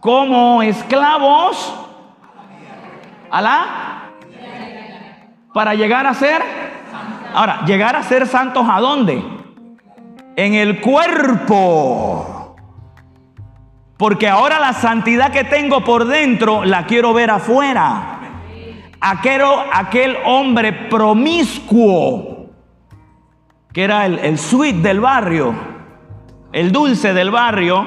como 0.01 0.61
esclavos 0.61 1.73
a 3.31 3.41
la 3.41 3.92
para 5.53 5.75
llegar 5.75 6.07
a 6.07 6.15
ser 6.15 6.43
ahora 7.35 7.65
llegar 7.67 7.97
a 7.97 8.03
ser 8.03 8.27
santos 8.27 8.67
a 8.69 8.81
dónde 8.81 9.23
en 10.37 10.55
el 10.55 10.81
cuerpo 10.81 12.57
porque 13.97 14.29
ahora 14.29 14.59
la 14.59 14.73
santidad 14.73 15.31
que 15.31 15.45
tengo 15.45 15.85
por 15.85 16.07
dentro 16.07 16.65
la 16.65 16.87
quiero 16.87 17.13
ver 17.13 17.31
afuera 17.31 18.19
aquel, 19.01 19.43
aquel 19.73 20.17
hombre 20.25 20.73
promiscuo 20.73 22.51
que 23.73 23.85
era 23.85 24.07
el, 24.07 24.19
el 24.19 24.39
sweet 24.39 24.77
del 24.77 25.01
barrio 25.01 25.73
el 26.53 26.71
dulce 26.71 27.15
del 27.15 27.31
barrio, 27.31 27.87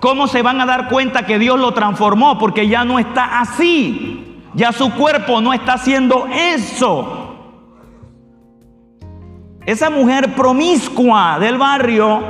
¿cómo 0.00 0.28
se 0.28 0.42
van 0.42 0.60
a 0.60 0.66
dar 0.66 0.88
cuenta 0.88 1.24
que 1.24 1.38
Dios 1.38 1.58
lo 1.58 1.72
transformó? 1.72 2.38
Porque 2.38 2.68
ya 2.68 2.84
no 2.84 2.98
está 2.98 3.40
así. 3.40 4.31
Ya 4.54 4.72
su 4.72 4.92
cuerpo 4.92 5.40
no 5.40 5.52
está 5.52 5.74
haciendo 5.74 6.26
eso. 6.26 7.22
Esa 9.64 9.90
mujer 9.90 10.34
promiscua 10.34 11.38
del 11.38 11.56
barrio, 11.56 12.20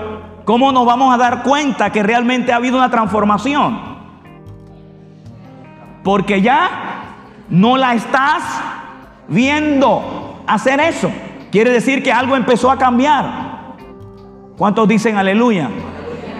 ¿cómo 0.44 0.70
nos 0.70 0.84
vamos 0.84 1.14
a 1.14 1.18
dar 1.18 1.42
cuenta 1.42 1.90
que 1.90 2.02
realmente 2.02 2.52
ha 2.52 2.56
habido 2.56 2.76
una 2.76 2.90
transformación? 2.90 3.80
Porque 6.04 6.42
ya 6.42 7.14
no 7.48 7.76
la 7.76 7.94
estás 7.94 8.42
viendo 9.28 10.42
hacer 10.46 10.80
eso. 10.80 11.10
Quiere 11.50 11.70
decir 11.70 12.02
que 12.02 12.12
algo 12.12 12.36
empezó 12.36 12.70
a 12.70 12.78
cambiar. 12.78 13.52
¿Cuántos 14.56 14.86
dicen 14.86 15.16
aleluya? 15.16 15.70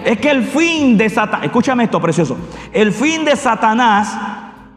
Es 0.05 0.19
que 0.19 0.29
el 0.29 0.43
fin 0.43 0.97
de 0.97 1.09
Satanás, 1.09 1.45
escúchame 1.45 1.85
esto, 1.85 2.01
precioso. 2.01 2.37
El 2.71 2.91
fin 2.91 3.25
de 3.25 3.35
Satanás, 3.35 4.17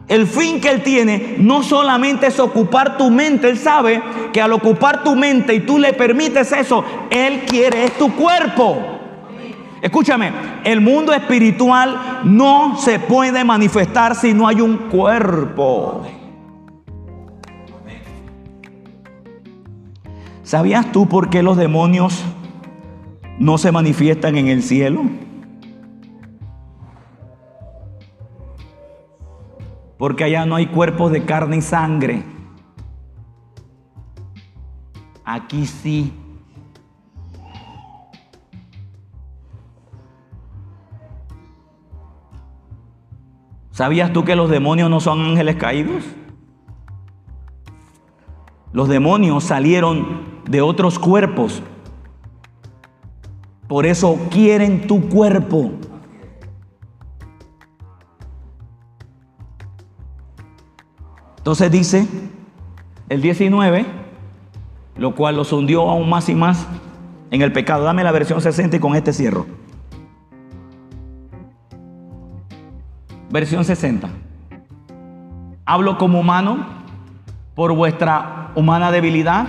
el 0.07 0.25
fin 0.25 0.61
que 0.61 0.69
él 0.69 0.83
tiene, 0.83 1.35
no 1.37 1.63
solamente 1.63 2.27
es 2.27 2.39
ocupar 2.39 2.97
tu 2.97 3.11
mente. 3.11 3.49
Él 3.49 3.57
sabe 3.57 4.01
que 4.31 4.41
al 4.41 4.53
ocupar 4.53 5.03
tu 5.03 5.15
mente 5.15 5.53
y 5.53 5.59
tú 5.61 5.77
le 5.77 5.93
permites 5.93 6.51
eso, 6.51 6.83
él 7.09 7.41
quiere 7.45 7.85
es 7.85 7.97
tu 7.97 8.13
cuerpo. 8.15 8.77
Escúchame, 9.81 10.31
el 10.63 10.81
mundo 10.81 11.13
espiritual 11.13 12.21
no 12.23 12.77
se 12.77 12.99
puede 12.99 13.43
manifestar 13.43 14.15
si 14.15 14.33
no 14.33 14.47
hay 14.47 14.61
un 14.61 14.77
cuerpo. 14.89 16.03
¿Sabías 20.43 20.91
tú 20.93 21.07
por 21.09 21.29
qué 21.29 21.43
los 21.43 21.57
demonios 21.57 22.23
no 23.37 23.57
se 23.57 23.73
manifiestan 23.73 24.37
en 24.37 24.47
el 24.47 24.63
cielo? 24.63 25.03
Porque 29.97 30.23
allá 30.23 30.45
no 30.45 30.55
hay 30.55 30.67
cuerpos 30.67 31.11
de 31.11 31.25
carne 31.25 31.57
y 31.57 31.61
sangre. 31.61 32.23
Aquí 35.25 35.65
sí. 35.65 36.13
¿Sabías 43.71 44.11
tú 44.13 44.23
que 44.23 44.35
los 44.35 44.49
demonios 44.49 44.89
no 44.89 44.99
son 44.99 45.21
ángeles 45.21 45.55
caídos? 45.55 46.03
Los 48.73 48.87
demonios 48.87 49.43
salieron 49.43 50.41
de 50.45 50.61
otros 50.61 50.97
cuerpos 50.97 51.61
por 53.67 53.85
eso 53.85 54.17
quieren 54.31 54.87
tu 54.87 55.09
cuerpo. 55.09 55.71
Entonces 61.47 61.71
dice 61.71 62.05
el 63.07 63.21
19, 63.21 63.85
lo 64.97 65.15
cual 65.15 65.37
los 65.37 65.53
hundió 65.53 65.89
aún 65.89 66.09
más 66.09 66.27
y 66.27 66.35
más 66.35 66.67
en 67.31 67.41
el 67.41 67.53
pecado. 67.53 67.85
Dame 67.85 68.03
la 68.03 68.11
versión 68.11 68.41
60 68.41 68.75
y 68.75 68.79
con 68.81 68.97
este 68.97 69.13
cierro. 69.13 69.45
Versión 73.29 73.63
60. 73.63 74.09
Hablo 75.65 75.97
como 75.97 76.19
humano 76.19 76.65
por 77.55 77.71
vuestra 77.71 78.51
humana 78.55 78.91
debilidad. 78.91 79.47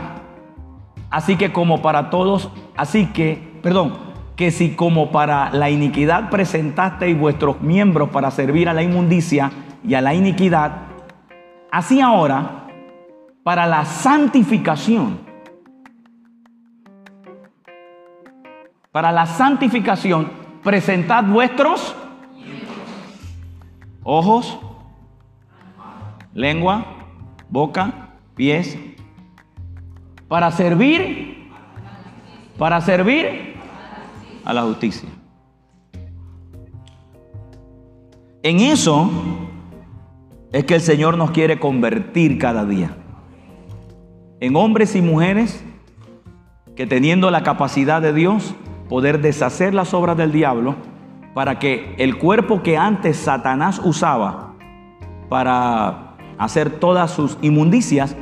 Así 1.10 1.34
que 1.34 1.52
como 1.52 1.82
para 1.82 2.10
todos, 2.10 2.48
así 2.76 3.06
que, 3.06 3.58
perdón, 3.60 3.94
que 4.36 4.52
si 4.52 4.76
como 4.76 5.10
para 5.10 5.50
la 5.50 5.68
iniquidad 5.68 6.30
presentasteis 6.30 7.18
vuestros 7.18 7.60
miembros 7.60 8.10
para 8.10 8.30
servir 8.30 8.68
a 8.68 8.72
la 8.72 8.84
inmundicia 8.84 9.50
y 9.82 9.94
a 9.94 10.00
la 10.00 10.14
iniquidad, 10.14 10.87
así 11.70 12.00
ahora 12.00 12.66
para 13.42 13.66
la 13.66 13.84
santificación. 13.84 15.20
Para 18.92 19.12
la 19.12 19.26
santificación, 19.26 20.30
presentad 20.62 21.24
vuestros 21.24 21.94
ojos, 24.02 24.58
lengua, 26.34 26.84
boca, 27.48 28.10
pies, 28.34 28.78
para 30.28 30.50
servir, 30.50 31.50
para 32.58 32.80
servir 32.80 33.56
a 34.44 34.52
la 34.52 34.62
justicia. 34.62 35.08
En 38.42 38.60
eso 38.60 39.10
es 40.52 40.64
que 40.64 40.74
el 40.74 40.80
Señor 40.80 41.16
nos 41.18 41.30
quiere 41.30 41.58
convertir 41.58 42.38
cada 42.38 42.64
día. 42.64 42.96
En 44.40 44.56
hombres 44.56 44.96
y 44.96 45.02
mujeres 45.02 45.64
que 46.76 46.86
teniendo 46.86 47.30
la 47.30 47.42
capacidad 47.42 48.00
de 48.00 48.12
Dios, 48.12 48.54
poder 48.88 49.20
deshacer 49.20 49.74
las 49.74 49.94
obras 49.94 50.16
del 50.16 50.32
diablo 50.32 50.76
para 51.34 51.58
que 51.58 51.94
el 51.98 52.18
cuerpo 52.18 52.62
que 52.62 52.76
antes 52.76 53.16
Satanás 53.16 53.80
usaba 53.84 54.54
para 55.28 56.16
hacer 56.38 56.70
todas 56.78 57.10
sus 57.10 57.36
inmundicias, 57.42 58.16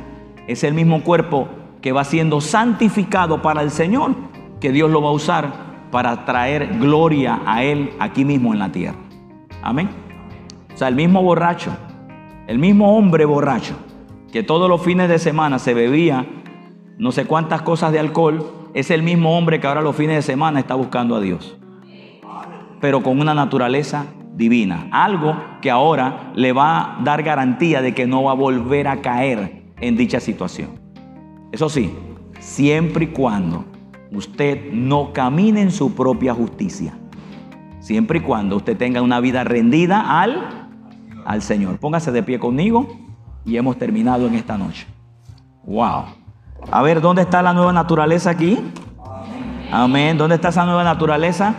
es 0.47 0.63
el 0.63 0.73
mismo 0.73 1.03
cuerpo 1.03 1.47
que 1.81 1.91
va 1.91 2.03
siendo 2.03 2.41
santificado 2.41 3.41
para 3.41 3.61
el 3.61 3.71
Señor, 3.71 4.15
que 4.59 4.71
Dios 4.71 4.89
lo 4.89 5.01
va 5.01 5.09
a 5.09 5.13
usar 5.13 5.51
para 5.91 6.25
traer 6.25 6.79
gloria 6.79 7.41
a 7.45 7.63
Él 7.63 7.91
aquí 7.99 8.25
mismo 8.25 8.53
en 8.53 8.59
la 8.59 8.71
tierra. 8.71 8.97
Amén. 9.61 9.89
O 10.73 10.77
sea, 10.77 10.87
el 10.87 10.95
mismo 10.95 11.21
borracho, 11.21 11.71
el 12.47 12.59
mismo 12.59 12.97
hombre 12.97 13.25
borracho, 13.25 13.75
que 14.31 14.43
todos 14.43 14.69
los 14.69 14.81
fines 14.81 15.09
de 15.09 15.19
semana 15.19 15.59
se 15.59 15.73
bebía 15.73 16.25
no 16.97 17.11
sé 17.11 17.25
cuántas 17.25 17.61
cosas 17.61 17.91
de 17.91 17.99
alcohol, 17.99 18.69
es 18.73 18.89
el 18.89 19.03
mismo 19.03 19.37
hombre 19.37 19.59
que 19.59 19.67
ahora 19.67 19.81
los 19.81 19.95
fines 19.95 20.15
de 20.15 20.21
semana 20.23 20.59
está 20.59 20.73
buscando 20.73 21.15
a 21.15 21.19
Dios. 21.19 21.57
Pero 22.81 23.03
con 23.03 23.19
una 23.19 23.33
naturaleza 23.33 24.07
divina. 24.37 24.87
Algo 24.91 25.35
que 25.61 25.71
ahora 25.71 26.31
le 26.35 26.53
va 26.53 26.99
a 26.99 27.03
dar 27.03 27.23
garantía 27.23 27.81
de 27.81 27.93
que 27.93 28.07
no 28.07 28.23
va 28.23 28.31
a 28.31 28.35
volver 28.35 28.87
a 28.87 29.01
caer 29.01 29.63
en 29.79 29.97
dicha 29.97 30.19
situación. 30.19 30.79
Eso 31.51 31.69
sí, 31.69 31.91
siempre 32.39 33.05
y 33.05 33.07
cuando 33.09 33.65
usted 34.11 34.71
no 34.71 35.11
camine 35.11 35.61
en 35.61 35.71
su 35.71 35.95
propia 35.95 36.33
justicia. 36.33 36.97
Siempre 37.79 38.19
y 38.19 38.21
cuando 38.21 38.57
usted 38.57 38.77
tenga 38.77 39.01
una 39.01 39.19
vida 39.19 39.43
rendida 39.43 40.21
al, 40.21 40.66
al 41.27 41.41
Señor. 41.41 41.77
Póngase 41.77 42.11
de 42.11 42.23
pie 42.23 42.39
conmigo 42.39 42.87
y 43.45 43.57
hemos 43.57 43.77
terminado 43.77 44.25
en 44.27 44.35
esta 44.35 44.57
noche. 44.57 44.87
Wow. 45.65 46.05
A 46.71 46.81
ver, 46.81 47.01
¿dónde 47.01 47.23
está 47.23 47.41
la 47.41 47.53
nueva 47.53 47.73
naturaleza 47.73 48.29
aquí? 48.29 48.57
Amén. 49.69 50.17
¿Dónde 50.17 50.35
está 50.35 50.49
esa 50.49 50.65
nueva 50.65 50.85
naturaleza? 50.85 51.53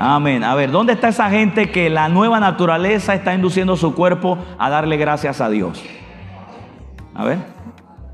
Amén. 0.00 0.42
A 0.42 0.54
ver, 0.54 0.70
¿dónde 0.70 0.94
está 0.94 1.08
esa 1.08 1.28
gente 1.28 1.70
que 1.70 1.90
la 1.90 2.08
nueva 2.08 2.40
naturaleza 2.40 3.14
está 3.14 3.34
induciendo 3.34 3.76
su 3.76 3.94
cuerpo 3.94 4.38
a 4.58 4.70
darle 4.70 4.96
gracias 4.96 5.42
a 5.42 5.50
Dios? 5.50 5.84
A 7.14 7.24
ver, 7.24 7.38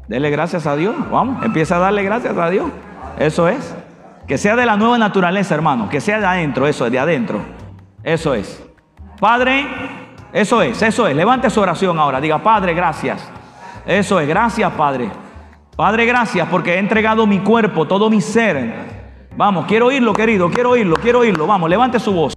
dele 0.08 0.28
gracias 0.30 0.66
a 0.66 0.74
Dios. 0.74 0.96
Vamos, 1.08 1.44
empieza 1.44 1.76
a 1.76 1.78
darle 1.78 2.02
gracias 2.02 2.36
a 2.36 2.50
Dios. 2.50 2.68
Eso 3.18 3.48
es. 3.48 3.76
Que 4.26 4.38
sea 4.38 4.56
de 4.56 4.66
la 4.66 4.76
nueva 4.76 4.98
naturaleza, 4.98 5.54
hermano. 5.54 5.88
Que 5.88 6.00
sea 6.00 6.18
de 6.18 6.26
adentro, 6.26 6.66
eso 6.66 6.84
es, 6.86 6.90
de 6.90 6.98
adentro. 6.98 7.40
Eso 8.02 8.34
es. 8.34 8.64
Padre, 9.20 9.66
eso 10.34 10.60
es, 10.62 10.82
eso 10.82 11.06
es. 11.06 11.14
Levante 11.14 11.48
su 11.48 11.60
oración 11.60 11.96
ahora. 11.96 12.20
Diga, 12.20 12.42
Padre, 12.42 12.74
gracias. 12.74 13.30
Eso 13.86 14.18
es, 14.18 14.26
gracias, 14.26 14.72
Padre. 14.72 15.08
Padre, 15.76 16.06
gracias 16.06 16.48
porque 16.50 16.74
he 16.74 16.78
entregado 16.78 17.24
mi 17.24 17.38
cuerpo, 17.38 17.86
todo 17.86 18.10
mi 18.10 18.20
ser. 18.20 18.74
Vamos, 19.36 19.66
quiero 19.66 19.86
oírlo, 19.86 20.12
querido, 20.12 20.50
quiero 20.50 20.70
oírlo, 20.70 20.96
quiero 20.96 21.20
oírlo. 21.20 21.46
Vamos, 21.46 21.70
levante 21.70 22.00
su 22.00 22.12
voz. 22.12 22.34